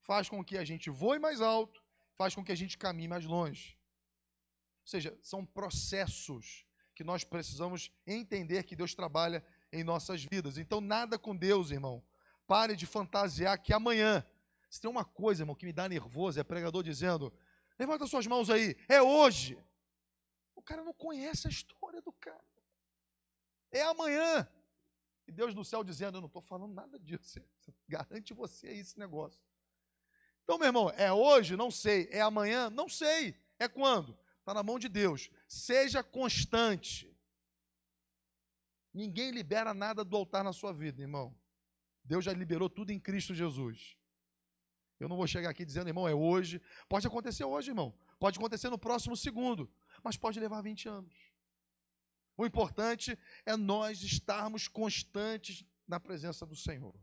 faz 0.01 0.29
com 0.29 0.45
que 0.45 0.59
a 0.59 0.65
gente 0.65 0.91
voe 0.91 1.21
mais 1.21 1.41
alto, 1.41 1.81
faz 2.17 2.35
com 2.35 2.43
que 2.43 2.51
a 2.51 2.57
gente 2.57 2.77
caminhe 2.77 3.07
mais 3.07 3.25
longe. 3.25 3.79
Ou 4.81 4.89
seja, 4.89 5.17
são 5.23 5.47
processos 5.47 6.67
que 6.93 7.05
nós 7.05 7.23
precisamos 7.23 7.93
entender 8.05 8.65
que 8.65 8.75
Deus 8.75 8.97
trabalha 8.97 9.45
em 9.73 9.85
nossas 9.85 10.25
vidas. 10.25 10.59
Então, 10.59 10.81
nada 10.81 11.17
com 11.21 11.37
Deus, 11.37 11.71
irmão. 11.71 12.05
Pare 12.49 12.75
de 12.75 12.85
fantasiar 12.85 13.57
que 13.63 13.73
amanhã 13.73 14.27
se 14.73 14.81
tem 14.81 14.91
uma 14.91 15.05
coisa, 15.05 15.43
irmão, 15.43 15.55
que 15.55 15.67
me 15.67 15.73
dá 15.73 15.87
nervoso, 15.87 16.41
é 16.41 16.43
pregador 16.43 16.83
dizendo: 16.83 17.31
levanta 17.79 18.07
suas 18.07 18.27
mãos 18.27 18.49
aí, 18.49 18.75
é 18.89 19.03
hoje. 19.03 19.63
O 20.55 20.63
cara 20.63 20.83
não 20.83 20.95
conhece 20.95 21.47
a 21.47 21.51
história 21.51 22.01
do 22.01 22.11
cara. 22.11 22.43
É 23.71 23.83
amanhã. 23.83 24.49
E 25.27 25.31
Deus 25.31 25.55
do 25.55 25.63
céu 25.63 25.85
dizendo: 25.85 26.17
Eu 26.17 26.23
não 26.23 26.27
estou 26.27 26.41
falando 26.41 26.73
nada 26.73 26.99
disso. 26.99 27.39
Garante 27.87 28.33
você 28.33 28.69
esse 28.69 28.99
negócio. 28.99 29.39
Então, 30.43 30.57
meu 30.57 30.69
irmão, 30.69 30.89
é 30.97 31.13
hoje? 31.13 31.55
Não 31.55 31.71
sei. 31.71 32.09
É 32.11 32.23
amanhã? 32.23 32.71
Não 32.71 32.89
sei. 32.89 33.39
É 33.59 33.69
quando? 33.69 34.19
Está 34.39 34.55
na 34.55 34.63
mão 34.63 34.79
de 34.79 34.89
Deus. 34.89 35.29
Seja 35.47 36.03
constante. 36.03 37.15
Ninguém 38.95 39.33
libera 39.33 39.75
nada 39.75 40.03
do 40.03 40.17
altar 40.17 40.43
na 40.43 40.55
sua 40.55 40.73
vida, 40.73 41.03
irmão. 41.03 41.39
Deus 42.03 42.25
já 42.25 42.33
liberou 42.33 42.71
tudo 42.71 42.91
em 42.91 42.99
Cristo 42.99 43.35
Jesus. 43.35 44.01
Eu 45.03 45.09
não 45.09 45.17
vou 45.17 45.27
chegar 45.27 45.51
aqui 45.51 45.65
dizendo, 45.65 45.89
irmão, 45.89 46.07
é 46.07 46.15
hoje. 46.15 46.63
Pode 46.89 47.09
acontecer 47.09 47.43
hoje, 47.43 47.73
irmão. 47.73 47.93
Pode 48.21 48.39
acontecer 48.39 48.71
no 48.71 48.79
próximo 48.79 49.17
segundo. 49.17 49.69
Mas 50.01 50.17
pode 50.17 50.39
levar 50.39 50.63
20 50.63 50.89
anos. 50.89 51.13
O 52.37 52.47
importante 52.47 53.19
é 53.45 53.57
nós 53.57 54.01
estarmos 54.05 54.69
constantes 54.69 55.65
na 55.89 55.99
presença 55.99 56.47
do 56.47 56.55
Senhor. 56.55 56.95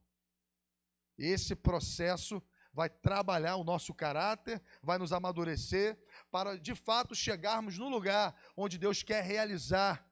Esse 1.17 1.57
processo 1.57 2.41
vai 2.71 2.89
trabalhar 2.89 3.57
o 3.57 3.65
nosso 3.65 3.93
caráter, 3.93 4.63
vai 4.81 4.97
nos 4.97 5.11
amadurecer, 5.11 6.01
para 6.31 6.57
de 6.57 6.75
fato 6.75 7.13
chegarmos 7.13 7.77
no 7.77 7.89
lugar 7.89 8.33
onde 8.55 8.77
Deus 8.77 9.03
quer 9.03 9.25
realizar 9.25 10.09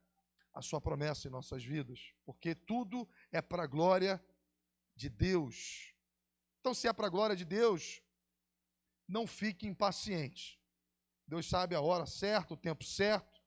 a 0.54 0.62
sua 0.62 0.82
promessa 0.82 1.30
em 1.30 1.32
nossas 1.32 1.64
vidas, 1.64 2.12
porque 2.26 2.54
tudo 2.54 3.08
é 3.32 3.42
para 3.42 3.64
a 3.64 3.68
glória 3.68 4.22
de 4.94 5.08
Deus. 5.08 5.97
Então, 6.60 6.74
se 6.74 6.88
é 6.88 6.94
para 6.94 7.08
a 7.08 7.10
glória 7.10 7.36
de 7.36 7.46
Deus, 7.46 8.02
não 9.08 9.26
fique 9.26 9.68
impaciente. 9.68 10.60
Deus 11.28 11.48
sabe 11.48 11.76
a 11.76 11.82
hora 11.82 12.06
certa, 12.06 12.54
o 12.54 12.58
tempo 12.58 12.84
certo. 12.84 13.42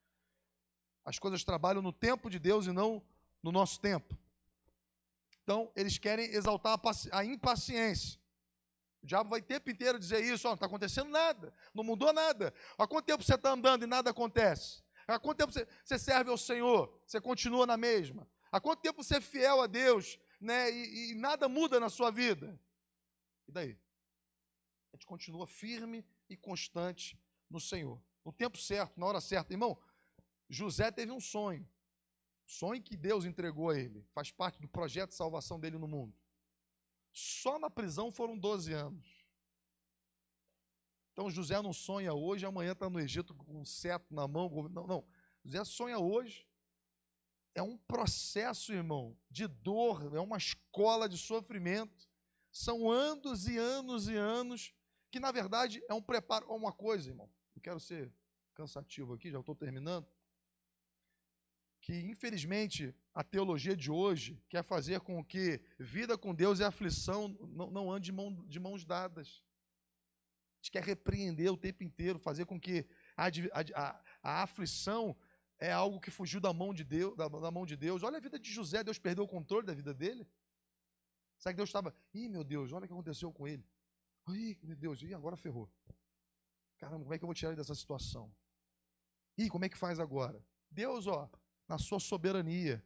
As 1.05 1.19
coisas 1.19 1.45
trabalham 1.45 1.83
no 1.83 1.93
tempo 1.93 2.29
de 2.29 2.39
Deus 2.39 2.67
e 2.67 2.73
não 2.73 3.03
no 3.43 3.51
nosso 3.51 3.81
tempo. 3.81 4.17
Então, 5.43 5.73
eles 5.75 5.99
querem 5.99 6.27
exaltar 6.27 6.79
a 7.13 7.25
impaciência. 7.25 8.21
O 9.03 9.07
diabo 9.07 9.31
vai 9.31 9.41
o 9.41 9.45
tempo 9.45 9.71
inteiro 9.71 9.99
dizer 9.99 10.23
isso, 10.23 10.47
ó, 10.47 10.51
não 10.51 10.55
está 10.55 10.67
acontecendo 10.67 11.11
nada, 11.11 11.53
não 11.75 11.83
mudou 11.83 12.13
nada. 12.13 12.53
Há 12.77 12.87
quanto 12.87 13.07
tempo 13.07 13.25
você 13.25 13.35
está 13.35 13.51
andando 13.51 13.83
e 13.83 13.87
nada 13.87 14.11
acontece? 14.11 14.83
Há 15.09 15.19
quanto 15.19 15.39
tempo 15.39 15.53
você, 15.53 15.67
você, 15.85 15.99
serve 15.99 16.31
ao 16.31 16.39
Senhor? 16.39 17.01
Você 17.07 17.21
continua 17.21 17.67
na 17.67 17.77
mesma? 17.77 18.29
Há 18.53 18.61
quanto 18.61 18.81
tempo 18.81 19.03
você 19.03 19.17
é 19.17 19.21
fiel 19.21 19.63
a 19.63 19.67
Deus 19.67 20.19
né, 20.41 20.71
e, 20.71 21.13
e 21.13 21.15
nada 21.15 21.49
muda 21.49 21.81
na 21.81 21.89
sua 21.89 22.11
vida? 22.11 22.61
E 23.51 23.53
daí? 23.53 23.77
A 24.93 24.97
gente 24.97 25.07
continua 25.07 25.45
firme 25.45 26.07
e 26.29 26.37
constante 26.37 27.21
no 27.49 27.61
Senhor. 27.61 28.01
No 28.25 28.33
tempo 28.33 28.57
certo, 28.57 28.99
na 28.99 29.07
hora 29.07 29.21
certa. 29.21 29.53
Irmão, 29.53 29.77
José 30.49 30.91
teve 30.93 31.11
um 31.11 31.21
sonho. 31.21 31.69
Sonho 32.47 32.81
que 32.81 32.97
Deus 32.97 33.25
entregou 33.25 33.71
a 33.71 33.77
ele. 33.77 34.07
Faz 34.13 34.31
parte 34.31 34.61
do 34.61 34.69
projeto 34.69 35.11
de 35.11 35.17
salvação 35.17 35.59
dele 35.59 35.79
no 35.79 35.89
mundo. 35.89 36.17
Só 37.13 37.59
na 37.59 37.69
prisão 37.69 38.13
foram 38.13 38.39
12 38.39 38.73
anos. 38.73 39.27
Então 41.13 41.29
José 41.29 41.61
não 41.61 41.73
sonha 41.73 42.15
hoje, 42.15 42.47
amanhã 42.47 42.71
está 42.71 42.89
no 42.89 43.01
Egito 43.01 43.35
com 43.35 43.61
um 43.61 43.65
cetro 43.65 44.15
na 44.15 44.29
mão. 44.29 44.49
Não, 44.69 44.87
não. 44.87 45.05
José 45.45 45.65
sonha 45.65 45.99
hoje. 45.99 46.47
É 47.53 47.63
um 47.63 47.77
processo, 47.77 48.73
irmão, 48.73 49.19
de 49.29 49.49
dor, 49.49 50.15
é 50.15 50.21
uma 50.21 50.37
escola 50.37 51.09
de 51.09 51.19
sofrimento. 51.19 52.10
São 52.53 52.91
anos 52.91 53.47
e 53.47 53.57
anos 53.57 54.09
e 54.09 54.17
anos 54.17 54.75
que, 55.11 55.21
na 55.21 55.33
verdade, 55.33 55.83
é 55.89 55.95
um 55.95 56.03
preparo. 56.03 56.47
Uma 56.53 56.73
coisa, 56.73 57.09
irmão, 57.09 57.31
não 57.55 57.63
quero 57.63 57.81
ser 57.81 58.13
cansativo 58.55 59.15
aqui, 59.15 59.31
já 59.31 59.41
estou 59.41 59.55
terminando. 59.55 60.07
Que, 61.81 62.01
infelizmente, 62.01 62.95
a 63.15 63.25
teologia 63.25 63.77
de 63.77 63.91
hoje 63.91 64.43
quer 64.49 64.63
fazer 64.63 65.01
com 65.01 65.25
que 65.25 65.61
vida 65.79 66.17
com 66.19 66.35
Deus 66.35 66.61
e 66.61 66.65
aflição 66.65 67.29
não, 67.29 67.71
não 67.71 67.93
ande 67.93 68.07
de, 68.07 68.13
mão, 68.13 68.47
de 68.47 68.61
mãos 68.61 68.85
dadas. 68.85 69.43
A 70.55 70.63
gente 70.63 70.73
quer 70.73 70.85
repreender 70.85 71.51
o 71.51 71.57
tempo 71.57 71.83
inteiro, 71.83 72.19
fazer 72.19 72.45
com 72.45 72.61
que 72.61 72.87
a, 73.17 73.29
a, 73.75 74.05
a 74.23 74.43
aflição 74.43 75.17
é 75.59 75.73
algo 75.73 76.01
que 76.01 76.11
fugiu 76.11 76.41
da 76.41 76.53
mão 76.53 76.75
de 76.75 76.85
Deus, 76.85 77.17
da, 77.17 77.29
da, 77.29 77.51
mão 77.51 77.65
de 77.65 77.77
Deus. 77.77 78.03
Olha 78.03 78.19
a 78.19 78.21
vida 78.21 78.39
de 78.39 78.51
José, 78.51 78.85
Deus 78.85 78.99
perdeu 78.99 79.25
o 79.25 79.29
controle 79.29 79.67
da 79.67 79.75
vida 79.75 79.95
dele. 79.95 80.27
Será 81.41 81.55
que 81.55 81.57
Deus 81.57 81.71
estava, 81.71 81.95
ih, 82.13 82.29
meu 82.29 82.45
Deus, 82.45 82.71
olha 82.71 82.85
o 82.85 82.87
que 82.87 82.93
aconteceu 82.93 83.33
com 83.33 83.49
ele. 83.49 83.67
Ih, 84.29 84.59
meu 84.63 84.77
Deus, 84.77 85.01
e 85.01 85.15
agora 85.15 85.39
ferrou. 85.39 85.71
Caramba, 86.77 87.03
como 87.03 87.15
é 87.15 87.19
que 87.19 87.25
eu 87.25 87.27
vou 87.27 87.35
tirar 87.35 87.49
ele 87.49 87.57
dessa 87.57 87.75
situação? 87.75 88.31
Ih, 89.39 89.49
como 89.49 89.65
é 89.65 89.69
que 89.71 89.79
faz 89.79 89.99
agora? 89.99 90.45
Deus, 90.71 91.07
ó, 91.07 91.31
na 91.67 91.79
sua 91.79 91.99
soberania, 91.99 92.85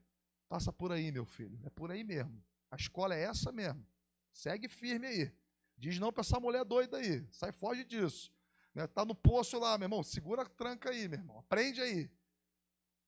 passa 0.48 0.72
por 0.72 0.92
aí, 0.92 1.11
meu 1.11 1.26
filho. 1.26 1.61
É 1.64 1.70
por 1.70 1.90
aí 1.90 2.05
mesmo. 2.05 2.40
A 2.70 2.76
escola 2.76 3.16
é 3.16 3.22
essa 3.22 3.50
mesmo. 3.50 3.84
Segue 4.32 4.68
firme 4.68 5.09
aí. 5.09 5.32
Diz 5.76 5.98
não 5.98 6.12
para 6.12 6.20
essa 6.20 6.38
mulher 6.38 6.64
doida 6.64 6.98
aí. 6.98 7.26
Sai, 7.32 7.50
foge 7.50 7.84
disso. 7.84 8.32
Né? 8.72 8.86
Tá 8.86 9.05
no 9.05 9.16
poço 9.16 9.59
lá, 9.59 9.76
meu 9.76 9.86
irmão. 9.86 10.02
Segura 10.05 10.42
a 10.42 10.48
tranca 10.48 10.90
aí, 10.90 11.09
meu 11.09 11.18
irmão. 11.18 11.38
Aprende 11.40 11.80
aí. 11.80 12.09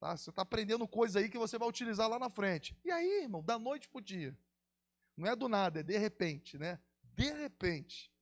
Tá? 0.00 0.16
Você 0.16 0.30
está 0.30 0.42
aprendendo 0.42 0.86
coisa 0.88 1.20
aí 1.20 1.28
que 1.28 1.38
você 1.38 1.56
vai 1.56 1.68
utilizar 1.68 2.08
lá 2.08 2.18
na 2.18 2.28
frente. 2.28 2.76
E 2.84 2.90
aí, 2.90 3.22
irmão, 3.22 3.44
da 3.44 3.58
noite 3.60 3.88
pro 3.88 4.00
dia. 4.00 4.36
Não 5.16 5.26
é 5.26 5.34
do 5.34 5.48
nada, 5.48 5.80
é 5.80 5.82
de 5.82 5.96
repente, 5.96 6.58
né? 6.58 6.78
De 7.02 7.32
repente, 7.32 8.12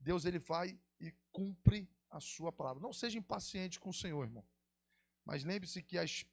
Deus 0.00 0.24
ele 0.24 0.38
vai 0.38 0.78
e 1.00 1.12
cumpre 1.30 1.88
a 2.10 2.20
sua 2.20 2.50
palavra. 2.50 2.82
Não 2.82 2.92
seja 2.92 3.18
impaciente 3.18 3.78
com 3.78 3.90
o 3.90 3.94
Senhor, 3.94 4.24
irmão. 4.24 4.46
Mas 5.24 5.44
lembre-se 5.44 5.82
que 5.82 5.96
as 5.96 6.26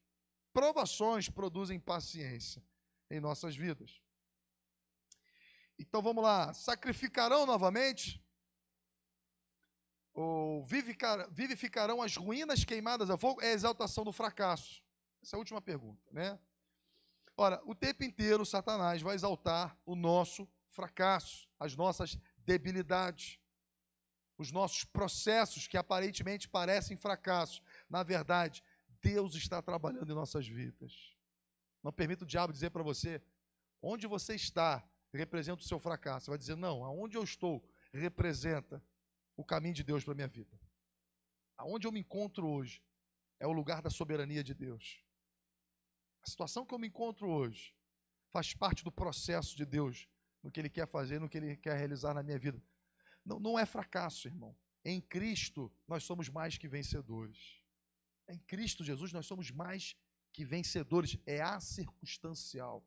provações 0.52 1.30
produzem 1.30 1.80
paciência 1.80 2.64
em 3.10 3.20
nossas 3.20 3.56
vidas. 3.56 4.02
Então 5.78 6.02
vamos 6.02 6.24
lá. 6.24 6.54
Sacrificarão 6.54 7.46
novamente? 7.46 8.22
Ou 10.14 10.64
vivificarão 10.64 12.02
as 12.02 12.18
ruínas 12.18 12.66
queimadas 12.66 13.10
a 13.10 13.18
fogo? 13.18 13.42
É 13.42 13.52
a 13.52 13.54
exaltação 13.54 14.04
do 14.04 14.12
fracasso. 14.12 14.84
Essa 15.22 15.36
é 15.36 15.38
a 15.38 15.40
última 15.40 15.62
pergunta, 15.62 16.04
né? 16.12 16.40
Ora, 17.42 17.62
o 17.66 17.74
tempo 17.74 18.04
inteiro 18.04 18.46
Satanás 18.46 19.02
vai 19.02 19.16
exaltar 19.16 19.80
o 19.86 19.96
nosso 19.96 20.46
fracasso, 20.68 21.48
as 21.58 21.74
nossas 21.74 22.20
debilidades, 22.40 23.40
os 24.38 24.52
nossos 24.52 24.84
processos 24.84 25.66
que 25.66 25.78
aparentemente 25.78 26.50
parecem 26.50 26.98
fracassos. 26.98 27.62
Na 27.90 28.04
verdade, 28.04 28.62
Deus 29.02 29.36
está 29.36 29.62
trabalhando 29.62 30.12
em 30.12 30.16
nossas 30.16 30.46
vidas. 30.46 31.16
Não 31.82 31.94
permita 31.94 32.26
o 32.26 32.28
diabo 32.28 32.52
dizer 32.52 32.72
para 32.72 32.84
você 32.84 33.22
onde 33.82 34.06
você 34.06 34.36
está 34.36 34.86
representa 35.14 35.62
o 35.62 35.66
seu 35.66 35.80
fracasso. 35.80 36.26
Você 36.26 36.32
vai 36.32 36.38
dizer, 36.38 36.58
não, 36.58 36.84
aonde 36.84 37.18
eu 37.18 37.24
estou 37.24 37.66
representa 37.94 38.84
o 39.38 39.46
caminho 39.46 39.76
de 39.76 39.84
Deus 39.86 40.04
para 40.04 40.12
a 40.12 40.16
minha 40.16 40.28
vida. 40.28 40.60
Aonde 41.58 41.88
eu 41.88 41.92
me 41.94 42.02
encontro 42.02 42.46
hoje 42.46 42.84
é 43.40 43.48
o 43.48 43.54
lugar 43.54 43.82
da 43.82 43.90
soberania 43.90 44.44
de 44.44 44.54
Deus. 44.54 45.02
A 46.24 46.30
situação 46.30 46.66
que 46.66 46.74
eu 46.74 46.80
me 46.80 46.88
encontro 46.88 47.30
hoje 47.30 47.74
faz 48.30 48.54
parte 48.54 48.84
do 48.84 48.92
processo 48.92 49.56
de 49.56 49.66
Deus, 49.66 50.08
no 50.44 50.52
que 50.52 50.60
Ele 50.60 50.70
quer 50.70 50.88
fazer, 50.88 51.20
no 51.20 51.30
que 51.30 51.38
Ele 51.38 51.56
quer 51.58 51.78
realizar 51.78 52.14
na 52.14 52.24
minha 52.24 52.38
vida. 52.38 52.62
Não, 53.26 53.40
não 53.40 53.58
é 53.58 53.66
fracasso, 53.66 54.28
irmão. 54.28 54.56
Em 54.84 55.02
Cristo 55.02 55.72
nós 55.88 56.04
somos 56.04 56.30
mais 56.30 56.58
que 56.58 56.68
vencedores. 56.68 57.62
Em 58.28 58.38
Cristo 58.40 58.84
Jesus 58.84 59.12
nós 59.12 59.26
somos 59.26 59.52
mais 59.52 59.96
que 60.32 60.46
vencedores. 60.46 61.18
É 61.26 61.42
acircunstancial 61.42 62.86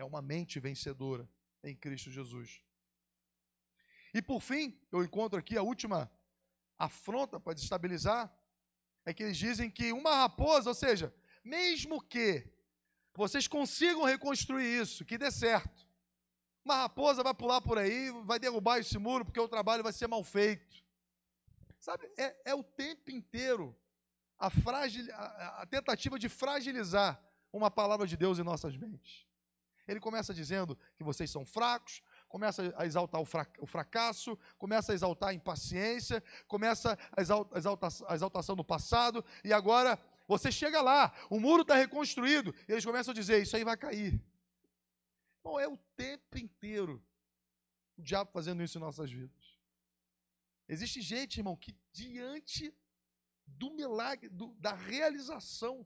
é 0.00 0.04
uma 0.04 0.22
mente 0.22 0.58
vencedora 0.58 1.28
em 1.62 1.76
Cristo 1.76 2.10
Jesus. 2.10 2.62
E 4.12 4.20
por 4.20 4.40
fim, 4.40 4.80
eu 4.90 5.04
encontro 5.04 5.38
aqui 5.38 5.56
a 5.56 5.62
última 5.62 6.10
afronta 6.78 7.38
para 7.38 7.52
desestabilizar, 7.52 8.34
é 9.04 9.12
que 9.12 9.22
eles 9.22 9.36
dizem 9.36 9.70
que 9.70 9.92
uma 9.92 10.16
raposa, 10.16 10.70
ou 10.70 10.74
seja, 10.74 11.14
mesmo 11.44 12.00
que 12.00 12.46
vocês 13.14 13.46
consigam 13.48 14.04
reconstruir 14.04 14.80
isso, 14.80 15.04
que 15.04 15.18
dê 15.18 15.30
certo, 15.30 15.86
uma 16.64 16.76
raposa 16.76 17.22
vai 17.22 17.34
pular 17.34 17.60
por 17.60 17.78
aí, 17.78 18.10
vai 18.24 18.38
derrubar 18.38 18.78
esse 18.78 18.98
muro, 18.98 19.24
porque 19.24 19.40
o 19.40 19.48
trabalho 19.48 19.82
vai 19.82 19.92
ser 19.92 20.06
mal 20.06 20.22
feito. 20.22 20.84
Sabe, 21.78 22.10
é, 22.18 22.50
é 22.50 22.54
o 22.54 22.62
tempo 22.62 23.10
inteiro 23.10 23.74
a, 24.38 24.50
fragil, 24.50 25.06
a, 25.14 25.62
a 25.62 25.66
tentativa 25.66 26.18
de 26.18 26.28
fragilizar 26.28 27.22
uma 27.52 27.70
palavra 27.70 28.06
de 28.06 28.16
Deus 28.16 28.38
em 28.38 28.42
nossas 28.42 28.76
mentes. 28.76 29.26
Ele 29.88 29.98
começa 29.98 30.32
dizendo 30.32 30.78
que 30.96 31.02
vocês 31.02 31.30
são 31.30 31.44
fracos, 31.44 32.02
começa 32.28 32.72
a 32.76 32.86
exaltar 32.86 33.20
o 33.20 33.66
fracasso, 33.66 34.38
começa 34.56 34.92
a 34.92 34.94
exaltar 34.94 35.30
a 35.30 35.34
impaciência, 35.34 36.22
começa 36.46 36.96
a, 37.10 38.12
a 38.12 38.14
exaltação 38.14 38.54
do 38.54 38.64
passado, 38.64 39.24
e 39.42 39.52
agora 39.52 39.98
você 40.38 40.52
chega 40.52 40.80
lá, 40.80 41.12
o 41.28 41.40
muro 41.40 41.62
está 41.62 41.74
reconstruído, 41.74 42.54
e 42.68 42.72
eles 42.72 42.84
começam 42.84 43.10
a 43.10 43.14
dizer: 43.14 43.42
Isso 43.42 43.56
aí 43.56 43.64
vai 43.64 43.76
cair. 43.76 44.22
Bom, 45.42 45.58
é 45.58 45.66
o 45.66 45.76
tempo 45.96 46.38
inteiro 46.38 47.04
o 47.96 48.02
diabo 48.02 48.30
fazendo 48.30 48.62
isso 48.62 48.78
em 48.78 48.80
nossas 48.80 49.10
vidas. 49.10 49.58
Existe 50.68 51.00
gente, 51.02 51.38
irmão, 51.38 51.56
que 51.56 51.76
diante 51.92 52.72
do 53.44 53.70
milagre, 53.72 54.28
do, 54.28 54.54
da 54.54 54.72
realização 54.72 55.84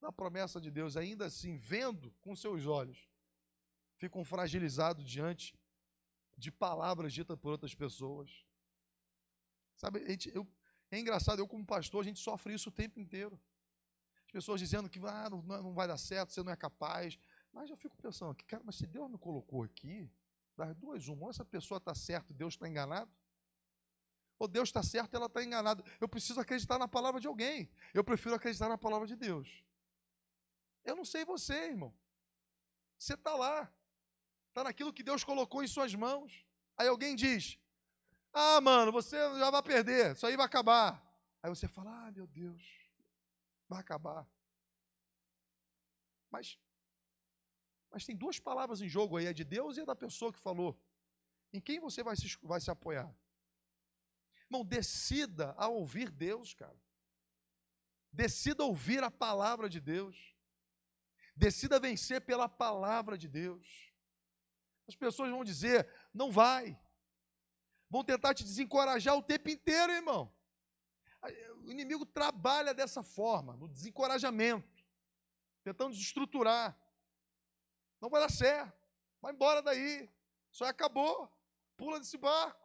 da 0.00 0.10
promessa 0.10 0.58
de 0.58 0.70
Deus, 0.70 0.96
ainda 0.96 1.26
assim, 1.26 1.58
vendo 1.58 2.10
com 2.22 2.34
seus 2.34 2.66
olhos, 2.66 3.06
ficam 3.98 4.24
fragilizados 4.24 5.04
diante 5.04 5.54
de 6.36 6.50
palavras 6.50 7.12
ditas 7.12 7.38
por 7.38 7.50
outras 7.50 7.74
pessoas. 7.74 8.30
Sabe, 9.76 10.04
gente, 10.06 10.34
eu, 10.34 10.46
é 10.90 10.98
engraçado, 10.98 11.40
eu 11.40 11.46
como 11.46 11.64
pastor, 11.64 12.00
a 12.00 12.08
gente 12.08 12.20
sofre 12.20 12.54
isso 12.54 12.70
o 12.70 12.72
tempo 12.72 12.98
inteiro. 12.98 13.38
As 14.26 14.32
pessoas 14.32 14.60
dizendo 14.60 14.88
que 14.88 14.98
ah, 15.06 15.30
não, 15.30 15.42
não 15.42 15.74
vai 15.74 15.88
dar 15.88 15.96
certo, 15.96 16.32
você 16.32 16.42
não 16.42 16.52
é 16.52 16.56
capaz. 16.56 17.18
Mas 17.52 17.70
eu 17.70 17.76
fico 17.76 17.96
pensando 17.96 18.32
aqui, 18.32 18.44
cara, 18.44 18.62
mas 18.64 18.76
se 18.76 18.86
Deus 18.86 19.10
me 19.10 19.16
colocou 19.16 19.62
aqui, 19.62 20.10
das 20.56 20.74
duas, 20.74 21.06
uma, 21.08 21.24
ou 21.24 21.30
essa 21.30 21.44
pessoa 21.44 21.78
está 21.78 21.94
certa 21.94 22.32
e 22.32 22.34
Deus 22.34 22.54
está 22.54 22.68
enganado, 22.68 23.10
ou 24.38 24.48
Deus 24.48 24.68
está 24.68 24.82
certo 24.82 25.12
e 25.12 25.16
ela 25.16 25.26
está 25.26 25.42
enganada. 25.42 25.82
Eu 26.00 26.08
preciso 26.08 26.40
acreditar 26.40 26.78
na 26.78 26.88
palavra 26.88 27.20
de 27.20 27.26
alguém. 27.26 27.70
Eu 27.94 28.04
prefiro 28.04 28.34
acreditar 28.34 28.68
na 28.68 28.76
palavra 28.76 29.06
de 29.06 29.16
Deus. 29.16 29.64
Eu 30.84 30.94
não 30.94 31.04
sei 31.04 31.24
você, 31.24 31.54
irmão. 31.68 31.94
Você 32.98 33.14
está 33.14 33.34
lá. 33.34 33.72
Está 34.48 34.64
naquilo 34.64 34.92
que 34.92 35.02
Deus 35.02 35.24
colocou 35.24 35.62
em 35.62 35.68
suas 35.68 35.94
mãos. 35.94 36.44
Aí 36.76 36.88
alguém 36.88 37.14
diz: 37.16 37.58
Ah, 38.32 38.60
mano, 38.60 38.92
você 38.92 39.16
já 39.38 39.50
vai 39.50 39.62
perder, 39.62 40.14
isso 40.14 40.26
aí 40.26 40.36
vai 40.36 40.46
acabar. 40.46 41.02
Aí 41.42 41.48
você 41.48 41.66
fala: 41.66 42.06
Ah, 42.06 42.12
meu 42.12 42.26
Deus, 42.26 42.62
vai 43.68 43.80
acabar. 43.80 44.26
Mas, 46.30 46.58
mas 47.90 48.04
tem 48.04 48.16
duas 48.16 48.38
palavras 48.38 48.80
em 48.80 48.88
jogo 48.88 49.16
aí: 49.16 49.26
é 49.26 49.32
de 49.32 49.44
Deus 49.44 49.76
e 49.76 49.80
é 49.80 49.84
da 49.84 49.96
pessoa 49.96 50.32
que 50.32 50.38
falou. 50.38 50.78
Em 51.52 51.60
quem 51.60 51.80
você 51.80 52.02
vai 52.02 52.16
se, 52.16 52.36
vai 52.42 52.60
se 52.60 52.70
apoiar? 52.70 53.14
Irmão, 54.44 54.64
decida 54.64 55.54
a 55.56 55.68
ouvir 55.68 56.10
Deus, 56.10 56.54
cara. 56.54 56.78
Decida 58.12 58.64
ouvir 58.64 59.02
a 59.02 59.10
palavra 59.10 59.68
de 59.68 59.80
Deus. 59.80 60.34
Decida 61.34 61.80
vencer 61.80 62.20
pela 62.20 62.48
palavra 62.48 63.18
de 63.18 63.28
Deus. 63.28 63.92
As 64.86 64.94
pessoas 64.94 65.30
vão 65.30 65.44
dizer, 65.44 65.88
não 66.14 66.30
vai. 66.30 66.78
Vão 67.90 68.04
tentar 68.04 68.34
te 68.34 68.44
desencorajar 68.44 69.16
o 69.16 69.22
tempo 69.22 69.48
inteiro, 69.50 69.92
irmão. 69.92 70.35
O 71.64 71.70
inimigo 71.70 72.06
trabalha 72.06 72.72
dessa 72.72 73.02
forma, 73.02 73.56
no 73.56 73.68
desencorajamento, 73.68 74.84
tentando 75.64 75.92
desestruturar. 75.92 76.78
Não 78.00 78.08
vai 78.08 78.20
dar 78.20 78.30
certo. 78.30 78.86
Vai 79.20 79.32
embora 79.32 79.60
daí. 79.60 80.08
Só 80.52 80.64
acabou. 80.66 81.28
Pula 81.76 81.98
desse 81.98 82.16
barco. 82.16 82.64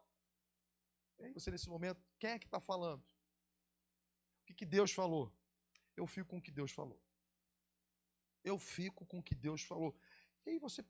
E 1.20 1.32
você, 1.32 1.52
nesse 1.52 1.70
momento, 1.70 2.02
quem 2.20 2.32
é 2.32 2.39
que 2.39 2.45
está 2.45 2.60
falando? 2.60 3.02
O 3.02 4.45
que, 4.45 4.54
que 4.54 4.66
Deus 4.66 4.91
falou? 4.91 5.32
Eu 5.95 6.06
fico 6.08 6.30
com 6.30 6.38
o 6.38 6.41
que 6.41 6.52
Deus 6.52 6.72
falou. 6.72 7.02
Eu 8.43 8.58
fico 8.58 9.06
com 9.06 9.20
o 9.20 9.24
que 9.24 9.36
Deus 9.36 9.62
falou. 9.64 9.95
E, 10.45 10.52
aí 10.52 10.60
você, 10.60 10.84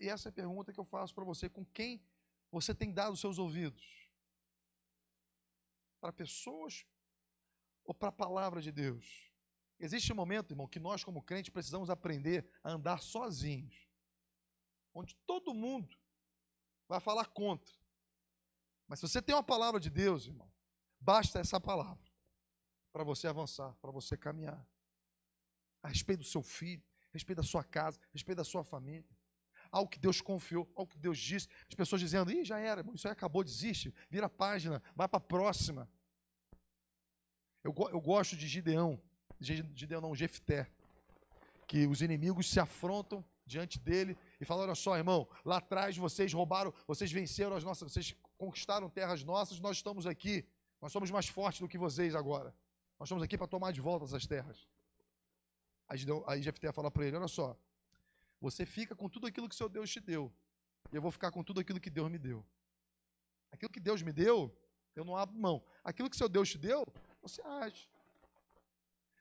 e 0.00 0.08
essa 0.08 0.28
é 0.28 0.30
a 0.30 0.32
pergunta 0.32 0.72
que 0.72 0.80
eu 0.80 0.84
faço 0.84 1.14
para 1.14 1.24
você: 1.24 1.48
com 1.48 1.64
quem 1.64 2.02
você 2.50 2.74
tem 2.74 2.92
dado 2.92 3.16
seus 3.16 3.38
ouvidos? 3.38 4.10
Para 6.00 6.12
pessoas 6.12 6.86
ou 7.88 7.94
para 7.94 8.10
a 8.10 8.12
palavra 8.12 8.60
de 8.60 8.70
Deus? 8.70 9.32
Existe 9.80 10.12
um 10.12 10.16
momento, 10.16 10.52
irmão, 10.52 10.68
que 10.68 10.78
nós, 10.78 11.02
como 11.02 11.22
crentes, 11.22 11.50
precisamos 11.50 11.88
aprender 11.88 12.46
a 12.62 12.70
andar 12.72 13.00
sozinhos, 13.00 13.88
onde 14.92 15.16
todo 15.26 15.54
mundo 15.54 15.96
vai 16.86 17.00
falar 17.00 17.24
contra. 17.26 17.74
Mas 18.86 18.98
se 19.00 19.08
você 19.08 19.22
tem 19.22 19.34
uma 19.34 19.42
palavra 19.42 19.80
de 19.80 19.88
Deus, 19.88 20.26
irmão, 20.26 20.52
basta 21.00 21.38
essa 21.38 21.58
palavra 21.58 22.12
para 22.92 23.04
você 23.04 23.26
avançar, 23.26 23.74
para 23.76 23.90
você 23.90 24.18
caminhar. 24.18 24.68
A 25.82 25.88
respeito 25.88 26.20
do 26.20 26.26
seu 26.26 26.42
filho, 26.42 26.84
a 27.04 27.12
respeito 27.14 27.38
da 27.38 27.42
sua 27.42 27.64
casa, 27.64 27.98
a 27.98 28.12
respeito 28.12 28.36
da 28.36 28.44
sua 28.44 28.62
família. 28.62 29.08
Algo 29.70 29.90
que 29.90 29.98
Deus 29.98 30.20
confiou, 30.20 30.70
algo 30.74 30.90
que 30.90 30.98
Deus 30.98 31.18
disse. 31.18 31.48
As 31.66 31.74
pessoas 31.74 32.02
dizendo, 32.02 32.30
ih, 32.30 32.44
já 32.44 32.58
era, 32.58 32.84
isso 32.92 33.08
aí 33.08 33.12
acabou, 33.12 33.42
desiste, 33.42 33.94
vira 34.10 34.26
a 34.26 34.30
página, 34.30 34.82
vai 34.94 35.08
para 35.08 35.18
a 35.18 35.20
próxima. 35.20 35.88
Eu, 37.68 37.74
eu 37.90 38.00
gosto 38.00 38.34
de 38.34 38.48
Gideão, 38.48 38.98
Gideão 39.38 40.00
não, 40.00 40.14
Jefté, 40.14 40.66
que 41.66 41.86
os 41.86 42.00
inimigos 42.00 42.48
se 42.48 42.58
afrontam 42.58 43.22
diante 43.44 43.78
dele 43.78 44.16
e 44.40 44.44
falam: 44.46 44.64
Olha 44.64 44.74
só, 44.74 44.96
irmão, 44.96 45.28
lá 45.44 45.58
atrás 45.58 45.94
vocês 45.94 46.32
roubaram, 46.32 46.72
vocês 46.86 47.12
venceram 47.12 47.54
as 47.54 47.62
nossas, 47.62 47.92
vocês 47.92 48.16
conquistaram 48.38 48.88
terras 48.88 49.22
nossas, 49.22 49.60
nós 49.60 49.76
estamos 49.76 50.06
aqui, 50.06 50.48
nós 50.80 50.90
somos 50.92 51.10
mais 51.10 51.28
fortes 51.28 51.60
do 51.60 51.68
que 51.68 51.76
vocês 51.76 52.14
agora. 52.14 52.54
Nós 52.98 53.06
estamos 53.06 53.22
aqui 53.22 53.36
para 53.36 53.46
tomar 53.46 53.70
de 53.70 53.82
volta 53.82 54.06
essas 54.06 54.26
terras. 54.26 54.66
Aí, 55.86 55.98
aí 56.26 56.40
Jefté 56.40 56.72
fala 56.72 56.90
para 56.90 57.04
ele: 57.04 57.18
Olha 57.18 57.28
só, 57.28 57.54
você 58.40 58.64
fica 58.64 58.96
com 58.96 59.10
tudo 59.10 59.26
aquilo 59.26 59.46
que 59.46 59.54
seu 59.54 59.68
Deus 59.68 59.90
te 59.90 60.00
deu, 60.00 60.32
e 60.90 60.96
eu 60.96 61.02
vou 61.02 61.10
ficar 61.10 61.30
com 61.30 61.44
tudo 61.44 61.60
aquilo 61.60 61.78
que 61.78 61.90
Deus 61.90 62.10
me 62.10 62.18
deu. 62.18 62.42
Aquilo 63.52 63.70
que 63.70 63.80
Deus 63.80 64.00
me 64.00 64.12
deu, 64.12 64.56
eu 64.96 65.04
não 65.04 65.14
abro 65.14 65.38
mão. 65.38 65.62
Aquilo 65.84 66.08
que 66.08 66.16
seu 66.16 66.30
Deus 66.30 66.48
te 66.48 66.56
deu, 66.56 66.86
você 67.28 67.42
age. 67.42 67.88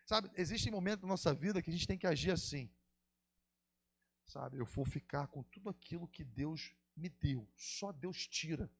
Sabe, 0.06 0.32
existem 0.36 0.72
momentos 0.72 1.04
na 1.04 1.10
nossa 1.10 1.34
vida 1.34 1.62
que 1.62 1.70
a 1.70 1.74
gente 1.74 1.88
tem 1.88 1.98
que 1.98 2.08
agir 2.08 2.32
assim. 2.32 2.72
Sabe, 4.26 4.58
eu 4.58 4.66
vou 4.66 4.86
ficar 4.86 5.28
com 5.28 5.44
tudo 5.44 5.70
aquilo 5.70 6.08
que 6.08 6.24
Deus 6.24 6.74
me 6.96 7.10
deu. 7.10 7.48
Só 7.56 7.92
Deus 7.92 8.28
tira. 8.28 8.72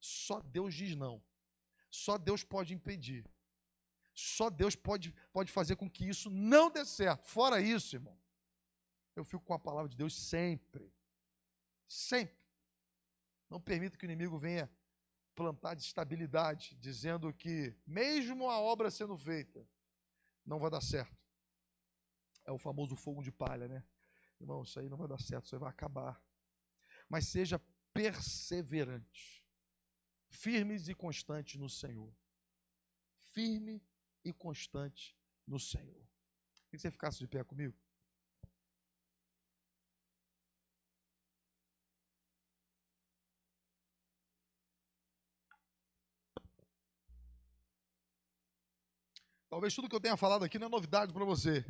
Só 0.00 0.40
Deus 0.40 0.74
diz 0.74 0.96
não. 0.96 1.22
Só 1.90 2.18
Deus 2.18 2.42
pode 2.42 2.74
impedir. 2.74 3.28
Só 4.14 4.48
Deus 4.48 4.74
pode, 4.74 5.14
pode 5.32 5.52
fazer 5.52 5.76
com 5.76 5.90
que 5.90 6.08
isso 6.08 6.30
não 6.30 6.70
dê 6.70 6.84
certo. 6.84 7.26
Fora 7.26 7.60
isso, 7.60 7.96
irmão, 7.96 8.18
eu 9.14 9.24
fico 9.24 9.44
com 9.44 9.54
a 9.54 9.58
palavra 9.58 9.88
de 9.88 9.96
Deus 9.96 10.14
sempre. 10.14 10.90
Sempre. 11.86 12.36
Não 13.48 13.60
permito 13.60 13.98
que 13.98 14.04
o 14.04 14.10
inimigo 14.10 14.38
venha 14.38 14.70
plantar 15.36 15.74
destabilidade, 15.74 16.74
dizendo 16.80 17.32
que, 17.32 17.76
mesmo 17.86 18.50
a 18.50 18.58
obra 18.58 18.90
sendo 18.90 19.16
feita, 19.16 19.68
não 20.44 20.58
vai 20.58 20.70
dar 20.70 20.80
certo. 20.80 21.16
É 22.46 22.50
o 22.50 22.58
famoso 22.58 22.96
fogo 22.96 23.22
de 23.22 23.30
palha, 23.30 23.68
né? 23.68 23.84
Irmão, 24.40 24.62
isso 24.62 24.80
aí 24.80 24.88
não 24.88 24.96
vai 24.96 25.06
dar 25.06 25.20
certo, 25.20 25.44
isso 25.44 25.54
aí 25.54 25.60
vai 25.60 25.70
acabar. 25.70 26.20
Mas 27.08 27.28
seja 27.28 27.60
perseverante, 27.92 29.44
firmes 30.30 30.88
e 30.88 30.94
constantes 30.94 31.60
no 31.60 31.68
Senhor. 31.68 32.14
Firme 33.18 33.82
e 34.24 34.32
constante 34.32 35.16
no 35.46 35.60
Senhor. 35.60 36.08
Queria 36.64 36.70
que 36.70 36.78
você 36.78 36.90
ficasse 36.90 37.18
de 37.18 37.28
pé 37.28 37.44
comigo. 37.44 37.76
Talvez 49.56 49.74
tudo 49.74 49.88
que 49.88 49.96
eu 49.96 50.00
tenha 50.00 50.18
falado 50.18 50.44
aqui 50.44 50.58
não 50.58 50.66
é 50.66 50.68
novidade 50.68 51.14
para 51.14 51.24
você. 51.24 51.64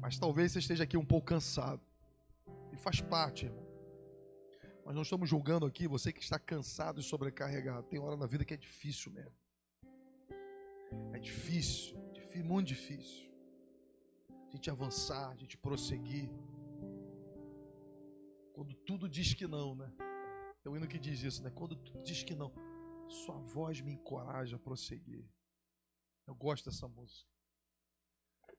Mas 0.00 0.18
talvez 0.18 0.52
você 0.52 0.58
esteja 0.58 0.84
aqui 0.84 0.96
um 0.96 1.04
pouco 1.04 1.26
cansado. 1.26 1.82
E 2.72 2.76
faz 2.78 3.02
parte, 3.02 3.44
irmão. 3.44 3.62
Nós 4.86 4.94
não 4.94 5.02
estamos 5.02 5.28
julgando 5.28 5.66
aqui 5.66 5.86
você 5.86 6.10
que 6.10 6.22
está 6.22 6.38
cansado 6.38 6.98
e 6.98 7.02
sobrecarregado. 7.02 7.82
Tem 7.88 8.00
hora 8.00 8.16
na 8.16 8.24
vida 8.24 8.42
que 8.42 8.54
é 8.54 8.56
difícil 8.56 9.12
mesmo. 9.12 9.36
É 11.12 11.18
difícil, 11.18 11.94
difícil 12.14 12.46
muito 12.46 12.68
difícil. 12.68 13.30
A 14.48 14.56
gente 14.56 14.70
avançar, 14.70 15.28
a 15.28 15.36
gente 15.36 15.58
prosseguir. 15.58 16.30
Quando 18.54 18.72
tudo 18.76 19.10
diz 19.10 19.34
que 19.34 19.46
não, 19.46 19.74
né? 19.74 19.92
É 20.64 20.70
o 20.70 20.74
hino 20.74 20.88
que 20.88 20.98
diz 20.98 21.22
isso, 21.22 21.42
né? 21.42 21.50
Quando 21.50 21.76
tudo 21.76 22.02
diz 22.02 22.22
que 22.22 22.34
não 22.34 22.50
sua 23.08 23.38
voz 23.38 23.80
me 23.80 23.92
encoraja 23.92 24.56
a 24.56 24.58
prosseguir. 24.58 25.28
Eu 26.26 26.34
gosto 26.34 26.70
dessa 26.70 26.88
música. 26.88 27.30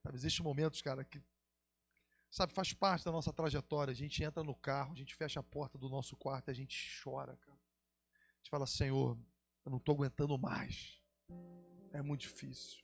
Sabe, 0.02 0.18
existem 0.18 0.44
momentos, 0.44 0.82
cara, 0.82 1.04
que 1.06 1.22
sabe, 2.30 2.54
faz 2.54 2.74
parte 2.74 3.06
da 3.06 3.12
nossa 3.12 3.32
trajetória. 3.32 3.92
A 3.92 3.96
gente 3.96 4.24
entra 4.24 4.44
no 4.44 4.56
carro, 4.56 4.94
a 4.94 4.96
gente 4.96 5.16
fecha 5.16 5.40
a 5.40 5.44
porta 5.44 5.78
do 5.78 5.90
nosso 5.90 6.18
quarto 6.18 6.50
e 6.50 6.52
a 6.52 6.54
gente 6.54 7.02
chora, 7.02 7.38
cara. 7.38 7.58
A 7.58 8.38
gente 8.38 8.50
fala, 8.50 8.68
Senhor, 8.68 9.18
eu 9.66 9.72
não 9.72 9.78
estou 9.78 9.96
aguentando 9.96 10.38
mais. 10.38 11.02
É 11.94 12.02
muito 12.02 12.22
difícil. 12.22 12.84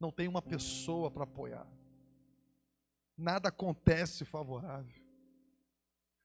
Não 0.00 0.10
tem 0.10 0.26
uma 0.28 0.42
pessoa 0.42 1.10
para 1.10 1.24
apoiar. 1.24 1.66
Nada 3.16 3.48
acontece 3.48 4.24
favorável. 4.24 5.02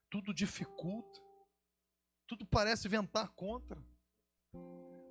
Tudo 0.10 0.34
dificulta. 0.34 1.22
Tudo 2.28 2.45
parece 2.45 2.88
ventar 2.88 3.30
contra. 3.30 3.82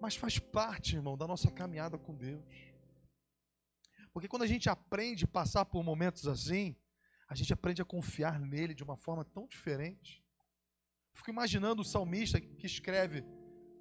Mas 0.01 0.17
faz 0.17 0.39
parte, 0.39 0.97
irmão, 0.97 1.17
da 1.17 1.27
nossa 1.27 1.51
caminhada 1.51 1.99
com 1.99 2.15
Deus. 2.15 2.71
Porque 4.13 4.29
quando 4.29 4.43
a 4.43 4.47
gente 4.47 4.69
aprende 4.69 5.25
a 5.25 5.29
passar 5.29 5.65
por 5.65 5.85
momentos 5.85 6.27
assim, 6.27 6.75
a 7.29 7.35
gente 7.35 7.53
aprende 7.53 7.81
a 7.81 7.85
confiar 7.85 8.41
nele 8.41 8.75
de 8.75 8.83
uma 8.83 8.97
forma 8.97 9.25
tão 9.25 9.47
diferente. 9.47 10.25
Fico 11.15 11.31
imaginando 11.31 11.83
o 11.83 11.85
salmista 11.85 12.41
que 12.41 12.67
escreve: 12.67 13.25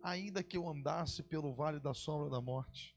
Ainda 0.03 0.43
que 0.43 0.57
eu 0.57 0.68
andasse 0.68 1.24
pelo 1.24 1.53
vale 1.53 1.80
da 1.80 1.93
sombra 1.93 2.30
da 2.30 2.41
morte, 2.41 2.95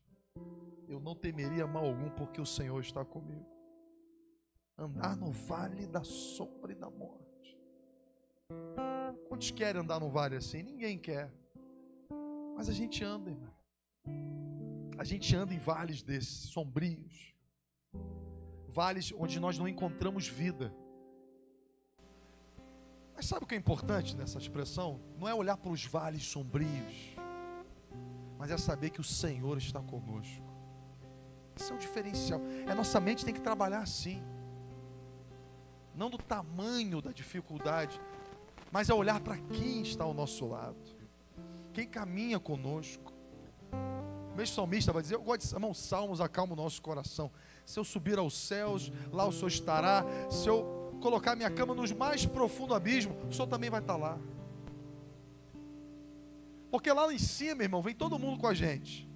eu 0.89 1.01
não 1.01 1.15
temeria 1.15 1.67
mal 1.67 1.87
algum, 1.87 2.11
porque 2.11 2.41
o 2.41 2.47
Senhor 2.47 2.81
está 2.81 3.05
comigo. 3.05 3.47
Andar 4.77 5.17
no 5.17 5.31
vale 5.31 5.87
da 5.87 6.03
sombra 6.03 6.73
e 6.73 6.75
da 6.75 6.91
morte. 6.91 7.59
Quantos 9.29 9.51
querem 9.51 9.81
andar 9.81 10.01
no 10.01 10.11
vale 10.11 10.37
assim? 10.37 10.63
Ninguém 10.63 10.99
quer. 10.99 11.33
Mas 12.55 12.69
a 12.69 12.73
gente 12.73 13.03
anda, 13.03 13.31
irmão. 13.31 13.53
A 14.99 15.05
gente 15.05 15.35
anda 15.35 15.53
em 15.53 15.59
vales 15.59 16.03
desses, 16.03 16.51
sombrios. 16.51 17.35
Vales 18.69 19.13
onde 19.19 19.41
nós 19.41 19.59
não 19.59 19.67
encontramos 19.67 20.29
vida. 20.29 20.75
Mas 23.15 23.27
sabe 23.27 23.45
o 23.45 23.47
que 23.47 23.55
é 23.55 23.59
importante 23.59 24.17
nessa 24.17 24.39
expressão? 24.39 25.01
Não 25.19 25.29
é 25.29 25.35
olhar 25.35 25.57
para 25.57 25.71
os 25.71 25.85
vales 25.85 26.25
sombrios, 26.25 27.17
mas 28.39 28.51
é 28.51 28.57
saber 28.57 28.91
que 28.91 29.01
o 29.01 29.05
Senhor 29.05 29.59
está 29.59 29.81
conosco. 29.83 30.43
Esse 31.55 31.71
é 31.71 31.75
o 31.75 31.79
diferencial. 31.79 32.41
É 32.67 32.75
nossa 32.75 32.99
mente 32.99 33.25
tem 33.25 33.35
que 33.35 33.41
trabalhar 33.41 33.81
assim. 33.81 34.23
Não 35.95 36.09
do 36.09 36.19
tamanho 36.19 37.03
da 37.03 37.13
dificuldade, 37.13 38.01
mas 38.71 38.89
é 38.89 38.95
olhar 38.95 39.21
para 39.21 39.37
quem 39.37 39.83
está 39.83 40.05
ao 40.05 40.15
nosso 40.15 40.47
lado 40.47 40.92
quem 41.73 41.87
caminha 41.87 42.39
conosco. 42.39 43.13
O 44.33 44.37
mesmo 44.37 44.55
salmista 44.55 44.93
vai 44.93 45.03
dizer: 45.03 45.15
Eu 45.15 45.23
gosto 45.23 45.47
de 45.47 45.55
irmão, 45.55 45.75
salmos 45.75 46.21
acalma 46.21 46.53
o 46.53 46.57
nosso 46.57 46.81
coração. 46.81 47.31
Se 47.67 47.79
eu 47.79 47.85
subir 47.85 48.19
aos 48.19 48.37
céus, 48.37 48.91
lá 49.11 49.27
o 49.27 49.33
Senhor 49.33 49.49
estará. 49.49 50.05
Se 50.31 50.49
eu 50.49 50.97
colocar 51.01 51.37
minha 51.37 51.51
cama 51.51 51.75
nos 51.75 51.93
mais 51.93 52.25
profundo 52.25 52.75
abismo, 52.75 53.15
o 53.29 53.33
Senhor 53.33 53.47
também 53.47 53.69
vai 53.69 53.81
estar 53.81 53.97
lá. 53.97 54.19
Porque 56.71 56.91
lá 56.91 57.13
em 57.13 57.19
cima, 57.19 57.63
irmão, 57.63 57.83
vem 57.83 57.95
todo 57.95 58.19
mundo 58.19 58.41
com 58.41 58.47
a 58.47 58.55
gente. 58.55 59.09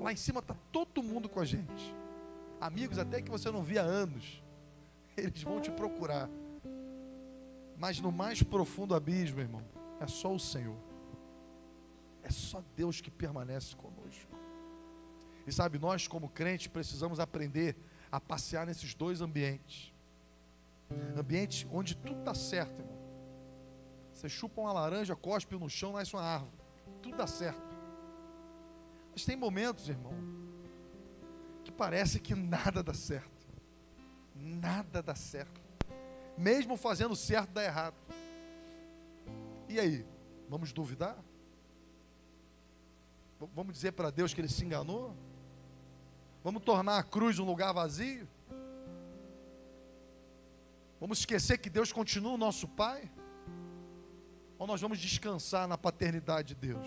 Lá 0.00 0.12
em 0.12 0.16
cima 0.16 0.38
está 0.38 0.54
todo 0.70 1.02
mundo 1.02 1.28
com 1.28 1.40
a 1.40 1.44
gente. 1.44 1.94
Amigos 2.60 2.98
até 2.98 3.20
que 3.20 3.30
você 3.30 3.50
não 3.50 3.62
via 3.62 3.82
há 3.82 3.84
anos. 3.84 4.42
Eles 5.16 5.42
vão 5.42 5.60
te 5.60 5.70
procurar. 5.72 6.30
Mas 7.76 8.00
no 8.00 8.12
mais 8.12 8.42
profundo 8.42 8.94
abismo, 8.94 9.40
irmão, 9.40 9.62
é 10.00 10.06
só 10.06 10.32
o 10.32 10.38
Senhor. 10.38 10.87
É 12.28 12.30
só 12.30 12.62
Deus 12.76 13.00
que 13.00 13.10
permanece 13.10 13.74
conosco. 13.74 14.36
E 15.46 15.52
sabe, 15.52 15.78
nós 15.78 16.06
como 16.06 16.28
crentes 16.28 16.66
precisamos 16.66 17.18
aprender 17.18 17.74
a 18.12 18.20
passear 18.20 18.66
nesses 18.66 18.94
dois 18.94 19.22
ambientes. 19.22 19.94
Ambiente 21.16 21.66
onde 21.72 21.96
tudo 21.96 22.18
está 22.18 22.34
certo, 22.34 22.80
irmão. 22.80 22.98
Você 24.12 24.28
chupa 24.28 24.60
uma 24.60 24.72
laranja, 24.72 25.16
cospe 25.16 25.56
no 25.56 25.70
chão, 25.70 25.92
nasce 25.92 26.14
uma 26.14 26.22
árvore. 26.22 26.52
Tudo 27.00 27.16
dá 27.16 27.26
certo. 27.26 27.62
Mas 29.12 29.24
tem 29.24 29.36
momentos, 29.36 29.88
irmão, 29.88 30.12
que 31.64 31.72
parece 31.72 32.20
que 32.20 32.34
nada 32.34 32.82
dá 32.82 32.92
certo. 32.92 33.48
nada 34.34 35.02
dá 35.02 35.14
certo. 35.14 35.60
Mesmo 36.36 36.76
fazendo 36.76 37.16
certo, 37.16 37.52
dá 37.52 37.64
errado. 37.64 37.96
E 39.66 39.80
aí? 39.80 40.06
Vamos 40.48 40.72
duvidar? 40.72 41.16
Vamos 43.54 43.72
dizer 43.72 43.92
para 43.92 44.10
Deus 44.10 44.34
que 44.34 44.40
ele 44.40 44.48
se 44.48 44.64
enganou? 44.64 45.14
Vamos 46.42 46.62
tornar 46.62 46.98
a 46.98 47.02
cruz 47.02 47.38
um 47.38 47.44
lugar 47.44 47.72
vazio? 47.72 48.28
Vamos 51.00 51.20
esquecer 51.20 51.58
que 51.58 51.70
Deus 51.70 51.92
continua 51.92 52.32
o 52.32 52.38
nosso 52.38 52.66
Pai? 52.66 53.08
Ou 54.58 54.66
nós 54.66 54.80
vamos 54.80 54.98
descansar 54.98 55.68
na 55.68 55.78
paternidade 55.78 56.48
de 56.48 56.54
Deus? 56.56 56.86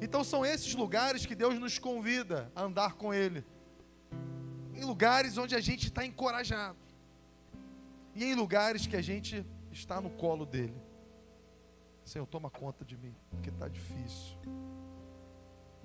Então 0.00 0.24
são 0.24 0.44
esses 0.44 0.74
lugares 0.74 1.26
que 1.26 1.34
Deus 1.34 1.58
nos 1.58 1.78
convida 1.78 2.50
a 2.54 2.62
andar 2.62 2.94
com 2.94 3.12
Ele. 3.12 3.44
Em 4.74 4.84
lugares 4.84 5.36
onde 5.36 5.54
a 5.54 5.60
gente 5.60 5.86
está 5.86 6.04
encorajado. 6.04 6.78
E 8.14 8.24
em 8.24 8.34
lugares 8.34 8.86
que 8.86 8.96
a 8.96 9.02
gente 9.02 9.44
está 9.70 10.00
no 10.00 10.10
colo 10.10 10.46
dele. 10.46 10.80
Senhor, 12.04 12.26
toma 12.26 12.48
conta 12.48 12.84
de 12.84 12.96
mim, 12.96 13.14
porque 13.30 13.50
está 13.50 13.68
difícil. 13.68 14.38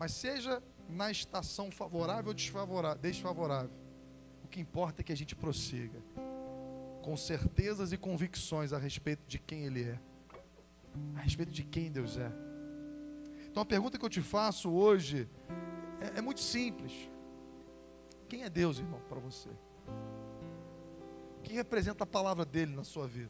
Mas 0.01 0.13
seja 0.13 0.63
na 0.89 1.11
estação 1.11 1.69
favorável 1.69 2.29
ou 2.29 2.33
desfavorável, 2.33 3.69
o 4.43 4.47
que 4.47 4.59
importa 4.59 5.01
é 5.01 5.03
que 5.03 5.11
a 5.11 5.15
gente 5.15 5.35
prossiga 5.35 6.01
com 7.03 7.15
certezas 7.15 7.91
e 7.93 7.97
convicções 7.97 8.73
a 8.73 8.79
respeito 8.79 9.21
de 9.27 9.37
quem 9.37 9.63
Ele 9.63 9.83
é, 9.83 9.99
a 11.15 11.19
respeito 11.19 11.51
de 11.51 11.63
quem 11.63 11.91
Deus 11.91 12.17
é. 12.17 12.31
Então 13.47 13.61
a 13.61 13.65
pergunta 13.65 13.99
que 13.99 14.03
eu 14.03 14.09
te 14.09 14.23
faço 14.23 14.71
hoje 14.71 15.29
é, 15.99 16.17
é 16.17 16.21
muito 16.21 16.39
simples: 16.39 16.91
quem 18.27 18.41
é 18.41 18.49
Deus, 18.49 18.79
irmão, 18.79 19.01
para 19.07 19.19
você? 19.19 19.49
Quem 21.43 21.57
representa 21.57 22.05
a 22.05 22.07
palavra 22.07 22.43
dele 22.43 22.75
na 22.75 22.83
sua 22.83 23.07
vida? 23.07 23.29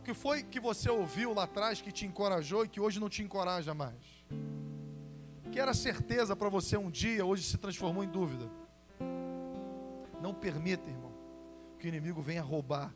O 0.00 0.02
que 0.02 0.14
foi 0.14 0.42
que 0.42 0.58
você 0.58 0.90
ouviu 0.90 1.32
lá 1.32 1.44
atrás 1.44 1.80
que 1.80 1.92
te 1.92 2.06
encorajou 2.06 2.64
e 2.64 2.68
que 2.68 2.80
hoje 2.80 2.98
não 2.98 3.08
te 3.08 3.22
encoraja 3.22 3.72
mais? 3.72 4.24
Que 5.52 5.60
era 5.60 5.74
certeza 5.74 6.34
para 6.34 6.48
você 6.48 6.76
um 6.78 6.90
dia, 6.90 7.24
hoje 7.24 7.42
se 7.42 7.58
transformou 7.58 8.02
em 8.02 8.08
dúvida. 8.08 8.50
Não 10.20 10.32
permita, 10.32 10.88
irmão, 10.88 11.12
que 11.78 11.86
o 11.86 11.88
inimigo 11.88 12.22
venha 12.22 12.42
roubar 12.42 12.94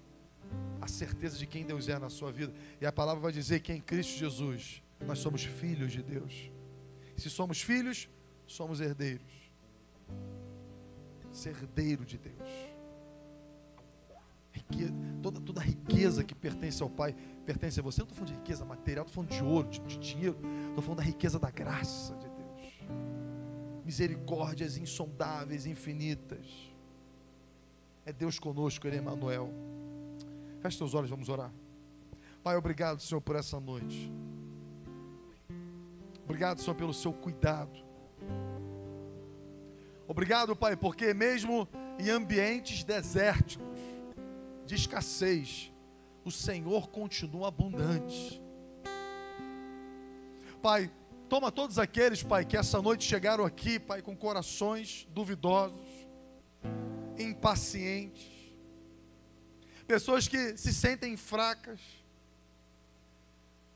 a 0.80 0.88
certeza 0.88 1.36
de 1.36 1.46
quem 1.46 1.66
Deus 1.66 1.88
é 1.88 1.98
na 1.98 2.09
sua 2.09 2.32
vida. 2.32 2.54
E 2.80 2.86
a 2.86 2.92
palavra 2.92 3.20
vai 3.20 3.32
dizer 3.32 3.61
que 3.61 3.72
em 3.72 3.80
Cristo 3.80 4.18
Jesus 4.18 4.82
nós 5.00 5.18
somos 5.18 5.44
filhos 5.44 5.92
de 5.92 6.02
Deus. 6.02 6.50
Se 7.16 7.28
somos 7.28 7.61
filhos, 7.61 8.09
somos 8.46 8.80
herdeiros. 8.80 9.50
Ser 11.30 11.50
herdeiro 11.50 12.07
de 12.07 12.16
Deus 12.16 12.76
riqueza, 14.57 14.94
toda, 15.22 15.40
toda 15.40 15.61
riqueza 15.61 16.24
que 16.24 16.34
pertence 16.34 16.82
ao 16.82 16.90
Pai 16.90 17.14
pertence 17.44 17.78
a 17.78 17.82
você. 17.82 18.00
Eu 18.00 18.04
não 18.04 18.12
estou 18.12 18.24
falando 18.24 18.34
de 18.34 18.40
riqueza 18.40 18.64
material, 18.64 19.07
estou 19.07 19.24
falando 19.24 19.38
de 19.38 19.44
ouro, 19.44 19.68
de, 19.68 19.80
de 19.80 19.98
dinheiro. 19.98 20.38
Estou 20.68 20.82
falando 20.82 20.98
da 20.98 21.04
riqueza 21.04 21.38
da 21.38 21.50
graça 21.50 22.14
de. 22.16 22.26
Misericórdias 23.87 24.76
insondáveis, 24.76 25.64
infinitas. 25.64 26.45
É 28.05 28.12
Deus 28.12 28.37
conosco, 28.37 28.84
Ele 28.87 28.97
é 28.97 28.99
Emmanuel. 28.99 29.49
Feche 30.61 30.76
seus 30.76 30.93
olhos, 30.93 31.09
vamos 31.09 31.28
orar. 31.28 31.53
Pai, 32.43 32.57
obrigado, 32.57 33.01
Senhor, 33.01 33.20
por 33.20 33.37
essa 33.37 33.61
noite. 33.61 34.12
Obrigado, 36.24 36.61
Senhor, 36.61 36.74
pelo 36.74 36.93
seu 36.93 37.12
cuidado. 37.12 37.78
Obrigado, 40.09 40.57
Pai, 40.57 40.76
porque 40.76 41.14
mesmo 41.14 41.68
em 41.97 42.11
ambientes 42.11 42.82
desérticos, 42.82 43.78
de 44.66 44.74
escassez, 44.74 45.72
o 46.24 46.30
Senhor 46.32 46.89
continua 46.89 47.47
abundante. 47.47 48.43
Pai, 50.61 50.91
toma 51.29 51.51
todos 51.51 51.79
aqueles, 51.79 52.22
Pai, 52.22 52.45
que 52.45 52.57
essa 52.57 52.81
noite 52.81 53.05
chegaram 53.05 53.45
aqui, 53.45 53.79
Pai, 53.79 54.01
com 54.03 54.16
corações 54.16 55.07
duvidosos, 55.11 55.87
impacientes, 57.18 58.31
pessoas 59.87 60.29
que 60.29 60.57
se 60.57 60.72
sentem 60.72 61.16
fracas, 61.16 61.81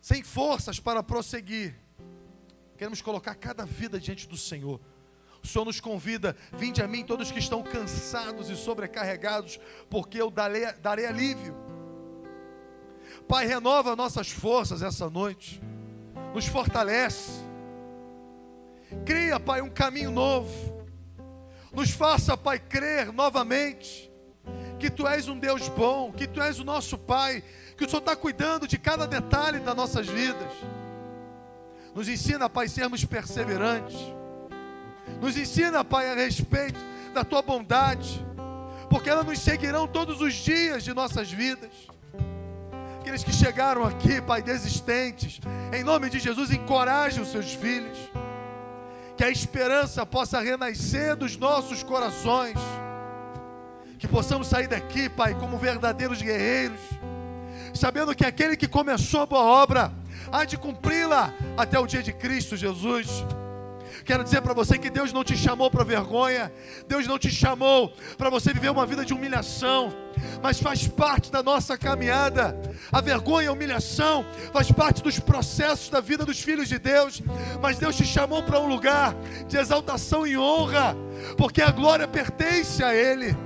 sem 0.01 0.23
forças 0.23 0.81
para 0.81 1.03
prosseguir. 1.03 1.75
Queremos 2.77 3.03
colocar 3.03 3.35
cada 3.35 3.67
vida 3.67 4.01
diante 4.01 4.27
do 4.27 4.37
Senhor. 4.37 4.81
O 5.43 5.47
Senhor 5.47 5.65
nos 5.65 5.81
convida: 5.81 6.37
vinde 6.53 6.83
a 6.83 6.89
mim 6.89 7.05
todos 7.05 7.31
que 7.31 7.39
estão 7.39 7.63
cansados 7.63 8.49
e 8.49 8.57
sobrecarregados, 8.57 9.59
porque 9.89 10.21
eu 10.21 10.31
darei, 10.31 10.73
darei 10.75 11.07
alívio. 11.07 11.55
Pai, 13.29 13.47
renova 13.47 13.95
nossas 13.95 14.31
forças 14.31 14.83
essa 14.83 15.09
noite, 15.11 15.61
nos 16.35 16.47
fortalece, 16.47 17.41
cria, 19.05 19.39
Pai, 19.39 19.61
um 19.61 19.71
caminho 19.71 20.11
novo, 20.11 20.87
nos 21.73 21.91
faça, 21.91 22.37
Pai, 22.37 22.59
crer 22.59 23.13
novamente 23.13 24.11
que 24.79 24.91
Tu 24.91 25.07
és 25.07 25.29
um 25.29 25.39
Deus 25.39 25.69
bom, 25.69 26.13
que 26.13 26.27
Tu 26.27 26.41
és 26.41 26.59
o 26.59 26.65
nosso 26.65 26.97
Pai, 26.97 27.45
que 27.77 27.85
o 27.85 27.89
Senhor 27.89 28.01
está 28.01 28.17
cuidando 28.17 28.67
de 28.67 28.79
cada 28.79 29.07
detalhe 29.07 29.61
das 29.61 29.77
nossas 29.77 30.07
vidas. 30.07 30.53
Nos 31.95 32.09
ensina, 32.09 32.49
Pai, 32.49 32.69
sermos 32.69 33.05
perseverantes 33.05 33.99
nos 35.21 35.37
ensina, 35.37 35.85
Pai, 35.85 36.11
a 36.11 36.15
respeito 36.15 36.79
da 37.13 37.25
tua 37.25 37.43
bondade, 37.43 38.25
porque 38.89 39.11
elas 39.11 39.27
nos 39.27 39.39
seguirão 39.39 39.87
todos 39.87 40.21
os 40.21 40.35
dias 40.35 40.85
de 40.85 40.95
nossas 40.95 41.31
vidas. 41.31 41.71
Aqueles 43.01 43.25
que 43.25 43.33
chegaram 43.33 43.83
aqui, 43.83 44.21
Pai, 44.21 44.43
desistentes, 44.43 45.41
em 45.73 45.83
nome 45.83 46.11
de 46.11 46.19
Jesus, 46.19 46.51
encoraje 46.51 47.19
os 47.19 47.29
seus 47.29 47.55
filhos, 47.55 47.99
que 49.17 49.25
a 49.25 49.31
esperança 49.31 50.05
possa 50.05 50.39
renascer 50.39 51.17
dos 51.17 51.35
nossos 51.35 51.83
corações, 51.83 52.59
que 53.99 54.07
possamos 54.07 54.49
sair 54.49 54.69
daqui, 54.69 55.09
Pai, 55.09 55.35
como 55.35 55.57
verdadeiros 55.57 56.21
guerreiros, 56.21 56.79
sabendo 57.73 58.15
que 58.15 58.25
aquele 58.25 58.55
que 58.55 58.69
começou 58.69 59.23
a 59.23 59.27
boa 59.27 59.45
obra 59.45 59.91
há 60.31 60.45
de 60.45 60.59
cumpri-la 60.59 61.33
até 61.57 61.79
o 61.79 61.87
dia 61.87 62.03
de 62.03 62.13
Cristo 62.13 62.55
Jesus. 62.55 63.25
Quero 64.05 64.25
dizer 64.25 64.41
para 64.41 64.55
você 64.55 64.79
que 64.79 64.91
Deus 64.91 65.13
não 65.13 65.23
te 65.23 65.37
chamou 65.37 65.71
para 65.71 65.85
vergonha, 65.85 66.53
Deus 66.89 67.07
não 67.07 67.19
te 67.19 67.31
chamou 67.31 67.93
para 68.17 68.31
você 68.31 68.53
viver 68.53 68.71
uma 68.71 68.87
vida 68.87 69.05
de 69.05 69.13
humilhação, 69.13 69.95
mas 70.43 70.61
faz 70.61 70.87
parte 70.89 71.31
da 71.31 71.43
nossa 71.43 71.77
caminhada. 71.77 72.57
A 72.91 73.01
vergonha 73.01 73.47
e 73.47 73.49
a 73.49 73.53
humilhação 73.53 74.25
faz 74.53 74.71
parte 74.73 75.03
dos 75.03 75.19
processos 75.19 75.91
da 75.91 76.01
vida 76.01 76.25
dos 76.25 76.41
filhos 76.41 76.69
de 76.69 76.79
Deus, 76.79 77.23
mas 77.61 77.79
Deus 77.79 77.97
te 77.97 78.05
chamou 78.05 78.43
para 78.43 78.61
um 78.61 78.69
lugar 78.69 79.15
de 79.47 79.57
exaltação 79.57 80.27
e 80.27 80.37
honra, 80.37 80.97
porque 81.37 81.63
a 81.63 81.71
glória 81.71 82.09
pertence 82.09 82.83
a 82.83 82.95
Ele. 82.95 83.37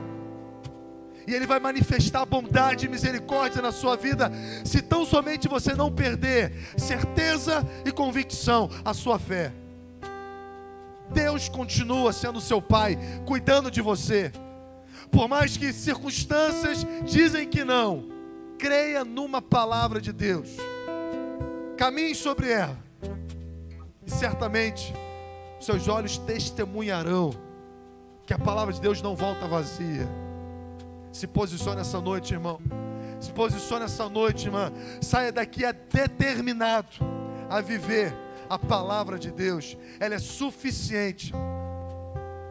E 1.26 1.34
Ele 1.34 1.46
vai 1.46 1.58
manifestar 1.58 2.26
bondade 2.26 2.84
e 2.84 2.88
misericórdia 2.88 3.62
na 3.62 3.72
sua 3.72 3.96
vida, 3.96 4.30
se 4.64 4.82
tão 4.82 5.06
somente 5.06 5.48
você 5.48 5.74
não 5.74 5.90
perder 5.90 6.52
certeza 6.76 7.66
e 7.84 7.90
convicção, 7.90 8.70
a 8.84 8.92
sua 8.92 9.18
fé. 9.18 9.63
Deus 11.14 11.48
continua 11.48 12.12
sendo 12.12 12.40
seu 12.40 12.60
pai, 12.60 12.98
cuidando 13.24 13.70
de 13.70 13.80
você. 13.80 14.32
Por 15.10 15.28
mais 15.28 15.56
que 15.56 15.72
circunstâncias 15.72 16.84
dizem 17.04 17.48
que 17.48 17.64
não, 17.64 18.08
creia 18.58 19.04
numa 19.04 19.40
palavra 19.40 20.00
de 20.00 20.12
Deus. 20.12 20.50
Caminhe 21.76 22.14
sobre 22.14 22.50
ela. 22.50 22.76
E 24.04 24.10
certamente 24.10 24.92
seus 25.60 25.88
olhos 25.88 26.18
testemunharão 26.18 27.30
que 28.26 28.34
a 28.34 28.38
palavra 28.38 28.74
de 28.74 28.80
Deus 28.80 29.00
não 29.00 29.14
volta 29.14 29.46
vazia. 29.46 30.08
Se 31.12 31.26
posicione 31.26 31.80
essa 31.80 32.00
noite, 32.00 32.34
irmão. 32.34 32.60
Se 33.20 33.30
posicione 33.32 33.84
essa 33.84 34.08
noite, 34.08 34.46
irmã. 34.46 34.72
Saia 35.00 35.32
daqui 35.32 35.62
determinado 35.90 36.88
a 37.48 37.60
viver 37.60 38.14
a 38.54 38.58
palavra 38.58 39.18
de 39.18 39.32
Deus, 39.32 39.76
ela 39.98 40.14
é 40.14 40.18
suficiente 40.18 41.32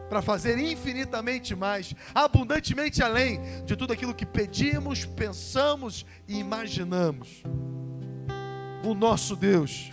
para 0.08 0.20
fazer 0.20 0.58
infinitamente 0.58 1.56
mais, 1.56 1.94
abundantemente 2.14 3.02
além 3.02 3.40
de 3.64 3.74
tudo 3.74 3.92
aquilo 3.92 4.14
que 4.14 4.26
pedimos, 4.26 5.06
pensamos 5.06 6.04
e 6.28 6.38
imaginamos. 6.38 7.42
O 8.84 8.94
nosso 8.94 9.34
Deus 9.34 9.92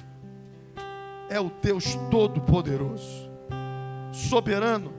é 1.30 1.40
o 1.40 1.50
Deus 1.62 1.96
Todo-Poderoso, 2.12 3.32
soberano, 4.12 4.94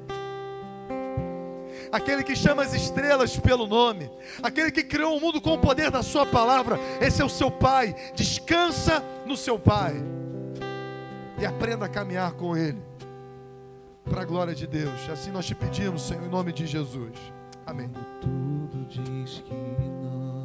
aquele 1.93 2.25
que 2.25 2.35
chama 2.35 2.63
as 2.63 2.73
estrelas 2.73 3.37
pelo 3.37 3.67
nome, 3.67 4.11
aquele 4.43 4.73
que 4.73 4.83
criou 4.83 5.19
o 5.19 5.21
mundo 5.21 5.43
com 5.43 5.53
o 5.53 5.59
poder 5.59 5.91
da 5.91 6.03
Sua 6.03 6.25
palavra, 6.25 6.79
esse 7.03 7.21
é 7.21 7.25
o 7.25 7.29
seu 7.29 7.51
Pai, 7.51 7.95
descansa 8.15 9.05
no 9.27 9.37
seu 9.37 9.59
Pai 9.59 10.22
e 11.43 11.45
aprenda 11.45 11.87
a 11.87 11.89
caminhar 11.89 12.31
com 12.35 12.57
Ele, 12.57 12.81
para 14.05 14.23
a 14.23 14.25
glória 14.25 14.55
de 14.55 14.65
Deus. 14.65 15.09
Assim 15.11 15.33
nós 15.33 15.45
te 15.45 15.57
pedimos, 15.57 16.03
Senhor, 16.03 16.25
em 16.25 16.29
nome 16.29 16.53
de 16.53 16.67
Jesus. 16.67 17.19
Amém. 17.67 17.91